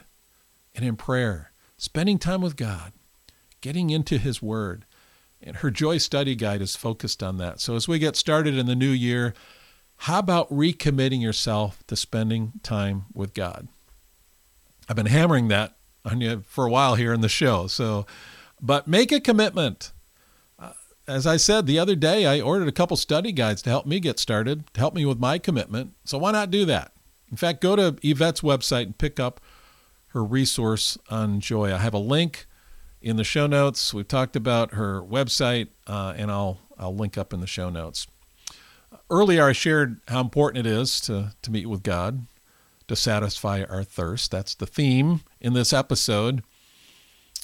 and 0.76 0.86
in 0.86 0.96
prayer, 0.96 1.52
spending 1.78 2.20
time 2.20 2.42
with 2.42 2.56
God, 2.56 2.94
getting 3.62 3.90
into 3.90 4.18
His 4.18 4.42
Word. 4.42 4.86
And 5.42 5.58
her 5.58 5.72
Joy 5.72 5.98
Study 5.98 6.36
Guide 6.36 6.62
is 6.62 6.76
focused 6.76 7.24
on 7.24 7.38
that. 7.38 7.60
So 7.60 7.76
as 7.76 7.88
we 7.88 8.00
get 8.00 8.16
started 8.16 8.58
in 8.58 8.68
the 8.68 8.76
new 8.76 8.92
year, 8.92 9.34
how 9.98 10.20
about 10.20 10.50
recommitting 10.52 11.22
yourself 11.22 11.84
to 11.88 11.96
spending 11.96 12.54
time 12.62 13.06
with 13.14 13.34
God? 13.34 13.68
I've 14.88 14.96
been 14.96 15.08
hammering 15.08 15.48
that 15.48 15.76
on 16.06 16.22
you 16.22 16.44
for 16.48 16.66
a 16.66 16.70
while 16.70 16.96
here 16.96 17.14
in 17.14 17.22
the 17.22 17.30
show. 17.30 17.68
So, 17.68 18.06
but 18.62 18.88
make 18.88 19.12
a 19.12 19.20
commitment 19.20 19.92
as 21.08 21.28
I 21.28 21.38
said 21.38 21.66
the 21.66 21.80
other 21.80 21.96
day, 21.96 22.26
I 22.26 22.40
ordered 22.40 22.68
a 22.68 22.74
couple 22.74 22.96
study 22.98 23.32
guides 23.32 23.62
to 23.64 23.70
help 23.70 23.86
me 23.86 24.00
get 24.00 24.20
started, 24.20 24.74
to 24.74 24.80
help 24.80 24.94
me 24.94 25.06
with 25.06 25.20
my 25.20 25.38
commitment. 25.38 25.94
So 26.06 26.18
why 26.18 26.32
not 26.32 26.52
do 26.52 26.66
that? 26.66 26.94
In 27.30 27.38
fact, 27.38 27.62
go 27.62 27.76
to 27.76 27.98
Yvette's 28.02 28.42
website 28.42 28.84
and 28.84 28.98
pick 28.98 29.20
up 29.20 29.42
her 30.10 30.24
resource 30.24 30.98
on 31.10 31.40
joy. 31.40 31.74
I 31.74 31.78
have 31.78 31.94
a 31.94 32.00
link 32.00 32.46
in 33.02 33.18
the 33.18 33.24
show 33.24 33.48
notes. 33.48 33.94
We've 33.94 34.08
talked 34.08 34.36
about 34.36 34.76
her 34.76 35.02
website, 35.02 35.70
uh, 35.88 36.14
and 36.16 36.32
I'll 36.32 36.60
I'll 36.78 36.96
link 36.96 37.18
up 37.18 37.34
in 37.34 37.42
the 37.42 37.48
show 37.48 37.70
notes. 37.70 38.08
Earlier, 39.10 39.46
I 39.46 39.52
shared 39.52 40.00
how 40.08 40.22
important 40.22 40.66
it 40.66 40.70
is 40.70 41.02
to 41.02 41.34
to 41.42 41.52
meet 41.52 41.66
with 41.66 41.84
God, 41.84 42.28
to 42.88 42.96
satisfy 42.96 43.64
our 43.64 43.84
thirst. 43.84 44.32
That's 44.32 44.56
the 44.56 44.66
theme 44.66 45.22
in 45.40 45.54
this 45.54 45.74
episode. 45.74 46.44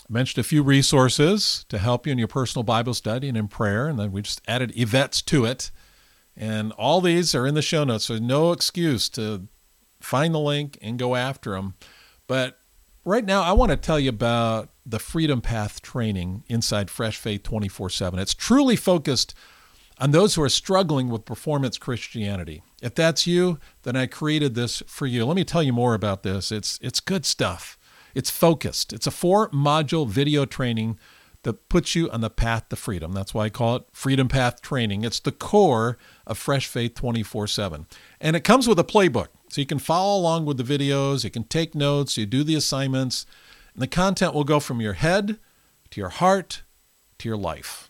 I 0.10 0.14
mentioned 0.14 0.44
a 0.44 0.48
few 0.48 0.64
resources 0.64 1.66
to 1.70 1.78
help 1.78 2.06
you 2.06 2.12
in 2.12 2.18
your 2.18 2.28
personal 2.28 2.64
Bible 2.64 2.94
study 2.94 3.28
and 3.28 3.38
in 3.38 3.48
prayer, 3.48 3.88
and 3.88 4.00
then 4.00 4.12
we 4.12 4.22
just 4.22 4.42
added 4.48 4.74
Yvette's 4.76 5.22
to 5.24 5.46
it. 5.46 5.72
And 6.36 6.72
all 6.74 7.02
these 7.02 7.36
are 7.36 7.46
in 7.46 7.56
the 7.56 7.62
show 7.62 7.84
notes, 7.84 8.06
so 8.06 8.18
no 8.18 8.52
excuse 8.52 9.10
to 9.10 9.48
find 10.00 10.34
the 10.34 10.40
link 10.40 10.78
and 10.82 10.98
go 10.98 11.16
after 11.16 11.52
them. 11.52 11.76
But 12.28 12.60
right 13.04 13.26
now, 13.26 13.42
I 13.42 13.52
want 13.52 13.72
to 13.72 13.78
tell 13.78 14.00
you 14.00 14.10
about 14.10 14.70
the 14.86 15.00
Freedom 15.00 15.42
Path 15.42 15.82
training 15.82 16.44
inside 16.48 16.90
Fresh 16.90 17.18
Faith 17.18 17.44
24 17.44 17.90
7. 17.90 18.20
It's 18.20 18.34
truly 18.34 18.76
focused 18.76 19.36
on 20.00 20.12
those 20.12 20.36
who 20.36 20.41
are 20.41 20.50
struggling 20.50 21.10
with 21.10 21.26
performance 21.26 21.78
Christianity. 21.78 22.64
If 22.82 22.95
that's 22.95 23.28
you, 23.28 23.60
then 23.84 23.95
I 23.95 24.06
created 24.06 24.56
this 24.56 24.82
for 24.88 25.06
you. 25.06 25.26
Let 25.26 25.36
me 25.36 25.43
tell 25.43 25.62
you 25.62 25.74
more 25.74 25.93
about 25.93 26.24
this. 26.24 26.52
It's, 26.52 26.80
it's 26.82 27.00
good 27.00 27.26
stuff. 27.26 27.78
It's 28.16 28.30
focused. 28.30 28.93
It's 28.93 29.08
a 29.08 29.12
four 29.12 29.50
module 29.50 30.08
video 30.08 30.45
training 30.45 30.97
that 31.43 31.70
puts 31.70 31.95
you 31.95 32.10
on 32.12 32.22
the 32.22 32.30
path 32.30 32.70
to 32.70 32.76
freedom. 32.76 33.14
That's 33.14 33.34
why 33.34 33.45
I 33.45 33.50
call 33.50 33.78
it 33.78 33.84
Freedom 33.91 34.28
Path 34.28 34.62
Training. 34.62 35.04
It's 35.04 35.20
the 35.20 35.32
core 35.32 35.97
of 36.28 36.38
Fresh 36.38 36.68
Faith 36.68 36.95
24 36.95 37.47
7. 37.47 37.86
And 38.20 38.36
it 38.36 38.43
comes 38.43 38.68
with 38.68 38.80
a 38.80 38.84
playbook. 38.84 39.28
So 39.50 39.62
you 39.62 39.68
can 39.68 39.80
follow 39.80 40.20
along 40.20 40.45
with 40.45 40.58
the 40.58 40.64
videos, 40.64 41.24
you 41.24 41.32
can 41.32 41.43
take 41.43 41.74
notes, 41.74 42.18
you 42.18 42.26
do 42.26 42.43
the 42.43 42.56
assignments, 42.56 43.26
and 43.74 43.82
the 43.82 43.88
content 43.88 44.34
will 44.34 44.43
go 44.43 44.60
from 44.60 44.82
your 44.82 44.93
head 44.93 45.39
to 45.91 46.02
your 46.02 46.10
heart 46.10 46.64
to 47.20 47.28
your 47.28 47.38
life. 47.38 47.89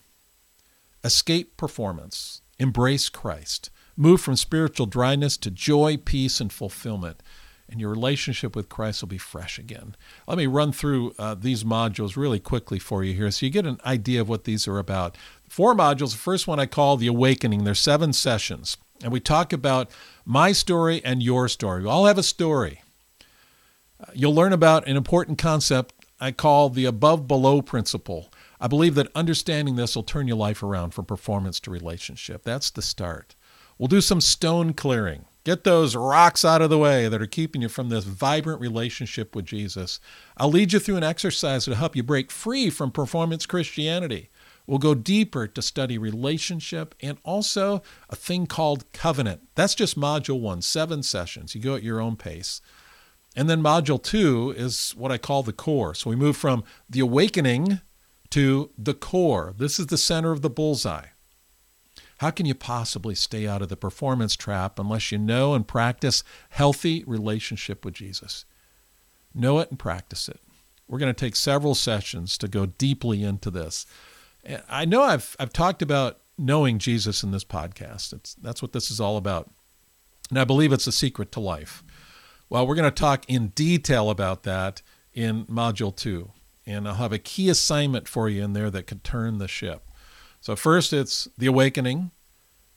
Escape 1.02 1.56
performance, 1.56 2.42
embrace 2.58 3.08
Christ, 3.08 3.70
move 3.96 4.20
from 4.20 4.36
spiritual 4.36 4.86
dryness 4.86 5.36
to 5.38 5.50
joy, 5.50 5.96
peace, 5.96 6.40
and 6.40 6.52
fulfillment 6.52 7.22
and 7.70 7.80
your 7.80 7.90
relationship 7.90 8.56
with 8.56 8.68
Christ 8.68 9.00
will 9.00 9.08
be 9.08 9.18
fresh 9.18 9.58
again. 9.58 9.94
Let 10.26 10.38
me 10.38 10.46
run 10.46 10.72
through 10.72 11.14
uh, 11.18 11.36
these 11.36 11.64
modules 11.64 12.16
really 12.16 12.40
quickly 12.40 12.78
for 12.78 13.04
you 13.04 13.14
here 13.14 13.30
so 13.30 13.46
you 13.46 13.50
get 13.50 13.66
an 13.66 13.80
idea 13.86 14.20
of 14.20 14.28
what 14.28 14.44
these 14.44 14.66
are 14.66 14.78
about. 14.78 15.16
Four 15.48 15.74
modules. 15.74 16.10
The 16.10 16.18
first 16.18 16.48
one 16.48 16.58
I 16.58 16.66
call 16.66 16.96
The 16.96 17.06
Awakening. 17.06 17.64
There's 17.64 17.78
seven 17.78 18.12
sessions, 18.12 18.76
and 19.02 19.12
we 19.12 19.20
talk 19.20 19.52
about 19.52 19.90
my 20.24 20.52
story 20.52 21.00
and 21.04 21.22
your 21.22 21.48
story. 21.48 21.82
We 21.82 21.88
all 21.88 22.06
have 22.06 22.18
a 22.18 22.24
story. 22.24 22.82
Uh, 24.00 24.06
you'll 24.14 24.34
learn 24.34 24.52
about 24.52 24.86
an 24.88 24.96
important 24.96 25.38
concept 25.38 25.94
I 26.20 26.32
call 26.32 26.68
the 26.68 26.84
above 26.84 27.26
below 27.26 27.62
principle. 27.62 28.32
I 28.60 28.66
believe 28.66 28.94
that 28.96 29.10
understanding 29.14 29.76
this 29.76 29.96
will 29.96 30.02
turn 30.02 30.28
your 30.28 30.36
life 30.36 30.62
around 30.62 30.90
from 30.90 31.06
performance 31.06 31.58
to 31.60 31.70
relationship. 31.70 32.42
That's 32.42 32.70
the 32.70 32.82
start. 32.82 33.34
We'll 33.78 33.88
do 33.88 34.02
some 34.02 34.20
stone 34.20 34.74
clearing. 34.74 35.24
Get 35.42 35.64
those 35.64 35.96
rocks 35.96 36.44
out 36.44 36.60
of 36.60 36.68
the 36.68 36.76
way 36.76 37.08
that 37.08 37.22
are 37.22 37.26
keeping 37.26 37.62
you 37.62 37.70
from 37.70 37.88
this 37.88 38.04
vibrant 38.04 38.60
relationship 38.60 39.34
with 39.34 39.46
Jesus. 39.46 39.98
I'll 40.36 40.50
lead 40.50 40.74
you 40.74 40.78
through 40.78 40.96
an 40.96 41.02
exercise 41.02 41.64
to 41.64 41.74
help 41.74 41.96
you 41.96 42.02
break 42.02 42.30
free 42.30 42.68
from 42.68 42.90
performance 42.90 43.46
Christianity. 43.46 44.28
We'll 44.66 44.78
go 44.78 44.94
deeper 44.94 45.46
to 45.46 45.62
study 45.62 45.96
relationship 45.96 46.94
and 47.00 47.16
also 47.24 47.82
a 48.10 48.16
thing 48.16 48.46
called 48.46 48.84
covenant. 48.92 49.48
That's 49.54 49.74
just 49.74 49.98
module 49.98 50.40
one, 50.40 50.60
seven 50.60 51.02
sessions. 51.02 51.54
You 51.54 51.62
go 51.62 51.74
at 51.74 51.82
your 51.82 52.00
own 52.00 52.16
pace. 52.16 52.60
And 53.34 53.48
then 53.48 53.62
module 53.62 54.02
two 54.02 54.52
is 54.56 54.90
what 54.90 55.10
I 55.10 55.16
call 55.16 55.42
the 55.42 55.54
core. 55.54 55.94
So 55.94 56.10
we 56.10 56.16
move 56.16 56.36
from 56.36 56.64
the 56.88 57.00
awakening 57.00 57.80
to 58.30 58.70
the 58.78 58.94
core. 58.94 59.54
This 59.56 59.78
is 59.78 59.86
the 59.86 59.98
center 59.98 60.32
of 60.32 60.42
the 60.42 60.50
bullseye. 60.50 61.08
How 62.18 62.30
can 62.30 62.44
you 62.44 62.54
possibly 62.54 63.14
stay 63.14 63.46
out 63.46 63.62
of 63.62 63.70
the 63.70 63.76
performance 63.76 64.36
trap 64.36 64.78
unless 64.78 65.10
you 65.10 65.18
know 65.18 65.54
and 65.54 65.66
practice 65.66 66.22
healthy 66.50 67.02
relationship 67.06 67.84
with 67.84 67.94
Jesus? 67.94 68.44
Know 69.34 69.58
it 69.58 69.70
and 69.70 69.78
practice 69.78 70.28
it. 70.28 70.40
We're 70.86 70.98
going 70.98 71.14
to 71.14 71.18
take 71.18 71.36
several 71.36 71.74
sessions 71.74 72.36
to 72.38 72.48
go 72.48 72.66
deeply 72.66 73.22
into 73.22 73.50
this. 73.50 73.86
I 74.68 74.84
know 74.84 75.02
I've 75.02 75.36
I've 75.38 75.52
talked 75.52 75.82
about 75.82 76.18
knowing 76.36 76.78
Jesus 76.78 77.22
in 77.22 77.30
this 77.30 77.44
podcast. 77.44 78.12
It's 78.12 78.34
that's 78.34 78.60
what 78.60 78.72
this 78.72 78.90
is 78.90 79.00
all 79.00 79.16
about. 79.16 79.50
And 80.30 80.38
I 80.38 80.44
believe 80.44 80.72
it's 80.72 80.86
a 80.86 80.92
secret 80.92 81.32
to 81.32 81.40
life. 81.40 81.82
Well, 82.48 82.66
we're 82.66 82.74
going 82.74 82.84
to 82.84 82.90
talk 82.90 83.24
in 83.28 83.48
detail 83.48 84.10
about 84.10 84.42
that 84.42 84.82
in 85.14 85.46
module 85.46 85.94
2. 85.94 86.30
And 86.66 86.86
I'll 86.86 86.94
have 86.94 87.12
a 87.12 87.18
key 87.18 87.48
assignment 87.48 88.06
for 88.06 88.28
you 88.28 88.44
in 88.44 88.52
there 88.52 88.70
that 88.70 88.86
could 88.86 89.02
turn 89.02 89.38
the 89.38 89.48
ship. 89.48 89.82
So, 90.40 90.56
first 90.56 90.92
it's 90.92 91.28
the 91.36 91.46
awakening, 91.46 92.10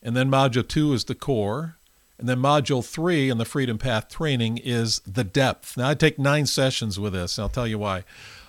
and 0.01 0.15
then 0.15 0.29
module 0.29 0.67
two 0.67 0.93
is 0.93 1.05
the 1.05 1.15
core, 1.15 1.77
and 2.17 2.27
then 2.27 2.39
module 2.39 2.86
three 2.86 3.29
in 3.29 3.38
the 3.38 3.45
Freedom 3.45 3.77
Path 3.77 4.09
training 4.09 4.57
is 4.57 4.99
the 4.99 5.23
depth. 5.23 5.77
Now, 5.77 5.89
I 5.89 5.95
take 5.95 6.19
nine 6.19 6.45
sessions 6.45 6.99
with 6.99 7.13
this, 7.13 7.38
and 7.38 7.43
I'll 7.43 7.49
tell 7.49 7.67
you 7.67 7.79
why. 7.79 8.03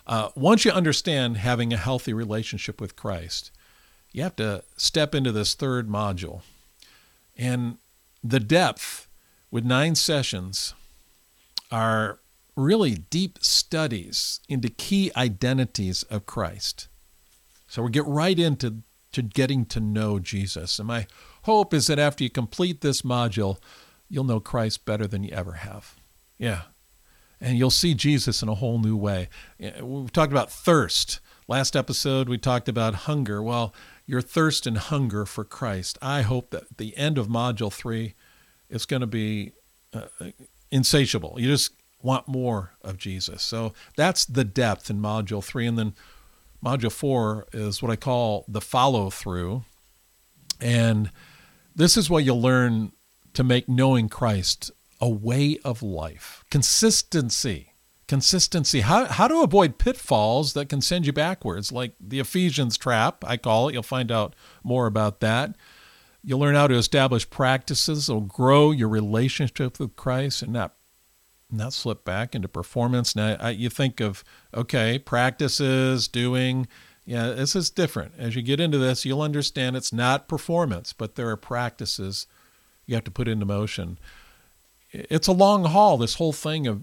Uh, 0.07 0.29
once 0.35 0.65
you 0.65 0.71
understand 0.71 1.39
having 1.39 1.73
a 1.73 1.79
healthy 1.79 2.13
relationship 2.13 2.81
with 2.81 2.97
Christ, 2.97 3.51
you 4.13 4.23
have 4.23 4.37
to 4.37 4.63
step 4.77 5.15
into 5.15 5.33
this 5.33 5.55
third 5.55 5.89
module. 5.89 6.43
And 7.37 7.79
the 8.23 8.41
depth 8.41 9.09
with 9.51 9.65
nine 9.65 9.95
sessions 9.95 10.75
are 11.71 12.19
really 12.57 12.95
deep 12.95 13.39
studies 13.43 14.41
into 14.49 14.69
key 14.69 15.11
identities 15.17 16.03
of 16.05 16.27
Christ. 16.27 16.89
So 17.67 17.83
we 17.83 17.91
get 17.91 18.07
right 18.07 18.39
into 18.39 18.83
to 19.13 19.23
getting 19.23 19.65
to 19.67 19.81
know 19.81 20.19
Jesus. 20.19 20.79
And 20.79 20.89
my 20.89 21.07
hope 21.43 21.73
is 21.73 21.87
that 21.87 21.99
after 21.99 22.25
you 22.25 22.31
complete 22.31 22.81
this 22.81 23.03
module, 23.03 23.59
you'll 24.09 24.25
know 24.25 24.41
Christ 24.41 24.85
better 24.85 25.07
than 25.07 25.25
you 25.25 25.33
ever 25.33 25.53
have. 25.53 25.95
Yeah. 26.39 26.63
And 27.41 27.59
you'll 27.59 27.71
see 27.71 27.95
Jesus 27.95 28.43
in 28.43 28.49
a 28.49 28.55
whole 28.55 28.79
new 28.79 28.97
way. 28.97 29.29
We've 29.81 30.13
talked 30.13 30.33
about 30.33 30.51
thirst. 30.51 31.21
Last 31.47 31.77
episode, 31.77 32.29
we 32.29 32.39
talked 32.39 32.69
about 32.69 32.95
hunger. 32.95 33.43
Well, 33.43 33.75
your 34.07 34.23
thirst 34.23 34.67
and 34.67 34.79
hunger 34.79 35.27
for 35.27 35.45
Christ. 35.45 35.99
I 36.01 36.23
hope 36.23 36.51
that 36.51 36.79
the 36.79 36.97
end 36.97 37.19
of 37.19 37.29
module 37.29 37.73
three, 37.73 38.15
it's 38.71 38.87
going 38.87 39.01
to 39.01 39.07
be 39.07 39.53
uh, 39.93 40.07
insatiable. 40.71 41.37
You 41.39 41.49
just 41.49 41.73
want 42.05 42.29
more 42.29 42.73
of 42.83 42.99
Jesus. 42.99 43.43
So 43.43 43.73
that's 43.97 44.25
the 44.25 44.45
depth 44.45 44.91
in 44.91 45.01
module 45.01 45.43
three. 45.43 45.67
And 45.67 45.79
then 45.79 45.95
Module 46.65 46.91
4 46.91 47.49
is 47.53 47.83
what 47.83 47.93
I 47.93 47.97
call 47.97 48.47
the 48.49 48.61
follow 48.61 49.11
through. 49.11 49.65
And 50.61 51.11
this 51.77 51.97
is 51.97 52.09
what 52.09 52.25
you'll 52.25 52.41
learn 52.41 52.93
to 53.35 53.45
make 53.45 53.69
knowing 53.69 54.09
Christ 54.09 54.71
a 55.01 55.09
way 55.09 55.59
of 55.65 55.83
life. 55.83 56.45
Consistency. 56.51 57.75
Consistency. 58.09 58.81
How, 58.81 59.05
how 59.07 59.29
to 59.29 59.43
avoid 59.43 59.79
pitfalls 59.79 60.55
that 60.55 60.71
can 60.71 60.81
send 60.81 61.05
you 61.07 61.13
backwards, 61.13 61.71
like 61.71 61.95
the 62.01 62.21
Ephesians 62.21 62.79
trap, 62.79 63.25
I 63.27 63.37
call 63.37 63.69
it. 63.69 63.75
You'll 63.75 63.83
find 63.83 64.11
out 64.11 64.35
more 64.63 64.87
about 64.87 65.21
that. 65.21 65.57
You'll 66.23 66.39
learn 66.39 66.55
how 66.55 66.69
to 66.69 66.77
establish 66.77 67.29
practices 67.29 68.07
that 68.07 68.15
will 68.15 68.21
grow 68.23 68.71
your 68.71 68.89
relationship 68.89 69.79
with 69.79 69.97
Christ 69.97 70.41
and 70.41 70.53
not 70.55 70.75
not 71.51 71.73
slip 71.73 72.05
back 72.05 72.35
into 72.35 72.49
performance. 72.49 73.15
Now, 73.15 73.37
I, 73.39 73.51
you 73.51 73.71
think 73.71 74.01
of, 74.01 74.25
okay, 74.53 74.99
practices, 74.99 76.09
doing, 76.09 76.67
yeah, 77.05 77.29
this 77.29 77.55
is 77.55 77.71
different. 77.71 78.13
As 78.19 78.35
you 78.35 78.43
get 78.43 78.61
into 78.61 78.79
this, 78.79 79.05
you'll 79.05 79.23
understand 79.23 79.77
it's 79.77 79.93
not 79.93 80.29
performance, 80.29 80.93
but 80.93 81.15
there 81.15 81.29
are 81.29 81.37
practices 81.37 82.27
you 82.87 82.95
have 82.95 83.05
to 83.05 83.11
put 83.11 83.29
into 83.29 83.47
motion. 83.47 83.99
It's 84.91 85.29
a 85.29 85.33
long 85.33 85.65
haul, 85.65 85.97
this 85.97 86.15
whole 86.15 86.33
thing 86.33 86.67
of 86.67 86.83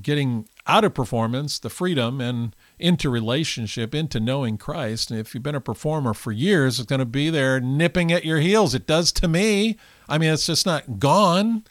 getting 0.00 0.48
out 0.66 0.84
of 0.84 0.94
performance, 0.94 1.58
the 1.58 1.70
freedom, 1.70 2.20
and 2.20 2.54
into 2.78 3.10
relationship, 3.10 3.94
into 3.94 4.20
knowing 4.20 4.56
Christ. 4.56 5.10
And 5.10 5.18
if 5.18 5.34
you've 5.34 5.42
been 5.42 5.54
a 5.54 5.60
performer 5.60 6.14
for 6.14 6.30
years, 6.30 6.78
it's 6.78 6.88
going 6.88 7.00
to 7.00 7.04
be 7.04 7.28
there 7.28 7.60
nipping 7.60 8.12
at 8.12 8.24
your 8.24 8.38
heels. 8.38 8.74
It 8.74 8.86
does 8.86 9.10
to 9.12 9.26
me. 9.26 9.76
I 10.08 10.18
mean, 10.18 10.32
it's 10.32 10.46
just 10.46 10.64
not 10.64 11.00
gone. 11.00 11.64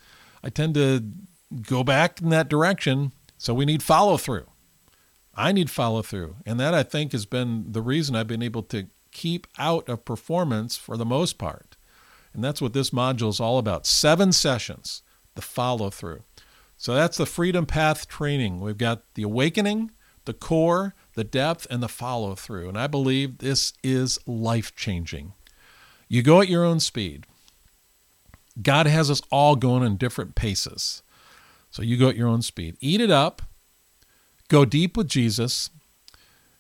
I 0.44 0.50
tend 0.50 0.74
to 0.76 1.04
go 1.62 1.84
back 1.84 2.22
in 2.22 2.30
that 2.30 2.50
direction. 2.50 3.12
So 3.38 3.54
we 3.54 3.66
need 3.66 3.84
follow 3.84 4.18
through. 4.18 4.48
I 5.36 5.52
need 5.52 5.70
follow 5.70 6.02
through. 6.02 6.36
And 6.46 6.60
that 6.60 6.74
I 6.74 6.84
think 6.84 7.12
has 7.12 7.26
been 7.26 7.72
the 7.72 7.82
reason 7.82 8.16
I've 8.16 8.28
been 8.28 8.44
able 8.44 8.64
to 8.64 8.88
keep 9.12 9.48
out 9.58 9.88
of 9.88 10.06
performance 10.06 10.78
for 10.78 10.98
the 10.98 11.06
most 11.06 11.38
part. 11.38 11.76
And 12.34 12.44
that's 12.44 12.62
what 12.62 12.74
this 12.74 12.90
module 12.90 13.30
is 13.30 13.40
all 13.40 13.58
about. 13.58 13.86
Seven 13.86 14.32
sessions, 14.32 15.04
the 15.36 15.42
follow 15.42 15.90
through. 15.90 16.24
So 16.78 16.94
that's 16.94 17.18
the 17.18 17.26
Freedom 17.26 17.66
Path 17.66 18.08
training. 18.08 18.60
We've 18.60 18.78
got 18.78 19.04
the 19.14 19.24
awakening, 19.24 19.92
the 20.26 20.34
core, 20.34 20.96
the 21.14 21.24
depth, 21.24 21.68
and 21.70 21.82
the 21.82 21.88
follow 21.88 22.36
through. 22.36 22.70
And 22.70 22.78
I 22.78 22.88
believe 22.88 23.38
this 23.38 23.74
is 23.84 24.20
life 24.26 24.76
changing. 24.76 25.34
You 26.08 26.24
go 26.24 26.42
at 26.42 26.50
your 26.50 26.66
own 26.66 26.80
speed. 26.80 27.26
God 28.62 28.86
has 28.86 29.10
us 29.10 29.22
all 29.32 29.56
going 29.56 29.84
in 29.84 29.98
different 29.98 30.36
paces. 30.36 31.02
So 31.74 31.82
you 31.82 31.98
go 31.98 32.08
at 32.08 32.16
your 32.16 32.28
own 32.28 32.44
speed. 32.44 32.78
Eat 32.82 33.02
it 33.02 33.10
up. 33.10 33.42
Go 34.48 34.64
deep 34.64 34.96
with 34.96 35.08
Jesus. 35.08 35.72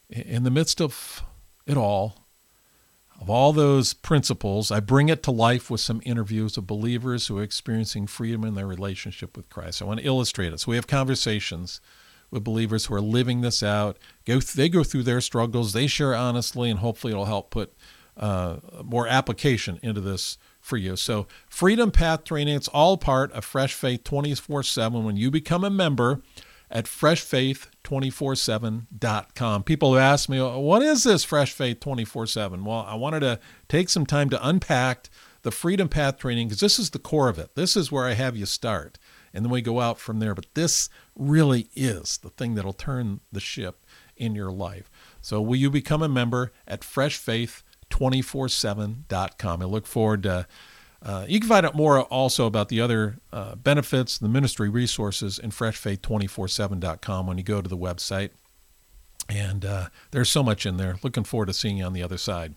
In 0.09 0.43
the 0.43 0.49
midst 0.49 0.81
of 0.81 1.21
it 1.67 1.77
all, 1.77 2.25
of 3.21 3.29
all 3.29 3.53
those 3.53 3.93
principles, 3.93 4.71
I 4.71 4.79
bring 4.79 5.09
it 5.09 5.21
to 5.23 5.31
life 5.31 5.69
with 5.69 5.81
some 5.81 6.01
interviews 6.03 6.57
of 6.57 6.65
believers 6.65 7.27
who 7.27 7.37
are 7.37 7.43
experiencing 7.43 8.07
freedom 8.07 8.43
in 8.43 8.55
their 8.55 8.65
relationship 8.65 9.37
with 9.37 9.51
Christ. 9.51 9.83
I 9.83 9.85
want 9.85 9.99
to 9.99 10.05
illustrate 10.05 10.51
it. 10.51 10.61
So 10.61 10.71
we 10.71 10.77
have 10.77 10.87
conversations 10.87 11.79
with 12.31 12.43
believers 12.43 12.87
who 12.87 12.95
are 12.95 13.01
living 13.01 13.41
this 13.41 13.61
out. 13.61 13.99
Go, 14.25 14.39
they 14.39 14.67
go 14.67 14.83
through 14.83 15.03
their 15.03 15.21
struggles. 15.21 15.73
They 15.73 15.85
share 15.85 16.15
honestly, 16.15 16.71
and 16.71 16.79
hopefully 16.79 17.13
it'll 17.13 17.25
help 17.25 17.51
put 17.51 17.71
uh, 18.17 18.57
more 18.83 19.07
application 19.07 19.79
into 19.83 20.01
this 20.01 20.39
for 20.63 20.77
you. 20.77 20.95
So, 20.95 21.27
Freedom 21.47 21.91
Path 21.91 22.23
Training, 22.23 22.55
it's 22.55 22.69
all 22.69 22.97
part 22.97 23.31
of 23.33 23.45
Fresh 23.45 23.73
Faith 23.73 24.05
24 24.05 24.63
7 24.63 25.03
when 25.03 25.17
you 25.17 25.29
become 25.29 25.63
a 25.63 25.69
member 25.69 26.21
at 26.71 26.85
freshfaith247.com. 26.85 29.63
People 29.63 29.93
have 29.93 30.01
asked 30.01 30.29
me, 30.29 30.41
what 30.41 30.81
is 30.81 31.03
this 31.03 31.25
Fresh 31.25 31.51
Faith 31.51 31.81
24 31.81 32.25
7? 32.27 32.63
Well, 32.63 32.85
I 32.87 32.95
wanted 32.95 33.19
to 33.19 33.39
take 33.67 33.89
some 33.89 34.07
time 34.07 34.31
to 34.31 34.47
unpack 34.47 35.09
the 35.43 35.51
Freedom 35.51 35.87
Path 35.89 36.17
Training 36.17 36.47
because 36.47 36.61
this 36.61 36.79
is 36.79 36.91
the 36.91 36.99
core 36.99 37.27
of 37.27 37.37
it. 37.37 37.55
This 37.55 37.75
is 37.75 37.91
where 37.91 38.05
I 38.05 38.13
have 38.13 38.37
you 38.37 38.45
start. 38.45 38.97
And 39.33 39.43
then 39.43 39.51
we 39.51 39.61
go 39.61 39.81
out 39.81 39.99
from 39.99 40.19
there. 40.19 40.33
But 40.33 40.53
this 40.53 40.87
really 41.15 41.67
is 41.75 42.19
the 42.19 42.29
thing 42.29 42.55
that'll 42.55 42.71
turn 42.71 43.19
the 43.31 43.41
ship 43.41 43.85
in 44.15 44.33
your 44.33 44.51
life. 44.51 44.89
So, 45.21 45.41
will 45.41 45.57
you 45.57 45.69
become 45.69 46.01
a 46.01 46.07
member 46.07 46.53
at 46.67 46.83
Fresh 46.83 47.17
Faith? 47.17 47.63
247.com. 47.93 49.61
I 49.61 49.65
look 49.65 49.85
forward 49.85 50.23
to. 50.23 50.47
Uh, 51.01 51.25
you 51.27 51.39
can 51.39 51.49
find 51.49 51.65
out 51.65 51.75
more 51.75 52.01
also 52.03 52.45
about 52.45 52.69
the 52.69 52.79
other 52.79 53.17
uh, 53.33 53.55
benefits, 53.55 54.17
the 54.17 54.29
ministry 54.29 54.69
resources 54.69 55.37
in 55.37 55.51
freshfaith247.com 55.51 57.27
when 57.27 57.37
you 57.37 57.43
go 57.43 57.61
to 57.61 57.67
the 57.67 57.77
website. 57.77 58.29
And 59.29 59.65
uh, 59.65 59.87
there's 60.11 60.29
so 60.29 60.43
much 60.43 60.65
in 60.65 60.77
there. 60.77 60.95
Looking 61.03 61.25
forward 61.25 61.47
to 61.47 61.53
seeing 61.53 61.77
you 61.77 61.85
on 61.85 61.93
the 61.93 62.03
other 62.03 62.17
side. 62.17 62.55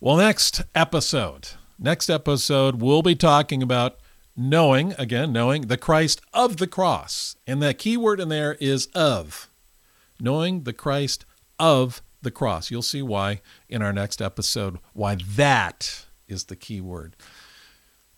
Well, 0.00 0.16
next 0.16 0.62
episode, 0.74 1.48
next 1.78 2.08
episode, 2.08 2.80
we'll 2.80 3.02
be 3.02 3.16
talking 3.16 3.62
about 3.62 3.98
knowing, 4.36 4.94
again, 4.96 5.32
knowing 5.32 5.62
the 5.62 5.76
Christ 5.76 6.20
of 6.32 6.58
the 6.58 6.66
cross. 6.66 7.36
And 7.46 7.60
that 7.62 7.78
key 7.78 7.96
word 7.96 8.20
in 8.20 8.28
there 8.28 8.54
is 8.60 8.86
of. 8.94 9.48
Knowing 10.20 10.62
the 10.62 10.72
Christ 10.72 11.24
of 11.58 12.00
the 12.22 12.30
cross. 12.30 12.70
You'll 12.70 12.82
see 12.82 13.02
why 13.02 13.40
in 13.68 13.82
our 13.82 13.92
next 13.92 14.22
episode, 14.22 14.78
why 14.92 15.16
that 15.36 16.06
is 16.28 16.44
the 16.44 16.56
key 16.56 16.80
word. 16.80 17.16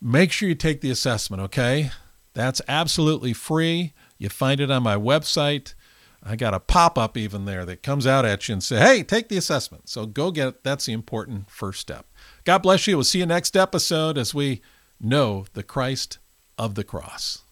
Make 0.00 0.32
sure 0.32 0.48
you 0.48 0.54
take 0.54 0.80
the 0.80 0.90
assessment, 0.90 1.42
okay? 1.42 1.90
That's 2.34 2.60
absolutely 2.68 3.32
free. 3.32 3.94
You 4.18 4.28
find 4.28 4.60
it 4.60 4.70
on 4.70 4.82
my 4.82 4.96
website. 4.96 5.74
I 6.22 6.36
got 6.36 6.54
a 6.54 6.60
pop 6.60 6.98
up 6.98 7.16
even 7.16 7.44
there 7.44 7.64
that 7.66 7.82
comes 7.82 8.06
out 8.06 8.24
at 8.24 8.48
you 8.48 8.54
and 8.54 8.62
say, 8.62 8.78
hey, 8.78 9.02
take 9.02 9.28
the 9.28 9.36
assessment. 9.36 9.88
So 9.88 10.06
go 10.06 10.30
get 10.30 10.48
it. 10.48 10.64
That's 10.64 10.86
the 10.86 10.92
important 10.92 11.50
first 11.50 11.80
step. 11.80 12.06
God 12.44 12.58
bless 12.58 12.86
you. 12.86 12.96
We'll 12.96 13.04
see 13.04 13.18
you 13.18 13.26
next 13.26 13.56
episode 13.56 14.16
as 14.16 14.34
we 14.34 14.62
know 15.00 15.44
the 15.52 15.62
Christ 15.62 16.18
of 16.58 16.74
the 16.74 16.84
cross. 16.84 17.43